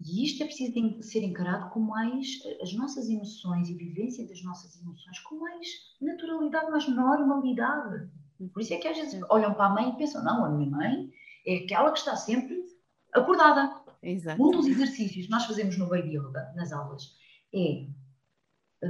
E 0.01 0.24
isto 0.24 0.42
é 0.42 0.47
preciso 0.47 1.03
ser 1.03 1.22
encarado 1.22 1.70
com 1.70 1.80
mais 1.80 2.26
as 2.61 2.72
nossas 2.74 3.09
emoções 3.09 3.68
e 3.68 3.74
vivência 3.74 4.26
das 4.26 4.42
nossas 4.42 4.80
emoções 4.80 5.18
com 5.20 5.36
mais 5.36 5.66
naturalidade, 6.01 6.70
mais 6.70 6.88
normalidade. 6.88 8.09
Por 8.53 8.61
isso 8.61 8.74
é 8.74 8.76
que 8.76 8.88
às 8.88 8.97
vezes 8.97 9.20
olham 9.30 9.55
para 9.55 9.66
a 9.66 9.70
mãe 9.70 9.90
e 9.90 9.97
pensam: 9.97 10.22
não, 10.22 10.45
a 10.45 10.51
minha 10.51 10.70
mãe 10.70 11.12
é 11.47 11.59
aquela 11.59 11.92
que 11.92 11.99
está 11.99 12.16
sempre 12.16 12.64
acordada. 13.12 13.82
Exato. 14.03 14.42
Um 14.42 14.51
dos 14.51 14.66
exercícios 14.66 15.26
que 15.26 15.30
nós 15.30 15.47
fazemos 15.47 15.78
no 15.78 15.88
Baby 15.88 16.16
Yoga, 16.16 16.53
nas 16.55 16.72
aulas, 16.72 17.16
é 17.55 17.86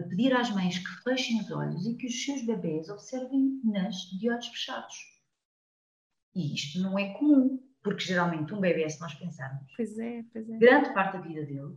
pedir 0.09 0.35
às 0.35 0.51
mães 0.51 0.79
que 0.79 1.03
fechem 1.03 1.41
os 1.41 1.51
olhos 1.51 1.87
e 1.87 1.95
que 1.95 2.07
os 2.07 2.25
seus 2.25 2.45
bebês 2.45 2.89
observem-nas 2.89 3.95
de 4.19 4.29
olhos 4.31 4.49
fechados. 4.49 5.14
E 6.35 6.55
isto 6.55 6.81
não 6.81 6.99
é 6.99 7.13
comum, 7.15 7.63
porque 7.83 8.05
geralmente 8.05 8.53
um 8.53 8.61
bebê, 8.61 8.89
se 8.89 9.01
nós 9.01 9.15
pensarmos, 9.15 9.73
pois 9.77 9.99
é, 9.99 10.25
pois 10.33 10.49
é. 10.49 10.59
grande 10.59 10.93
parte 10.93 11.17
da 11.17 11.21
vida 11.21 11.45
dele, 11.45 11.77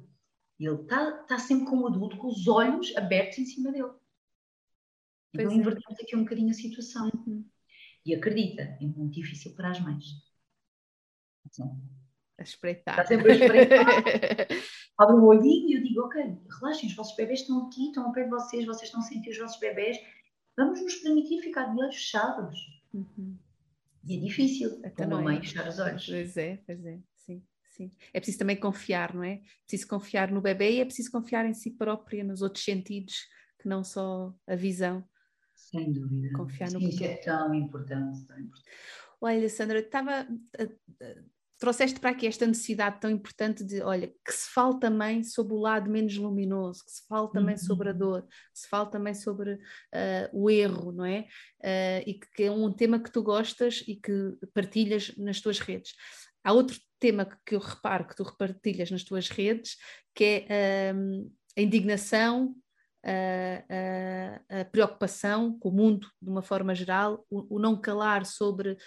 ele 0.60 0.82
está 0.82 1.12
tá 1.24 1.38
sempre 1.38 1.68
como 1.68 1.88
adulto 1.88 2.18
com 2.18 2.28
os 2.28 2.48
olhos 2.48 2.96
abertos 2.96 3.38
em 3.38 3.46
cima 3.46 3.72
dele. 3.72 3.92
Pois 5.34 5.46
então 5.46 5.52
é. 5.52 5.56
invertemos 5.56 6.00
aqui 6.00 6.16
um 6.16 6.24
bocadinho 6.24 6.50
a 6.50 6.54
situação. 6.54 7.12
Uhum. 7.14 7.46
E 8.06 8.16
acredita, 8.16 8.64
é 8.64 8.86
muito 8.86 9.14
difícil 9.14 9.54
para 9.54 9.70
as 9.70 9.80
mães. 9.80 10.06
Assim, 11.46 11.64
a 12.40 12.44
espreitar. 12.44 12.94
Está 12.94 13.06
sempre 13.06 13.32
a 13.32 13.36
espreitar. 13.36 13.86
Abre 14.98 15.16
o 15.16 15.26
olhinho 15.26 15.70
e 15.70 15.74
eu 15.74 15.84
digo, 15.84 16.02
ok, 16.02 16.38
relaxem, 16.60 16.90
os 16.90 16.96
vossos 16.96 17.16
bebês 17.16 17.42
estão 17.42 17.68
aqui, 17.68 17.88
estão 17.88 18.06
ao 18.06 18.12
pé 18.12 18.24
de 18.24 18.30
vocês, 18.30 18.66
vocês 18.66 18.84
estão 18.84 19.02
a 19.02 19.04
sentir 19.04 19.30
os 19.30 19.38
vossos 19.38 19.60
bebês. 19.60 19.98
Vamos 20.56 20.82
nos 20.82 20.96
permitir 20.96 21.42
ficar 21.42 21.66
de 21.66 21.80
olhos 21.80 21.96
fechados. 21.96 22.58
Uhum. 22.94 23.38
E 24.08 24.18
é 24.18 24.20
difícil, 24.22 24.82
é 24.84 25.06
uma 25.06 25.22
mãe 25.22 25.42
fechar 25.42 25.68
os 25.68 25.80
olhos. 25.80 26.06
Pois 26.06 26.38
é, 26.38 26.58
pois 26.66 26.86
é, 26.86 27.00
sim. 27.16 27.44
Sim. 27.78 27.92
É 28.12 28.20
preciso 28.20 28.40
também 28.40 28.56
confiar, 28.56 29.14
não 29.14 29.24
é? 29.24 29.34
É 29.34 29.42
preciso 29.68 29.88
confiar 29.88 30.32
no 30.32 30.42
bebê 30.42 30.78
e 30.78 30.80
é 30.80 30.86
preciso 30.86 31.12
confiar 31.12 31.46
em 31.46 31.54
si 31.54 31.70
própria, 31.70 32.24
nos 32.24 32.42
outros 32.42 32.64
sentidos, 32.64 33.14
que 33.60 33.68
não 33.68 33.84
só 33.84 34.34
a 34.48 34.56
visão. 34.56 35.08
Sem 35.54 35.92
dúvida. 35.92 36.32
Confiar 36.36 36.72
no 36.72 36.80
Isso 36.80 37.04
é 37.04 37.18
tão 37.18 37.54
importante, 37.54 38.26
tão 38.26 38.40
importante. 38.40 38.72
Olha, 39.22 39.50
Sandra, 39.50 39.80
estava. 39.80 40.28
Trouxeste 41.60 42.00
para 42.00 42.12
aqui 42.12 42.28
esta 42.28 42.46
necessidade 42.46 43.00
tão 43.00 43.10
importante 43.10 43.64
de, 43.64 43.82
olha, 43.82 44.08
que 44.08 44.32
se 44.32 44.48
fale 44.54 44.80
também 44.80 45.24
sobre 45.24 45.54
o 45.54 45.60
lado 45.60 45.90
menos 45.90 46.16
luminoso, 46.16 46.86
que 46.86 46.92
se 46.92 47.08
fale 47.08 47.32
também 47.32 47.56
uhum. 47.56 47.62
sobre 47.62 47.90
a 47.90 47.94
dor, 47.94 48.22
que 48.22 48.60
se 48.60 48.70
fale 48.70 48.92
também 48.92 49.16
sobre 49.16 49.54
uh, 49.54 49.60
o 50.32 50.50
erro, 50.52 50.92
não 50.92 51.06
é? 51.06 51.22
Uh, 51.60 52.04
e 52.06 52.14
que, 52.14 52.28
que 52.36 52.44
é 52.44 52.52
um 52.52 52.72
tema 52.72 53.00
que 53.00 53.12
tu 53.12 53.24
gostas 53.24 53.84
e 53.88 53.96
que 53.96 54.38
partilhas 54.54 55.16
nas 55.18 55.42
tuas 55.42 55.60
redes. 55.60 55.96
Há 56.44 56.54
outro 56.54 56.80
tema 57.00 57.26
que, 57.26 57.36
que 57.46 57.56
eu 57.56 57.60
reparo 57.60 58.08
que 58.08 58.16
tu 58.16 58.24
repartilhas 58.24 58.92
nas 58.92 59.04
tuas 59.04 59.28
redes, 59.30 59.78
que 60.14 60.46
é 60.48 60.94
uh, 60.94 61.32
a 61.58 61.62
indignação 61.62 62.56
a, 63.04 64.60
a, 64.62 64.66
preocupação 64.66 65.58
com 65.60 65.70
o 65.70 65.72
mundo 65.72 66.08
de 66.22 66.30
uma 66.30 66.42
forma 66.42 66.74
geral, 66.76 67.26
o, 67.30 67.56
o 67.56 67.60
não 67.60 67.80
calar 67.80 68.26
sobre 68.26 68.72
uh, 68.72 68.78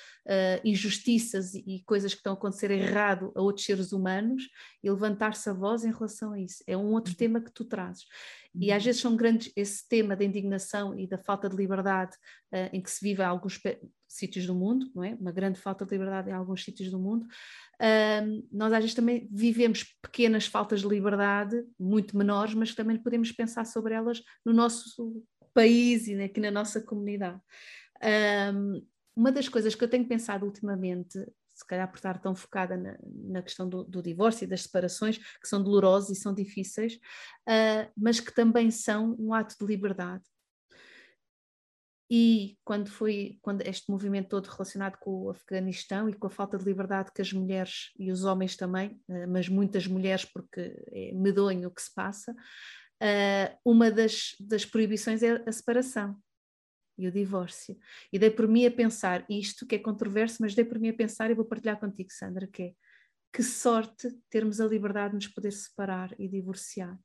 injustiças 0.65 1.55
e 1.55 1.83
coisas 1.87 2.13
que 2.13 2.19
estão 2.19 2.33
a 2.33 2.37
acontecer 2.37 2.71
errado 2.71 3.33
a 3.35 3.41
outros 3.41 3.65
seres 3.65 3.93
humanos 3.93 4.49
e 4.83 4.91
levantar-se 4.91 5.49
a 5.49 5.53
voz 5.53 5.85
em 5.85 5.93
relação 5.93 6.33
a 6.33 6.41
isso. 6.41 6.63
É 6.67 6.77
um 6.77 6.93
outro 6.93 7.13
uhum. 7.13 7.19
tema 7.19 7.41
que 7.41 7.53
tu 7.53 7.65
trazes. 7.65 8.05
E 8.55 8.73
às 8.73 8.83
uhum. 8.83 8.87
vezes 8.87 9.01
são 9.01 9.17
grandes, 9.17 9.53
esse 9.55 9.89
tema 9.89 10.17
da 10.17 10.25
indignação 10.25 10.99
e 10.99 11.07
da 11.07 11.19
falta 11.19 11.49
de 11.49 11.57
liberdade 11.57 12.17
uh, 12.53 12.69
em 12.73 12.81
que 12.81 12.91
se 12.91 13.01
vive 13.03 13.23
em 13.23 13.27
alguns 13.27 13.61
sítios 14.09 14.45
do 14.45 14.55
mundo, 14.55 14.91
não 14.95 15.05
é? 15.05 15.15
Uma 15.15 15.31
grande 15.31 15.61
falta 15.61 15.85
de 15.87 15.93
liberdade 15.93 16.31
em 16.31 16.33
alguns 16.33 16.65
sítios 16.65 16.91
do 16.91 16.99
mundo, 16.99 17.27
Uh, 17.81 18.47
nós 18.53 18.73
às 18.75 18.81
vezes 18.81 18.95
também 18.95 19.27
vivemos 19.33 19.85
pequenas 20.03 20.47
faltas 20.47 20.83
de 20.83 20.89
liberdade, 20.89 21.65
muito 21.79 22.17
menores, 22.17 22.53
mas 22.53 22.75
também 22.75 22.99
podemos 22.99 23.33
pensar 23.33 23.65
sobre 23.65 23.95
elas 23.95 24.23
no 24.45 24.53
nosso 24.53 25.25
país 25.55 26.07
e 26.07 26.15
aqui 26.23 26.41
na 26.41 26.51
nossa 26.51 26.81
comunidade. 26.81 27.41
Um, 28.53 28.87
uma 29.17 29.33
das 29.33 29.49
coisas 29.49 29.75
que 29.75 29.83
eu 29.83 29.89
tenho 29.89 30.07
pensado 30.07 30.45
ultimamente, 30.45 31.19
se 31.55 31.67
calhar 31.67 31.89
por 31.89 31.97
estar 31.97 32.19
tão 32.19 32.35
focada 32.35 32.77
na, 32.77 32.99
na 33.03 33.43
questão 33.43 33.67
do, 33.67 33.83
do, 33.83 34.03
divórcio 34.03 34.45
e 34.45 34.47
das 34.47 34.63
separações, 34.63 35.17
que 35.17 35.49
são 35.49 35.63
dolorosas 35.63 36.19
e 36.19 36.21
são 36.21 36.35
difíceis, 36.35 36.95
uh, 37.49 37.91
mas 37.97 38.21
que 38.21 38.35
também 38.35 38.71
são 38.71 39.17
um 39.19 39.33
ato 39.33 39.57
de 39.59 39.67
liberdade 39.67 40.25
e 42.11 42.59
quando 42.65 42.91
foi 42.91 43.39
quando 43.41 43.63
este 43.63 43.89
movimento 43.89 44.31
todo 44.31 44.47
relacionado 44.47 44.97
com 44.99 45.23
o 45.23 45.31
Afeganistão 45.31 46.09
e 46.09 46.13
com 46.15 46.27
a 46.27 46.31
falta 46.31 46.59
de 46.59 46.65
liberdade 46.65 47.13
que 47.15 47.23
as 47.23 47.33
mulheres 47.33 47.93
e 47.97 48.11
os 48.11 48.25
homens 48.25 48.57
também, 48.57 49.01
eh, 49.09 49.27
mas 49.27 49.49
muitas 49.49 49.87
mulheres 49.87 50.25
porque 50.25 50.75
é 50.89 51.13
medonho 51.13 51.69
o 51.69 51.71
que 51.71 51.81
se 51.81 51.95
passa, 51.95 52.35
eh, 53.01 53.57
uma 53.65 53.91
das, 53.91 54.35
das 54.41 54.65
proibições 54.67 55.23
é 55.23 55.43
a 55.47 55.53
separação 55.53 56.21
e 56.99 57.07
o 57.07 57.13
divórcio. 57.13 57.79
E 58.13 58.19
dei 58.19 58.31
por 58.31 58.49
mim 58.49 58.67
a 58.67 58.71
pensar, 58.71 59.25
isto 59.31 59.65
que 59.65 59.77
é 59.77 59.79
controverso, 59.79 60.39
mas 60.41 60.55
dei 60.55 60.65
por 60.65 60.81
mim 60.81 60.89
a 60.89 60.95
pensar 60.95 61.31
e 61.31 61.35
vou 61.35 61.45
partilhar 61.45 61.79
contigo, 61.79 62.11
Sandra, 62.13 62.47
que 62.47 62.63
é 62.63 62.75
que 63.33 63.45
sorte 63.45 64.11
termos 64.29 64.61
a 64.61 64.67
liberdade 64.67 65.11
de 65.11 65.15
nos 65.15 65.29
poder 65.29 65.53
separar 65.53 66.13
e 66.19 66.27
divorciar. 66.27 66.99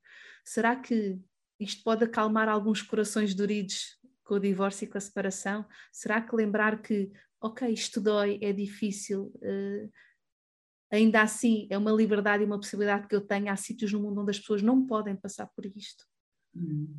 Será 0.44 0.74
que 0.74 1.20
isto 1.60 1.84
pode 1.84 2.04
acalmar 2.04 2.48
alguns 2.48 2.82
corações 2.82 3.32
doridos 3.32 3.96
com 4.26 4.34
o 4.34 4.40
divórcio 4.40 4.84
e 4.84 4.88
com 4.88 4.98
a 4.98 5.00
separação? 5.00 5.64
Será 5.92 6.20
que 6.20 6.34
lembrar 6.34 6.82
que, 6.82 7.10
ok, 7.40 7.68
isto 7.68 8.00
dói, 8.00 8.38
é 8.42 8.52
difícil, 8.52 9.32
uh, 9.36 9.90
ainda 10.90 11.22
assim 11.22 11.66
é 11.70 11.78
uma 11.78 11.92
liberdade 11.92 12.42
e 12.42 12.46
uma 12.46 12.58
possibilidade 12.58 13.06
que 13.06 13.14
eu 13.14 13.20
tenho? 13.20 13.50
Há 13.50 13.56
sítios 13.56 13.92
no 13.92 14.00
mundo 14.00 14.20
onde 14.20 14.32
as 14.32 14.38
pessoas 14.38 14.62
não 14.62 14.84
podem 14.84 15.14
passar 15.16 15.46
por 15.46 15.64
isto. 15.64 16.04
Hum. 16.54 16.94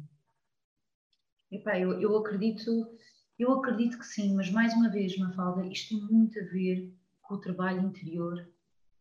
Epá, 1.51 1.77
eu, 1.77 1.99
eu 1.99 2.15
acredito, 2.17 2.97
eu 3.37 3.51
acredito 3.53 3.97
que 3.97 4.05
sim, 4.05 4.33
mas 4.35 4.49
mais 4.49 4.73
uma 4.73 4.89
vez, 4.89 5.17
Mafalda, 5.17 5.65
isto 5.67 5.89
tem 5.89 6.01
muito 6.03 6.39
a 6.39 6.43
ver 6.43 6.93
com 7.21 7.35
o 7.35 7.41
trabalho 7.41 7.81
interior 7.81 8.47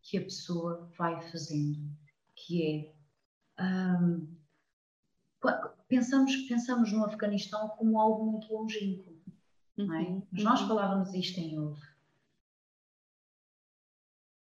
que 0.02 0.18
a 0.18 0.22
pessoa 0.22 0.90
vai 0.96 1.20
fazendo, 1.30 1.78
que 2.34 2.92
é 3.58 3.62
um, 3.62 4.36
pensamos, 5.88 6.34
pensamos 6.48 6.92
no 6.92 7.04
Afeganistão 7.04 7.68
como 7.70 8.00
algo 8.00 8.30
muito 8.30 8.52
longínquo, 8.52 9.16
é? 9.78 9.82
Uhum. 9.82 10.26
Mas 10.30 10.42
nós 10.42 10.60
uhum. 10.62 10.68
falávamos 10.68 11.12
isto 11.14 11.38
em 11.38 11.58
off. 11.58 11.80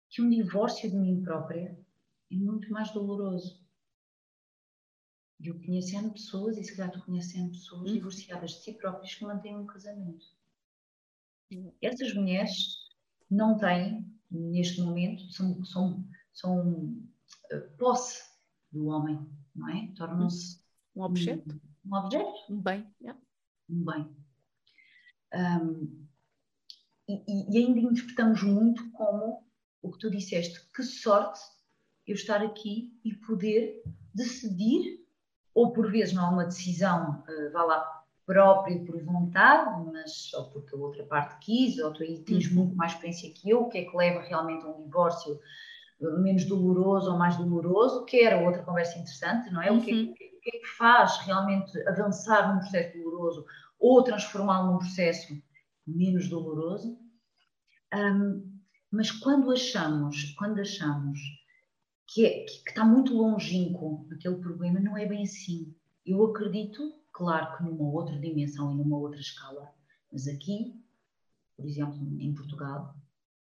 Que 0.10 0.22
um 0.22 0.30
divórcio 0.30 0.90
de 0.90 0.96
mim 0.96 1.24
própria 1.24 1.78
é 2.32 2.36
muito 2.36 2.72
mais 2.72 2.92
doloroso. 2.92 3.64
Eu 5.44 5.60
conhecendo 5.60 6.14
pessoas, 6.14 6.58
e 6.58 6.64
se 6.64 6.76
calhar 6.76 6.92
tu 6.92 7.04
conhecendo 7.04 7.52
pessoas 7.52 7.90
uhum. 7.90 7.94
divorciadas 7.94 8.52
de 8.52 8.60
si 8.62 8.74
próprias 8.74 9.16
que 9.16 9.26
mantêm 9.26 9.58
um 9.58 9.66
casamento. 9.66 10.26
Uhum. 11.52 11.74
Essas 11.82 12.14
mulheres 12.14 12.90
não 13.30 13.58
têm, 13.58 14.06
neste 14.30 14.82
momento, 14.82 15.30
são, 15.32 15.64
são, 15.66 16.08
são 16.32 16.60
uh, 17.52 17.78
posse 17.78 18.32
do 18.72 18.86
homem, 18.86 19.20
não 19.54 19.70
é? 19.70 19.92
Tornam-se 19.96 20.63
um 20.96 21.04
objeto? 21.04 21.62
Um, 21.86 21.96
objeto? 21.96 22.32
Um 22.50 22.62
bem. 22.62 22.88
Yeah. 23.02 23.20
Um 23.70 23.86
bem. 23.86 24.16
Um, 25.34 26.08
e, 27.08 27.24
e, 27.28 27.58
ainda 27.58 27.80
interpretamos 27.80 28.44
muito 28.44 28.90
como 28.92 29.44
o 29.82 29.92
que 29.92 30.00
tu 30.00 30.10
disseste, 30.10 30.60
que 30.74 30.84
sorte 30.84 31.40
eu 32.08 32.16
estar 32.16 32.42
aqui 32.42 32.98
e 33.04 33.14
poder 33.14 33.82
decidir, 34.14 35.04
ou 35.54 35.74
por 35.74 35.92
vezes 35.92 36.14
não 36.14 36.26
há 36.26 36.30
uma 36.30 36.46
decisão, 36.46 37.24
uh, 37.28 37.52
vá 37.52 37.64
lá, 37.64 38.04
própria 38.26 38.80
por 38.86 39.02
vontade, 39.04 39.92
mas 39.92 40.34
ou 40.34 40.50
porque 40.50 40.76
a 40.76 40.80
outra 40.80 41.04
parte 41.04 41.46
quis, 41.46 41.78
ou 41.80 41.92
tu 41.92 42.04
aí 42.04 42.20
tens 42.24 42.48
uhum. 42.48 42.56
muito 42.56 42.76
mais 42.76 42.94
experiência 42.94 43.32
que 43.34 43.50
eu, 43.50 43.64
o 43.64 43.70
que 43.70 43.80
é 43.80 43.86
que 43.86 43.98
leva 43.98 44.22
realmente 44.22 44.66
a 44.66 44.70
um 44.70 44.84
divórcio 44.84 45.40
menos 46.00 46.46
doloroso 46.46 47.12
ou 47.12 47.18
mais 47.18 47.38
doloroso, 47.38 48.06
que 48.06 48.22
era 48.22 48.44
outra 48.44 48.64
conversa 48.64 48.98
interessante, 48.98 49.50
não 49.52 49.62
é? 49.62 49.72
Uhum. 49.72 49.80
O, 49.80 49.82
que 49.82 49.92
é, 49.92 50.04
o 50.04 50.14
que 50.44 50.58
é 50.58 50.60
que 50.60 50.68
faz 50.68 51.18
realmente 51.20 51.78
avançar 51.88 52.54
num 52.54 52.60
processo 52.60 52.98
doloroso 52.98 53.46
ou 53.80 54.04
transformá-lo 54.04 54.74
num 54.74 54.78
processo 54.80 55.42
menos 55.88 56.28
doloroso? 56.28 57.00
Um, 57.94 58.54
mas 58.92 59.12
quando 59.12 59.52
achamos, 59.52 60.34
quando 60.38 60.60
achamos 60.60 61.20
que, 62.08 62.26
é, 62.26 62.46
que, 62.46 62.64
que 62.64 62.70
está 62.70 62.86
muito 62.86 63.16
longínquo 63.16 64.08
aquele 64.12 64.36
problema, 64.36 64.80
não 64.80 64.98
é 64.98 65.06
bem 65.06 65.24
assim. 65.24 65.74
Eu 66.06 66.24
acredito, 66.26 66.94
claro 67.12 67.58
que 67.58 67.64
numa 67.64 67.90
outra 67.90 68.20
dimensão 68.20 68.72
e 68.72 68.76
numa 68.76 68.98
outra 68.98 69.20
escala, 69.20 69.74
mas 70.12 70.28
aqui, 70.28 70.80
por 71.56 71.66
exemplo, 71.66 72.00
em 72.20 72.34
Portugal, 72.34 72.96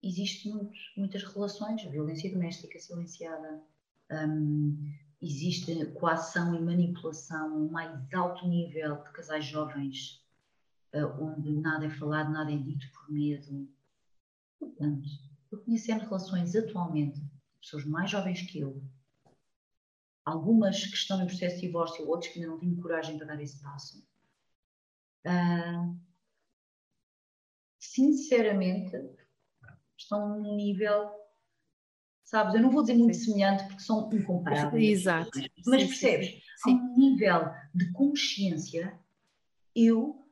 existem 0.03 0.53
muitas 0.97 1.23
relações, 1.23 1.83
violência 1.85 2.31
doméstica 2.31 2.79
silenciada, 2.79 3.63
um, 4.11 4.93
existe 5.23 5.87
coação 5.93 6.55
e 6.55 6.61
manipulação 6.61 7.53
a 7.53 7.57
um 7.57 7.71
mais 7.71 8.15
alto 8.15 8.47
nível 8.47 9.03
de 9.03 9.13
casais 9.13 9.45
jovens, 9.45 10.25
uh, 10.95 11.23
onde 11.23 11.53
nada 11.53 11.87
é 11.87 11.91
falado, 11.91 12.31
nada 12.31 12.53
é 12.53 12.57
dito 12.57 12.91
por 12.93 13.11
medo. 13.11 13.69
Portanto, 14.59 15.09
eu 15.51 15.59
conhecendo 15.63 16.05
relações 16.05 16.55
atualmente 16.55 17.21
pessoas 17.61 17.85
mais 17.85 18.11
jovens 18.11 18.43
que 18.43 18.61
eu, 18.61 18.83
algumas 20.25 20.85
que 20.85 20.95
estão 20.95 21.23
em 21.23 21.27
processo 21.27 21.57
de 21.57 21.63
divórcio, 21.63 22.09
outras 22.09 22.33
que 22.33 22.39
ainda 22.39 22.53
não 22.53 22.59
têm 22.59 22.75
coragem 22.77 23.19
para 23.19 23.27
dar 23.27 23.43
esse 23.43 23.61
passo. 23.63 24.07
Uh, 25.27 25.99
sinceramente, 27.79 28.97
estão 29.97 30.41
num 30.41 30.57
nível, 30.57 31.11
sabes, 32.31 32.55
eu 32.55 32.63
não 32.63 32.71
vou 32.71 32.83
dizer 32.83 32.95
muito 32.95 33.17
sim. 33.17 33.33
semelhante 33.33 33.65
porque 33.65 33.83
são 33.83 34.09
incomparáveis. 34.13 35.01
Exato. 35.01 35.31
Mas 35.67 35.83
sim, 35.83 35.89
percebes? 35.89 36.43
Sim, 36.63 36.75
um 36.77 36.97
nível 36.97 37.51
de 37.75 37.91
consciência, 37.91 38.95
eu 39.75 40.25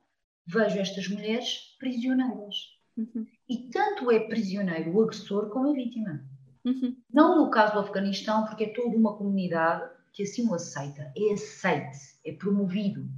vejo 0.47 0.79
estas 0.79 1.09
mulheres 1.09 1.77
prisioneiras. 1.77 2.55
Uhum. 2.97 3.27
E 3.49 3.69
tanto 3.71 4.13
é 4.13 4.21
prisioneiro 4.21 4.95
o 4.95 5.03
agressor 5.03 5.51
como 5.51 5.71
a 5.71 5.73
vítima. 5.73 6.25
Uhum. 6.65 6.97
Não 7.13 7.45
no 7.45 7.51
caso 7.51 7.73
do 7.75 7.81
Afeganistão, 7.81 8.47
porque 8.47 8.65
é 8.65 8.73
toda 8.73 8.97
uma 8.97 9.17
comunidade 9.17 9.91
que 10.13 10.23
assim 10.23 10.49
o 10.49 10.55
aceita, 10.55 11.13
é 11.17 11.33
aceite, 11.33 11.99
é 12.25 12.33
promovido, 12.33 13.09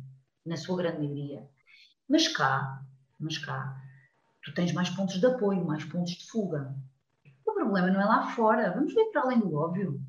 na 0.44 0.56
sua 0.56 0.78
grande 0.78 1.06
maioria. 1.06 1.46
Mas 2.08 2.28
cá, 2.28 2.82
mas 3.18 3.36
cá, 3.36 3.78
tu 4.42 4.54
tens 4.54 4.72
mais 4.72 4.88
pontos 4.88 5.20
de 5.20 5.26
apoio, 5.26 5.66
mais 5.66 5.84
pontos 5.84 6.12
de 6.12 6.26
fuga. 6.30 6.74
O 7.50 7.54
problema 7.54 7.90
não 7.90 8.00
é 8.00 8.04
lá 8.04 8.30
fora, 8.34 8.72
vamos 8.72 8.94
ver 8.94 9.06
para 9.06 9.22
além 9.22 9.40
do 9.40 9.54
óbvio. 9.54 10.00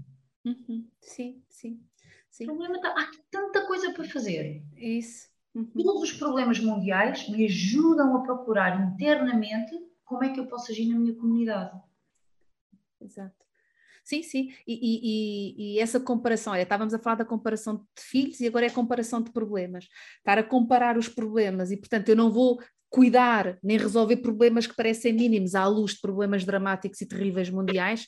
Uhum. 0.45 0.87
Sim, 0.99 1.41
sim, 1.49 1.81
sim. 2.29 2.43
O 2.43 2.47
problema 2.47 2.75
está, 2.75 2.89
há 2.89 3.11
tanta 3.29 3.65
coisa 3.67 3.91
para 3.93 4.03
fazer. 4.05 4.63
Isso. 4.77 5.29
Uhum. 5.53 5.65
Todos 5.65 6.03
os 6.03 6.13
problemas 6.13 6.59
mundiais 6.59 7.27
me 7.29 7.45
ajudam 7.45 8.15
a 8.15 8.21
procurar 8.21 8.79
internamente 8.79 9.77
como 10.05 10.23
é 10.23 10.29
que 10.29 10.39
eu 10.39 10.47
posso 10.47 10.71
agir 10.71 10.87
na 10.87 10.99
minha 10.99 11.15
comunidade. 11.15 11.77
Exato. 12.99 13.41
Sim, 14.03 14.23
sim, 14.23 14.53
e, 14.67 14.79
e, 14.81 15.75
e, 15.75 15.79
essa 15.79 15.99
comparação, 15.99 16.53
olha, 16.53 16.63
estávamos 16.63 16.93
a 16.93 16.99
falar 16.99 17.15
da 17.15 17.25
comparação 17.25 17.87
de 17.95 18.01
filhos 18.01 18.39
e 18.39 18.47
agora 18.47 18.65
é 18.65 18.69
a 18.69 18.73
comparação 18.73 19.21
de 19.21 19.31
problemas. 19.31 19.87
Estar 20.17 20.39
a 20.39 20.43
comparar 20.43 20.97
os 20.97 21.07
problemas 21.07 21.71
e, 21.71 21.77
portanto, 21.77 22.09
eu 22.09 22.15
não 22.15 22.31
vou 22.31 22.59
cuidar 22.91 23.57
nem 23.63 23.77
resolver 23.77 24.17
problemas 24.17 24.67
que 24.67 24.75
parecem 24.75 25.13
mínimos 25.13 25.55
à 25.55 25.65
luz 25.65 25.93
de 25.93 26.01
problemas 26.01 26.43
dramáticos 26.43 26.99
e 26.99 27.07
terríveis 27.07 27.49
mundiais. 27.49 28.05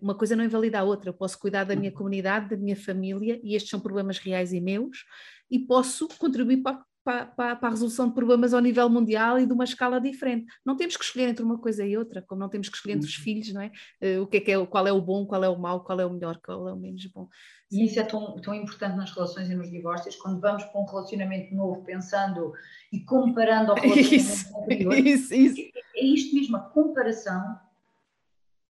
Uma 0.00 0.16
coisa 0.16 0.34
não 0.34 0.44
invalida 0.44 0.80
a 0.80 0.82
outra. 0.82 1.10
Eu 1.10 1.14
posso 1.14 1.38
cuidar 1.38 1.64
da 1.64 1.76
minha 1.76 1.92
comunidade, 1.92 2.48
da 2.48 2.56
minha 2.56 2.74
família, 2.74 3.38
e 3.44 3.54
estes 3.54 3.68
são 3.70 3.78
problemas 3.78 4.16
reais 4.18 4.52
e 4.52 4.60
meus, 4.60 5.04
e 5.50 5.58
posso 5.58 6.08
contribuir 6.18 6.62
para, 6.62 6.82
para, 7.04 7.26
para, 7.26 7.56
para, 7.56 7.68
a 7.68 7.70
resolução 7.70 8.08
de 8.08 8.14
problemas 8.14 8.54
ao 8.54 8.60
nível 8.60 8.88
mundial 8.88 9.38
e 9.38 9.46
de 9.46 9.52
uma 9.52 9.64
escala 9.64 10.00
diferente. 10.00 10.46
Não 10.64 10.76
temos 10.76 10.96
que 10.96 11.04
escolher 11.04 11.28
entre 11.28 11.44
uma 11.44 11.58
coisa 11.58 11.84
e 11.84 11.96
outra, 11.96 12.22
como 12.22 12.40
não 12.40 12.48
temos 12.48 12.68
que 12.68 12.76
escolher 12.76 12.94
entre 12.94 13.08
os 13.08 13.16
uhum. 13.16 13.24
filhos, 13.24 13.52
não 13.52 13.60
é? 13.60 13.70
Uh, 14.00 14.22
o 14.22 14.26
que 14.26 14.36
é, 14.36 14.40
que 14.40 14.52
é 14.52 14.66
qual 14.66 14.86
é 14.86 14.92
o 14.92 15.00
bom, 15.00 15.26
qual 15.26 15.42
é 15.42 15.48
o 15.48 15.58
mau, 15.58 15.82
qual 15.82 16.00
é 16.00 16.06
o 16.06 16.10
melhor, 16.10 16.40
qual 16.44 16.68
é 16.68 16.72
o 16.72 16.76
menos 16.76 17.04
bom. 17.06 17.28
E 17.70 17.84
isso 17.86 17.98
é 17.98 18.04
tão, 18.04 18.40
tão 18.40 18.54
importante 18.54 18.96
nas 18.96 19.10
relações 19.10 19.48
e 19.48 19.54
nos 19.54 19.70
divórcios, 19.70 20.16
quando 20.16 20.40
vamos 20.40 20.62
para 20.64 20.80
um 20.80 20.84
relacionamento 20.84 21.54
novo 21.54 21.82
pensando 21.84 22.52
e 22.92 23.00
comparando 23.00 23.72
ao 23.72 23.76
relacionamento 23.80 24.14
isso, 24.14 24.58
anterior. 24.58 24.94
Isso, 24.94 25.34
isso. 25.34 25.60
É, 25.60 26.00
é 26.00 26.04
isto 26.04 26.34
mesmo, 26.34 26.56
a 26.56 26.60
comparação. 26.60 27.58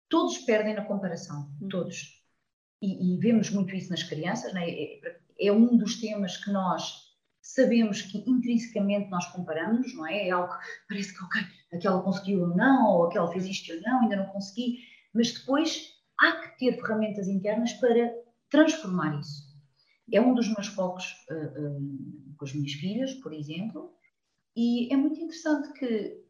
Todos 0.09 0.39
perdem 0.39 0.75
na 0.75 0.85
comparação, 0.85 1.51
hum. 1.61 1.69
todos. 1.69 2.23
E, 2.81 3.15
e, 3.15 3.19
vemos 3.19 3.51
muito 3.51 3.75
isso 3.75 3.91
nas 3.91 4.03
crianças, 4.03 4.53
né? 4.53 4.69
é, 4.69 5.21
é 5.41 5.53
um 5.53 5.77
dos 5.77 6.01
temas 6.01 6.37
que 6.37 6.51
nós 6.51 7.02
sabemos 7.43 8.01
que 8.03 8.19
intrinsecamente 8.27 9.11
nós 9.11 9.27
comparamos, 9.33 9.93
não 9.95 10.07
é? 10.07 10.29
É 10.29 10.31
algo 10.31 10.53
que 10.53 10.65
parece 10.89 11.13
que, 11.17 11.25
ok, 11.25 11.43
aquela 11.73 12.03
conseguiu 12.03 12.43
ou 12.43 12.57
não, 12.57 12.87
ou 12.87 13.07
aquela 13.07 13.31
fez 13.31 13.45
isto 13.45 13.73
ou 13.75 13.81
não, 13.83 14.03
ainda 14.03 14.17
não 14.17 14.27
consegui, 14.27 14.79
mas 15.13 15.33
depois 15.33 15.93
há 16.21 16.33
que 16.33 16.59
ter 16.59 16.81
ferramentas 16.81 17.27
internas 17.27 17.73
para 17.75 18.15
transformar 18.49 19.19
isso. 19.19 19.51
É 20.13 20.21
um 20.21 20.35
dos 20.35 20.49
meus 20.49 20.69
focos 20.69 21.05
uh, 21.31 21.35
uh, 21.35 22.35
com 22.37 22.45
as 22.45 22.55
minhas 22.55 22.73
filhas, 22.73 23.15
por 23.15 23.33
exemplo, 23.33 23.93
e 24.57 24.93
é 24.93 24.97
muito 24.97 25.19
interessante 25.19 25.73
que 25.73 26.22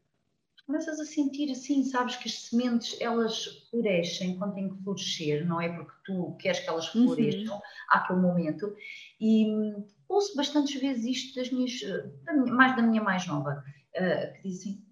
começas 0.66 1.00
a 1.00 1.04
sentir 1.04 1.50
assim, 1.50 1.84
sabes 1.84 2.16
que 2.16 2.28
as 2.28 2.46
sementes 2.46 3.00
elas 3.00 3.66
florescem 3.70 4.38
quando 4.38 4.54
têm 4.54 4.68
que 4.68 4.82
florescer, 4.82 5.46
não 5.46 5.60
é 5.60 5.68
porque 5.68 5.92
tu 6.04 6.36
queres 6.38 6.60
que 6.60 6.68
elas 6.68 6.94
uhum. 6.94 7.06
floresçam 7.06 7.56
uhum. 7.56 7.62
àquele 7.90 8.20
momento. 8.20 8.74
E 9.20 9.46
hum, 9.46 9.86
ouço 10.08 10.36
bastantes 10.36 10.80
vezes 10.80 11.04
isto 11.04 11.36
das 11.36 11.50
minhas, 11.50 11.80
da 12.24 12.32
minha, 12.32 12.54
mais 12.54 12.76
da 12.76 12.82
minha 12.82 13.02
mais 13.02 13.26
nova, 13.26 13.62
uh, 13.96 14.32
que 14.34 14.48
dizem, 14.48 14.84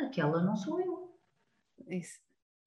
aquela 0.00 0.42
não 0.42 0.56
sou 0.56 0.80
eu. 0.80 1.16
Isso. 1.88 2.18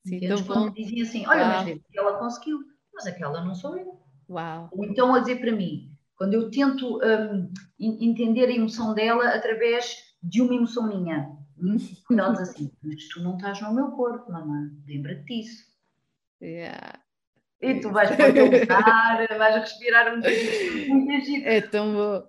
Sim, 0.06 0.20
então, 0.24 0.44
quando 0.44 0.74
dizem 0.74 1.02
assim, 1.02 1.28
olha, 1.28 1.42
Uau. 1.42 1.66
mas 1.66 1.80
ela 1.96 2.18
conseguiu, 2.18 2.60
mas 2.94 3.06
aquela 3.06 3.44
não 3.44 3.54
sou 3.54 3.78
eu. 3.78 4.00
Uau. 4.30 4.70
Ou 4.72 4.86
então 4.86 5.14
a 5.14 5.20
dizer 5.20 5.40
para 5.40 5.52
mim, 5.52 5.92
quando 6.16 6.34
eu 6.34 6.50
tento 6.50 7.00
um, 7.00 7.52
entender 7.80 8.46
a 8.46 8.56
emoção 8.56 8.94
dela 8.94 9.30
através 9.30 10.16
de 10.22 10.42
uma 10.42 10.54
emoção 10.54 10.88
minha, 10.88 11.39
ela 12.12 12.32
diz 12.32 12.42
assim, 12.42 12.72
mas 12.84 13.08
tu 13.10 13.22
não 13.22 13.36
estás 13.38 13.62
no 13.62 13.74
meu 13.74 13.92
corpo, 13.92 14.32
mamãe, 14.32 14.70
lembra-te 14.88 15.26
disso. 15.26 15.66
Yeah. 16.42 17.00
E 17.62 17.82
tu 17.82 17.92
vais 17.92 18.16
para 18.16 18.28
lugar, 18.44 19.38
vais 19.38 19.56
respirar 19.56 20.14
um 20.14 20.22
bocadinho. 20.22 21.48
É 21.48 21.62
tão 21.62 21.94
bom. 21.94 22.28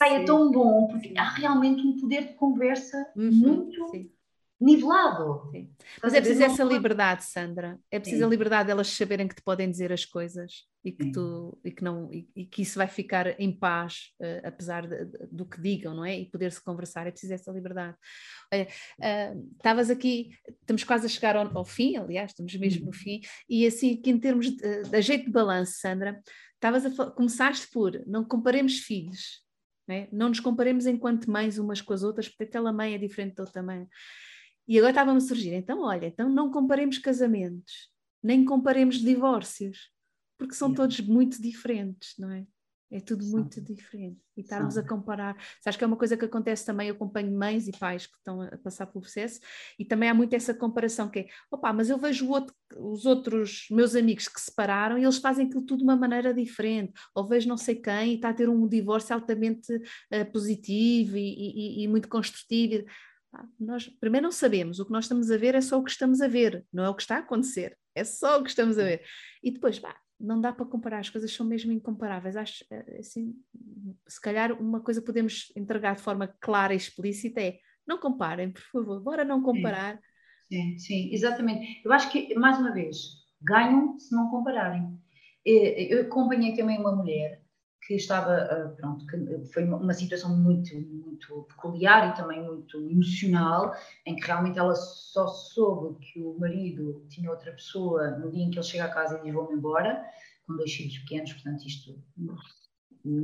Ai, 0.00 0.16
é 0.16 0.24
tão 0.24 0.50
bom, 0.50 0.88
porque 0.88 1.14
há 1.18 1.28
realmente 1.30 1.86
um 1.86 2.00
poder 2.00 2.28
de 2.28 2.34
conversa 2.34 2.96
uhum, 3.16 3.30
muito 3.30 3.88
sim. 3.88 4.10
Nivelado. 4.60 5.50
Sim. 5.50 5.70
Mas 6.02 6.12
é 6.12 6.20
preciso 6.20 6.42
essa 6.44 6.62
liberdade, 6.62 7.24
Sandra. 7.24 7.78
É 7.90 7.98
preciso 7.98 8.20
sim. 8.20 8.26
a 8.26 8.28
liberdade 8.28 8.66
delas 8.66 8.88
saberem 8.88 9.26
que 9.26 9.34
te 9.34 9.42
podem 9.42 9.70
dizer 9.70 9.90
as 9.90 10.04
coisas 10.04 10.68
e 10.84 10.92
que, 10.92 11.12
tu, 11.12 11.58
e 11.64 11.70
que, 11.70 11.82
não, 11.82 12.12
e, 12.12 12.28
e 12.34 12.44
que 12.44 12.62
isso 12.62 12.78
vai 12.78 12.86
ficar 12.86 13.38
em 13.40 13.52
paz, 13.52 14.12
uh, 14.20 14.46
apesar 14.46 14.86
de, 14.86 15.04
de, 15.04 15.26
do 15.30 15.46
que 15.46 15.60
digam, 15.60 15.94
não 15.94 16.04
é? 16.04 16.18
E 16.18 16.26
poder-se 16.26 16.62
conversar, 16.62 17.06
é 17.06 17.10
preciso 17.10 17.34
essa 17.34 17.50
liberdade. 17.50 17.96
Olha, 18.52 18.68
uh, 18.98 19.50
estavas 19.56 19.90
aqui, 19.90 20.30
estamos 20.60 20.84
quase 20.84 21.06
a 21.06 21.08
chegar 21.08 21.36
ao, 21.36 21.56
ao, 21.56 21.64
fim, 21.64 21.96
aliás, 21.96 22.30
estamos 22.30 22.54
mesmo 22.56 22.82
no 22.82 22.86
uhum. 22.88 22.92
fim, 22.92 23.20
e 23.48 23.66
assim, 23.66 23.96
que 23.96 24.10
em 24.10 24.18
termos 24.18 24.50
de, 24.50 24.82
de 24.82 25.02
jeito 25.02 25.26
de 25.26 25.30
balanço, 25.30 25.78
Sandra, 25.80 26.20
estavas 26.54 26.84
a 26.86 27.10
começaste 27.10 27.68
por 27.70 28.02
não 28.06 28.24
comparemos 28.24 28.78
filhos, 28.78 29.42
não, 29.86 29.94
é? 29.94 30.08
não 30.12 30.28
nos 30.28 30.40
comparemos 30.40 30.86
enquanto 30.86 31.30
mães 31.30 31.58
umas 31.58 31.80
com 31.80 31.92
as 31.92 32.02
outras, 32.02 32.28
porque 32.28 32.44
aquela 32.44 32.72
mãe 32.72 32.94
é 32.94 32.98
diferente 32.98 33.34
da 33.34 33.42
outra 33.42 33.62
mãe. 33.62 33.86
E 34.68 34.78
agora 34.78 34.92
estava-me 34.92 35.18
a 35.18 35.20
surgir, 35.20 35.52
então 35.52 35.82
olha, 35.82 36.06
então 36.06 36.28
não 36.28 36.50
comparemos 36.50 36.98
casamentos, 36.98 37.90
nem 38.22 38.44
comparemos 38.44 38.98
divórcios 38.98 39.90
porque 40.40 40.54
são 40.54 40.72
todos 40.72 40.98
muito 41.00 41.40
diferentes, 41.40 42.14
não 42.18 42.30
é? 42.30 42.46
É 42.92 42.98
tudo 42.98 43.24
muito 43.26 43.60
diferente. 43.60 44.18
E 44.36 44.40
estarmos 44.40 44.76
a 44.76 44.82
comparar. 44.82 45.36
Sabes 45.60 45.76
que 45.76 45.84
é 45.84 45.86
uma 45.86 45.96
coisa 45.96 46.16
que 46.16 46.24
acontece 46.24 46.66
também, 46.66 46.88
eu 46.88 46.94
acompanho 46.94 47.30
mães 47.30 47.68
e 47.68 47.72
pais 47.72 48.06
que 48.06 48.16
estão 48.16 48.40
a 48.40 48.56
passar 48.56 48.86
pelo 48.86 49.02
processo, 49.02 49.38
e 49.78 49.84
também 49.84 50.08
há 50.08 50.14
muito 50.14 50.34
essa 50.34 50.52
comparação 50.52 51.08
que 51.08 51.20
é, 51.20 51.26
opa, 51.50 51.72
mas 51.72 51.88
eu 51.88 51.98
vejo 51.98 52.28
outro, 52.28 52.52
os 52.76 53.06
outros 53.06 53.68
meus 53.70 53.94
amigos 53.94 54.26
que 54.26 54.40
se 54.40 54.46
separaram 54.46 54.98
e 54.98 55.04
eles 55.04 55.18
fazem 55.18 55.46
aquilo 55.46 55.62
tudo 55.62 55.78
de 55.78 55.84
uma 55.84 55.94
maneira 55.94 56.34
diferente. 56.34 56.92
Ou 57.14 57.28
vejo 57.28 57.48
não 57.48 57.56
sei 57.56 57.76
quem 57.76 58.12
e 58.12 58.14
está 58.14 58.30
a 58.30 58.34
ter 58.34 58.48
um 58.48 58.66
divórcio 58.66 59.14
altamente 59.14 59.72
uh, 59.72 60.32
positivo 60.32 61.16
e, 61.16 61.20
e, 61.20 61.84
e, 61.84 61.88
muito 61.88 62.08
construtivo. 62.08 62.84
Nós 63.58 63.88
primeiro 63.88 64.24
não 64.24 64.32
sabemos, 64.32 64.80
o 64.80 64.86
que 64.86 64.92
nós 64.92 65.04
estamos 65.04 65.30
a 65.30 65.36
ver 65.36 65.54
é 65.54 65.60
só 65.60 65.78
o 65.78 65.84
que 65.84 65.90
estamos 65.90 66.20
a 66.20 66.28
ver, 66.28 66.64
não 66.72 66.84
é 66.84 66.88
o 66.88 66.94
que 66.94 67.02
está 67.02 67.16
a 67.16 67.20
acontecer, 67.20 67.78
é 67.94 68.02
só 68.02 68.38
o 68.38 68.42
que 68.42 68.50
estamos 68.50 68.78
a 68.78 68.84
ver. 68.84 69.02
E 69.42 69.50
depois, 69.50 69.78
pá, 69.78 69.96
não 70.18 70.40
dá 70.40 70.52
para 70.52 70.66
comparar, 70.66 70.98
as 70.98 71.08
coisas 71.08 71.32
são 71.32 71.46
mesmo 71.46 71.72
incomparáveis. 71.72 72.36
Acho, 72.36 72.64
eh, 72.70 72.98
assim, 72.98 73.34
se 74.06 74.20
calhar 74.20 74.52
uma 74.60 74.80
coisa 74.80 75.00
podemos 75.00 75.50
entregar 75.56 75.96
de 75.96 76.02
forma 76.02 76.28
clara 76.40 76.74
e 76.74 76.76
explícita 76.76 77.40
é 77.40 77.58
não 77.86 77.98
comparem, 77.98 78.50
por 78.52 78.62
favor, 78.62 79.00
bora 79.00 79.24
não 79.24 79.42
comparar. 79.42 79.98
Sim, 80.48 80.76
sim, 80.76 80.78
sim 80.78 81.14
exatamente. 81.14 81.80
Eu 81.84 81.92
acho 81.92 82.10
que, 82.10 82.34
mais 82.34 82.58
uma 82.58 82.72
vez, 82.72 82.96
ganham 83.40 83.98
se 83.98 84.14
não 84.14 84.30
compararem. 84.30 84.98
Eu 85.44 86.02
acompanhei 86.02 86.54
também 86.54 86.78
uma 86.78 86.94
mulher 86.94 87.39
que 87.86 87.94
estava, 87.94 88.34
ah, 88.36 88.74
pronto, 88.76 89.06
que 89.06 89.52
foi 89.52 89.64
uma 89.64 89.94
situação 89.94 90.36
muito, 90.36 90.74
muito 90.74 91.46
peculiar 91.48 92.10
e 92.10 92.16
também 92.16 92.42
muito 92.42 92.76
emocional, 92.90 93.74
em 94.06 94.16
que 94.16 94.26
realmente 94.26 94.58
ela 94.58 94.74
só 94.74 95.26
soube 95.26 95.98
que 95.98 96.22
o 96.22 96.38
marido 96.38 97.04
tinha 97.08 97.30
outra 97.30 97.52
pessoa 97.52 98.10
no 98.18 98.30
dia 98.30 98.44
em 98.44 98.50
que 98.50 98.58
ele 98.58 98.66
chega 98.66 98.84
a 98.84 98.94
casa 98.94 99.18
e 99.18 99.22
diz 99.22 99.34
vou-me 99.34 99.54
embora, 99.54 100.04
com 100.46 100.56
dois 100.56 100.72
filhos 100.72 100.98
pequenos, 100.98 101.32
portanto 101.32 101.66
isto 101.66 101.98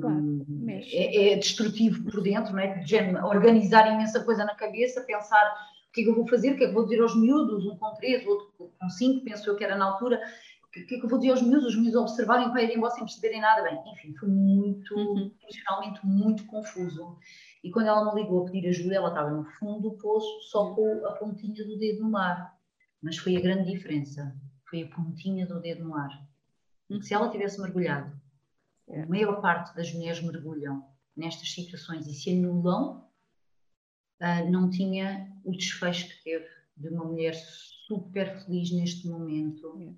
claro, 0.00 0.16
hum, 0.18 0.66
é, 0.68 1.32
é, 1.32 1.36
destrutivo 1.36 2.02
por 2.10 2.22
dentro, 2.22 2.52
não 2.52 2.60
é? 2.60 2.78
De 2.78 2.96
organizar 3.24 3.92
imensa 3.92 4.24
coisa 4.24 4.44
na 4.44 4.54
cabeça, 4.54 5.02
pensar 5.02 5.44
o 5.88 5.92
que 5.92 6.00
é 6.00 6.04
que 6.04 6.10
eu 6.10 6.14
vou 6.14 6.26
fazer, 6.28 6.52
o 6.52 6.56
que 6.56 6.64
é 6.64 6.68
que 6.68 6.74
vou 6.74 6.84
dizer 6.84 7.00
aos 7.00 7.16
miúdos, 7.16 7.66
um 7.66 7.76
com 7.76 7.94
três, 7.94 8.26
outro 8.26 8.52
com 8.56 8.90
cinco, 8.90 9.24
penso 9.24 9.48
eu 9.48 9.56
que 9.56 9.64
era 9.64 9.76
na 9.76 9.86
altura, 9.86 10.20
o 10.82 10.86
que 10.86 10.96
é 10.96 10.98
que 10.98 11.04
eu 11.04 11.08
vou 11.08 11.18
dizer 11.18 11.32
aos 11.32 11.42
miúdos, 11.42 11.68
os 11.68 11.76
miúdos 11.76 11.96
observarem 11.96 12.50
para 12.50 12.62
irem 12.62 12.76
embora 12.76 12.92
sem 12.92 13.04
perceberem 13.04 13.40
nada 13.40 13.62
bem. 13.62 13.92
Enfim, 13.92 14.14
foi 14.16 14.28
muito, 14.28 14.94
uhum. 14.94 15.30
emocionalmente 15.42 16.06
muito 16.06 16.46
confuso. 16.46 17.18
E 17.64 17.70
quando 17.70 17.88
ela 17.88 18.14
me 18.14 18.22
ligou 18.22 18.42
a 18.42 18.50
pedir 18.50 18.68
ajuda, 18.68 18.94
ela 18.94 19.08
estava 19.08 19.30
no 19.30 19.44
fundo 19.44 19.80
do 19.80 19.96
poço, 19.96 20.40
só 20.50 20.74
com 20.74 21.06
a 21.06 21.12
pontinha 21.12 21.64
do 21.64 21.78
dedo 21.78 22.02
no 22.02 22.10
mar. 22.10 22.56
Mas 23.02 23.16
foi 23.16 23.36
a 23.36 23.40
grande 23.40 23.70
diferença. 23.70 24.36
Foi 24.68 24.82
a 24.82 24.88
pontinha 24.88 25.46
do 25.46 25.60
dedo 25.60 25.84
no. 25.84 25.94
Uhum. 26.90 27.00
Se 27.00 27.14
ela 27.14 27.30
tivesse 27.30 27.60
mergulhado, 27.60 28.12
é. 28.88 29.02
a 29.02 29.06
maior 29.06 29.40
parte 29.40 29.74
das 29.74 29.92
mulheres 29.92 30.22
mergulham 30.22 30.84
nestas 31.16 31.50
situações 31.52 32.06
e 32.06 32.14
se 32.14 32.30
anulam, 32.30 33.08
uh, 34.20 34.50
não 34.50 34.68
tinha 34.70 35.32
o 35.44 35.52
desfecho 35.52 36.08
que 36.08 36.22
teve 36.22 36.46
de 36.76 36.88
uma 36.88 37.04
mulher 37.04 37.34
super 37.86 38.44
feliz 38.44 38.70
neste 38.72 39.08
momento. 39.08 39.96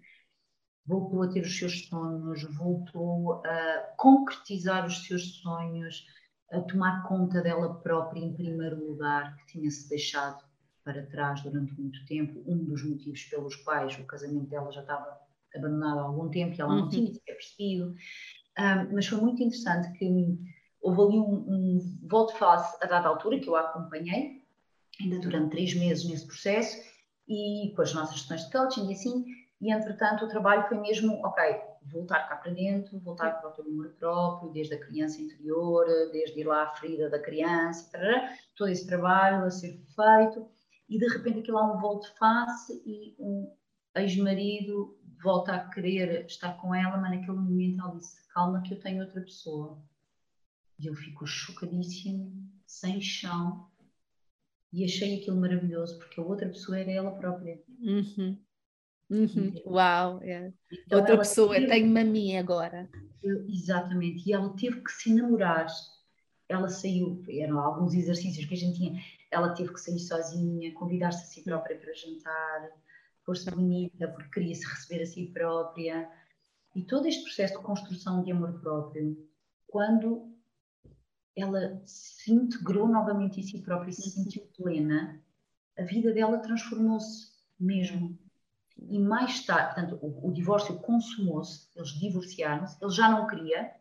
Voltou 0.88 1.22
a 1.22 1.28
ter 1.28 1.42
os 1.42 1.58
seus 1.58 1.86
sonhos, 1.86 2.42
voltou 2.56 3.42
a 3.44 3.94
concretizar 3.98 4.86
os 4.86 5.04
seus 5.06 5.34
sonhos, 5.42 6.06
a 6.50 6.60
tomar 6.62 7.06
conta 7.06 7.42
dela 7.42 7.74
própria 7.74 8.20
em 8.20 8.32
primeiro 8.32 8.82
lugar, 8.82 9.36
que 9.36 9.46
tinha-se 9.46 9.88
deixado 9.88 10.42
para 10.82 11.04
trás 11.06 11.42
durante 11.42 11.78
muito 11.78 12.02
tempo, 12.06 12.42
um 12.46 12.64
dos 12.64 12.82
motivos 12.82 13.22
pelos 13.24 13.54
quais 13.56 13.98
o 13.98 14.06
casamento 14.06 14.46
dela 14.46 14.72
já 14.72 14.80
estava 14.80 15.18
abandonado 15.54 15.98
há 15.98 16.02
algum 16.04 16.30
tempo 16.30 16.56
e 16.56 16.60
ela 16.60 16.74
não 16.74 16.84
uhum. 16.84 16.88
tinha 16.88 17.12
sequer 17.12 17.34
percebido. 17.34 17.94
Um, 18.58 18.94
mas 18.94 19.06
foi 19.06 19.20
muito 19.20 19.42
interessante 19.42 19.98
que 19.98 20.38
houve 20.80 21.02
ali 21.02 21.18
um, 21.18 21.44
um 21.46 21.98
volte-face 22.08 22.78
a 22.82 22.86
dada 22.86 23.08
altura, 23.08 23.38
que 23.38 23.48
eu 23.48 23.56
a 23.56 23.60
acompanhei, 23.60 24.42
ainda 25.00 25.18
durante 25.18 25.50
três 25.50 25.74
meses 25.74 26.08
nesse 26.08 26.26
processo, 26.26 26.78
e 27.28 27.72
com 27.76 27.82
as 27.82 27.92
nossas 27.92 28.22
sessões 28.22 28.46
de 28.46 28.52
coaching 28.52 28.88
e 28.88 28.94
assim, 28.94 29.24
e 29.60 29.72
entretanto 29.72 30.24
o 30.24 30.28
trabalho 30.28 30.68
foi 30.68 30.78
mesmo, 30.78 31.14
ok, 31.24 31.60
voltar 31.90 32.28
cá 32.28 32.36
para 32.36 32.52
dentro, 32.52 32.98
voltar 33.00 33.40
para 33.40 33.50
o 33.50 33.52
teu 33.52 33.64
número 33.64 33.90
próprio, 33.94 34.52
desde 34.52 34.74
a 34.74 34.80
criança 34.80 35.20
interior, 35.20 35.84
desde 36.12 36.40
ir 36.40 36.44
lá 36.44 36.64
à 36.64 36.74
ferida 36.74 37.10
da 37.10 37.18
criança, 37.18 37.90
todo 38.54 38.70
esse 38.70 38.86
trabalho 38.86 39.44
a 39.44 39.50
ser 39.50 39.80
feito, 39.94 40.48
e 40.88 40.98
de 40.98 41.08
repente 41.08 41.40
aquilo 41.40 41.58
há 41.58 41.74
um 41.74 41.80
volte-face 41.80 42.82
e 42.86 43.16
um 43.18 43.52
ex-marido 43.96 44.96
volta 45.22 45.54
a 45.54 45.68
querer 45.68 46.24
estar 46.26 46.52
com 46.60 46.74
ela, 46.74 46.96
mas 46.96 47.10
naquele 47.10 47.38
momento 47.38 47.80
ela 47.80 47.96
disse, 47.96 48.28
calma 48.28 48.62
que 48.62 48.74
eu 48.74 48.80
tenho 48.80 49.02
outra 49.02 49.20
pessoa. 49.20 49.82
E 50.78 50.86
eu 50.86 50.94
fico 50.94 51.26
chocadíssimo, 51.26 52.32
sem 52.64 53.00
chão, 53.00 53.68
e 54.72 54.84
achei 54.84 55.18
aquilo 55.18 55.40
maravilhoso, 55.40 55.98
porque 55.98 56.20
a 56.20 56.24
outra 56.24 56.48
pessoa 56.48 56.78
era 56.78 56.92
ela 56.92 57.10
própria. 57.10 57.60
Uhum. 57.80 58.38
Uhum. 59.10 59.54
Uau, 59.66 60.20
é. 60.22 60.52
Então, 60.86 61.00
outra 61.00 61.16
pessoa, 61.16 61.54
teve... 61.54 61.66
tenho-me 61.66 62.00
a 62.00 62.04
mim 62.04 62.36
agora. 62.36 62.88
Exatamente, 63.22 64.28
e 64.28 64.32
ela 64.32 64.54
teve 64.56 64.82
que 64.82 64.92
se 64.92 65.12
namorar. 65.14 65.66
Ela 66.48 66.68
saiu, 66.68 67.22
eram 67.28 67.58
alguns 67.58 67.94
exercícios 67.94 68.46
que 68.46 68.54
a 68.54 68.56
gente 68.56 68.78
tinha. 68.78 69.02
Ela 69.30 69.54
teve 69.54 69.72
que 69.72 69.80
sair 69.80 69.98
sozinha, 69.98 70.72
convidar-se 70.74 71.22
a 71.22 71.26
si 71.26 71.44
própria 71.44 71.78
para 71.78 71.92
jantar, 71.92 72.70
pôr-se 73.24 73.50
bonita 73.50 74.08
porque 74.08 74.30
queria 74.30 74.54
se 74.54 74.66
receber 74.66 75.02
a 75.02 75.06
si 75.06 75.26
própria. 75.26 76.10
E 76.74 76.82
todo 76.82 77.06
este 77.06 77.22
processo 77.24 77.58
de 77.58 77.62
construção 77.62 78.22
de 78.22 78.32
amor 78.32 78.60
próprio, 78.60 79.28
quando 79.66 80.32
ela 81.36 81.80
se 81.84 82.32
integrou 82.32 82.88
novamente 82.88 83.40
em 83.40 83.42
si 83.42 83.62
própria 83.62 83.90
e 83.90 83.94
se 83.94 84.08
uhum. 84.08 84.24
sentiu 84.24 84.42
plena, 84.56 85.22
a 85.78 85.82
vida 85.82 86.12
dela 86.12 86.38
transformou-se 86.38 87.28
mesmo 87.60 88.17
e 88.86 88.98
mais 88.98 89.44
tarde, 89.44 89.74
portanto, 89.74 89.98
o, 90.00 90.28
o 90.28 90.32
divórcio 90.32 90.76
consumou-se, 90.78 91.68
eles 91.74 91.90
divorciaram-se, 91.98 92.76
ele 92.80 92.92
já 92.92 93.10
não 93.10 93.26
queria, 93.26 93.72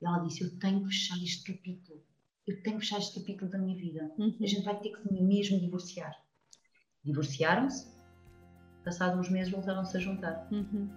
e 0.00 0.06
ela 0.06 0.18
disse: 0.20 0.42
Eu 0.42 0.58
tenho 0.58 0.80
que 0.80 0.86
fechar 0.86 1.16
este 1.22 1.52
capítulo, 1.52 2.02
eu 2.46 2.62
tenho 2.62 2.78
que 2.78 2.84
fechar 2.84 2.98
este 2.98 3.20
capítulo 3.20 3.50
da 3.50 3.58
minha 3.58 3.76
vida, 3.76 4.10
uhum. 4.18 4.34
a 4.40 4.46
gente 4.46 4.64
vai 4.64 4.78
ter 4.78 4.90
que 4.90 5.12
mesmo 5.12 5.60
divorciar. 5.60 6.14
Divorciaram-se, 7.04 7.86
passados 8.84 9.18
uns 9.18 9.30
meses 9.30 9.52
voltaram-se 9.52 9.96
a 9.96 10.00
juntar. 10.00 10.48
Uhum. 10.50 10.88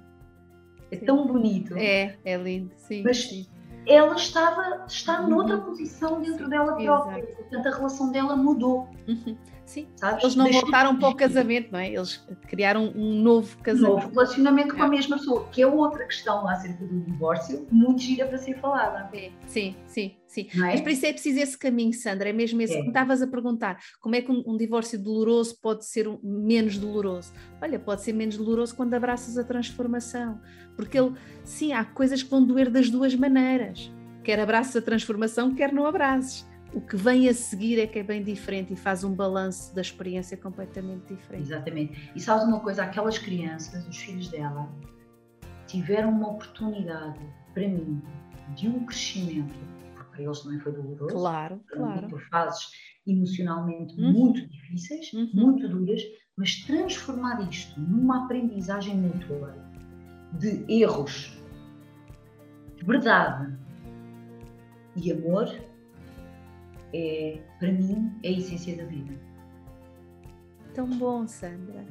É 0.91 0.97
sim. 0.97 1.05
tão 1.05 1.27
bonito. 1.27 1.75
É, 1.77 2.17
é 2.23 2.37
lindo, 2.37 2.71
sim. 2.77 3.03
Mas 3.03 3.23
sim. 3.25 3.47
ela 3.85 4.15
estava, 4.15 4.85
está 4.87 5.21
uhum. 5.21 5.29
noutra 5.29 5.57
posição 5.59 6.21
dentro 6.21 6.45
sim, 6.45 6.49
dela 6.49 6.75
própria, 6.75 7.19
exato. 7.19 7.35
portanto 7.35 7.67
a 7.67 7.75
relação 7.75 8.11
dela 8.11 8.35
mudou. 8.35 8.89
Uhum. 9.07 9.37
Sim, 9.69 9.87
Sabes? 9.97 10.23
eles 10.23 10.35
não 10.35 10.45
Deixa 10.45 10.61
voltaram 10.61 10.97
para 10.97 11.09
o 11.09 11.15
casamento, 11.15 11.71
não 11.71 11.77
é? 11.77 11.93
Eles 11.93 12.27
criaram 12.47 12.91
um 12.95 13.21
novo 13.21 13.55
casamento. 13.59 13.91
Um 13.91 13.95
novo 13.97 14.09
relacionamento 14.09 14.75
com 14.75 14.81
a 14.81 14.87
é. 14.87 14.89
mesma 14.89 15.17
pessoa, 15.19 15.47
que 15.51 15.61
é 15.61 15.67
outra 15.67 16.05
questão 16.05 16.47
acerca 16.47 16.83
do 16.87 17.01
divórcio, 17.01 17.67
muito 17.69 18.01
gira 18.01 18.25
para 18.25 18.39
ser 18.39 18.59
falada. 18.59 19.07
Sim, 19.45 19.75
sim, 19.85 20.15
sim. 20.25 20.47
É? 20.55 20.57
Mas 20.57 20.81
por 20.81 20.89
isso 20.89 21.05
é 21.05 21.13
preciso 21.13 21.39
esse 21.39 21.55
caminho, 21.55 21.93
Sandra, 21.93 22.29
é 22.29 22.33
mesmo 22.33 22.59
esse. 22.63 22.73
É. 22.73 22.77
Como 22.77 22.87
estavas 22.87 23.21
a 23.21 23.27
perguntar, 23.27 23.77
como 24.01 24.15
é 24.15 24.23
que 24.23 24.31
um, 24.31 24.43
um 24.47 24.57
divórcio 24.57 24.97
doloroso 24.97 25.55
pode 25.61 25.85
ser 25.85 26.07
um, 26.07 26.19
menos 26.23 26.79
doloroso? 26.79 27.31
Olha, 27.61 27.77
pode 27.77 28.01
ser 28.01 28.13
menos 28.13 28.37
doloroso 28.37 28.75
quando 28.75 28.95
abraças 28.95 29.37
a 29.37 29.43
transformação, 29.43 30.41
porque 30.75 30.97
ele, 30.97 31.13
sim, 31.43 31.73
há 31.73 31.85
coisas 31.85 32.23
que 32.23 32.29
vão 32.31 32.43
doer 32.43 32.71
das 32.71 32.89
duas 32.89 33.13
maneiras. 33.13 33.91
Quer 34.23 34.39
abraças 34.39 34.77
a 34.77 34.81
transformação, 34.81 35.53
quer 35.53 35.71
não 35.71 35.85
abraçes 35.85 36.49
o 36.73 36.81
que 36.81 36.95
vem 36.95 37.27
a 37.27 37.33
seguir 37.33 37.79
é 37.79 37.87
que 37.87 37.99
é 37.99 38.03
bem 38.03 38.23
diferente 38.23 38.73
e 38.73 38.75
faz 38.75 39.03
um 39.03 39.13
balanço 39.13 39.73
da 39.73 39.81
experiência 39.81 40.37
completamente 40.37 41.13
diferente. 41.13 41.43
Exatamente. 41.43 42.11
E 42.15 42.19
sabes 42.19 42.45
uma 42.45 42.59
coisa? 42.59 42.83
Aquelas 42.83 43.17
crianças, 43.17 43.87
os 43.87 43.97
filhos 43.97 44.29
dela, 44.29 44.69
tiveram 45.65 46.09
uma 46.09 46.31
oportunidade, 46.31 47.19
para 47.53 47.67
mim, 47.67 48.01
de 48.55 48.67
um 48.67 48.85
crescimento, 48.85 49.53
porque 49.95 50.11
para 50.11 50.23
eles 50.23 50.39
também 50.41 50.59
foi 50.59 50.71
doloroso. 50.71 51.15
Claro, 51.15 51.61
claro. 51.67 52.07
Por 52.07 52.21
fases 52.29 52.67
emocionalmente 53.07 53.99
uhum. 53.99 54.11
muito 54.11 54.47
difíceis, 54.47 55.11
uhum. 55.13 55.29
muito 55.33 55.67
duras, 55.67 56.01
mas 56.37 56.55
transformar 56.65 57.41
isto 57.49 57.79
numa 57.79 58.25
aprendizagem 58.25 58.95
mútua 58.97 59.55
de 60.33 60.63
erros, 60.71 61.41
de 62.75 62.85
verdade 62.85 63.57
e 64.95 65.11
amor 65.11 65.49
é, 66.93 67.39
para 67.59 67.71
mim, 67.71 68.11
é 68.23 68.29
a 68.29 68.31
essência 68.31 68.77
da 68.77 68.85
vida. 68.85 69.13
Tão 70.73 70.87
bom, 70.87 71.27
Sandra. 71.27 71.85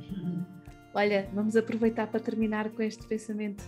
Olha, 0.94 1.28
vamos 1.32 1.56
aproveitar 1.56 2.06
para 2.06 2.20
terminar 2.20 2.70
com 2.70 2.82
este 2.82 3.06
pensamento. 3.06 3.62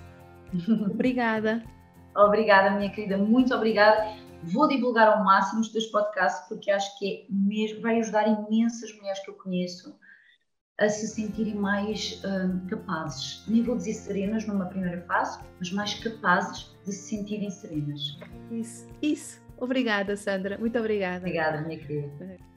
Obrigada. 0.91 1.63
obrigada, 2.17 2.77
minha 2.77 2.91
querida, 2.91 3.19
muito 3.19 3.55
obrigada. 3.55 4.17
Vou 4.43 4.67
divulgar 4.67 5.09
ao 5.09 5.25
máximo 5.25 5.61
os 5.61 5.69
teus 5.69 5.87
podcasts 5.87 6.49
porque 6.49 6.71
acho 6.71 6.99
que 6.99 7.07
é 7.07 7.27
mesmo, 7.29 7.83
vai 7.83 8.01
ajudar 8.01 8.27
imensas 8.27 8.93
mulheres 8.97 9.21
que 9.21 9.31
eu 9.31 9.35
conheço 9.35 9.95
a 10.81 10.89
se 10.89 11.07
sentirem 11.09 11.55
mais 11.55 12.23
hum, 12.25 12.67
capazes, 12.67 13.45
nem 13.47 13.63
vou 13.63 13.77
dizer 13.77 13.93
serenas 13.93 14.47
numa 14.47 14.65
primeira 14.65 15.03
fase, 15.03 15.39
mas 15.59 15.71
mais 15.73 15.95
capazes 15.95 16.75
de 16.87 16.93
se 16.93 17.17
sentirem 17.17 17.51
serenas. 17.51 18.19
Isso, 18.51 18.89
isso. 19.03 19.40
Obrigada, 19.61 20.17
Sandra. 20.17 20.59
Muito 20.59 20.79
obrigada. 20.79 21.19
Obrigada, 21.19 21.61
minha 21.61 21.79
querida. 21.79 22.50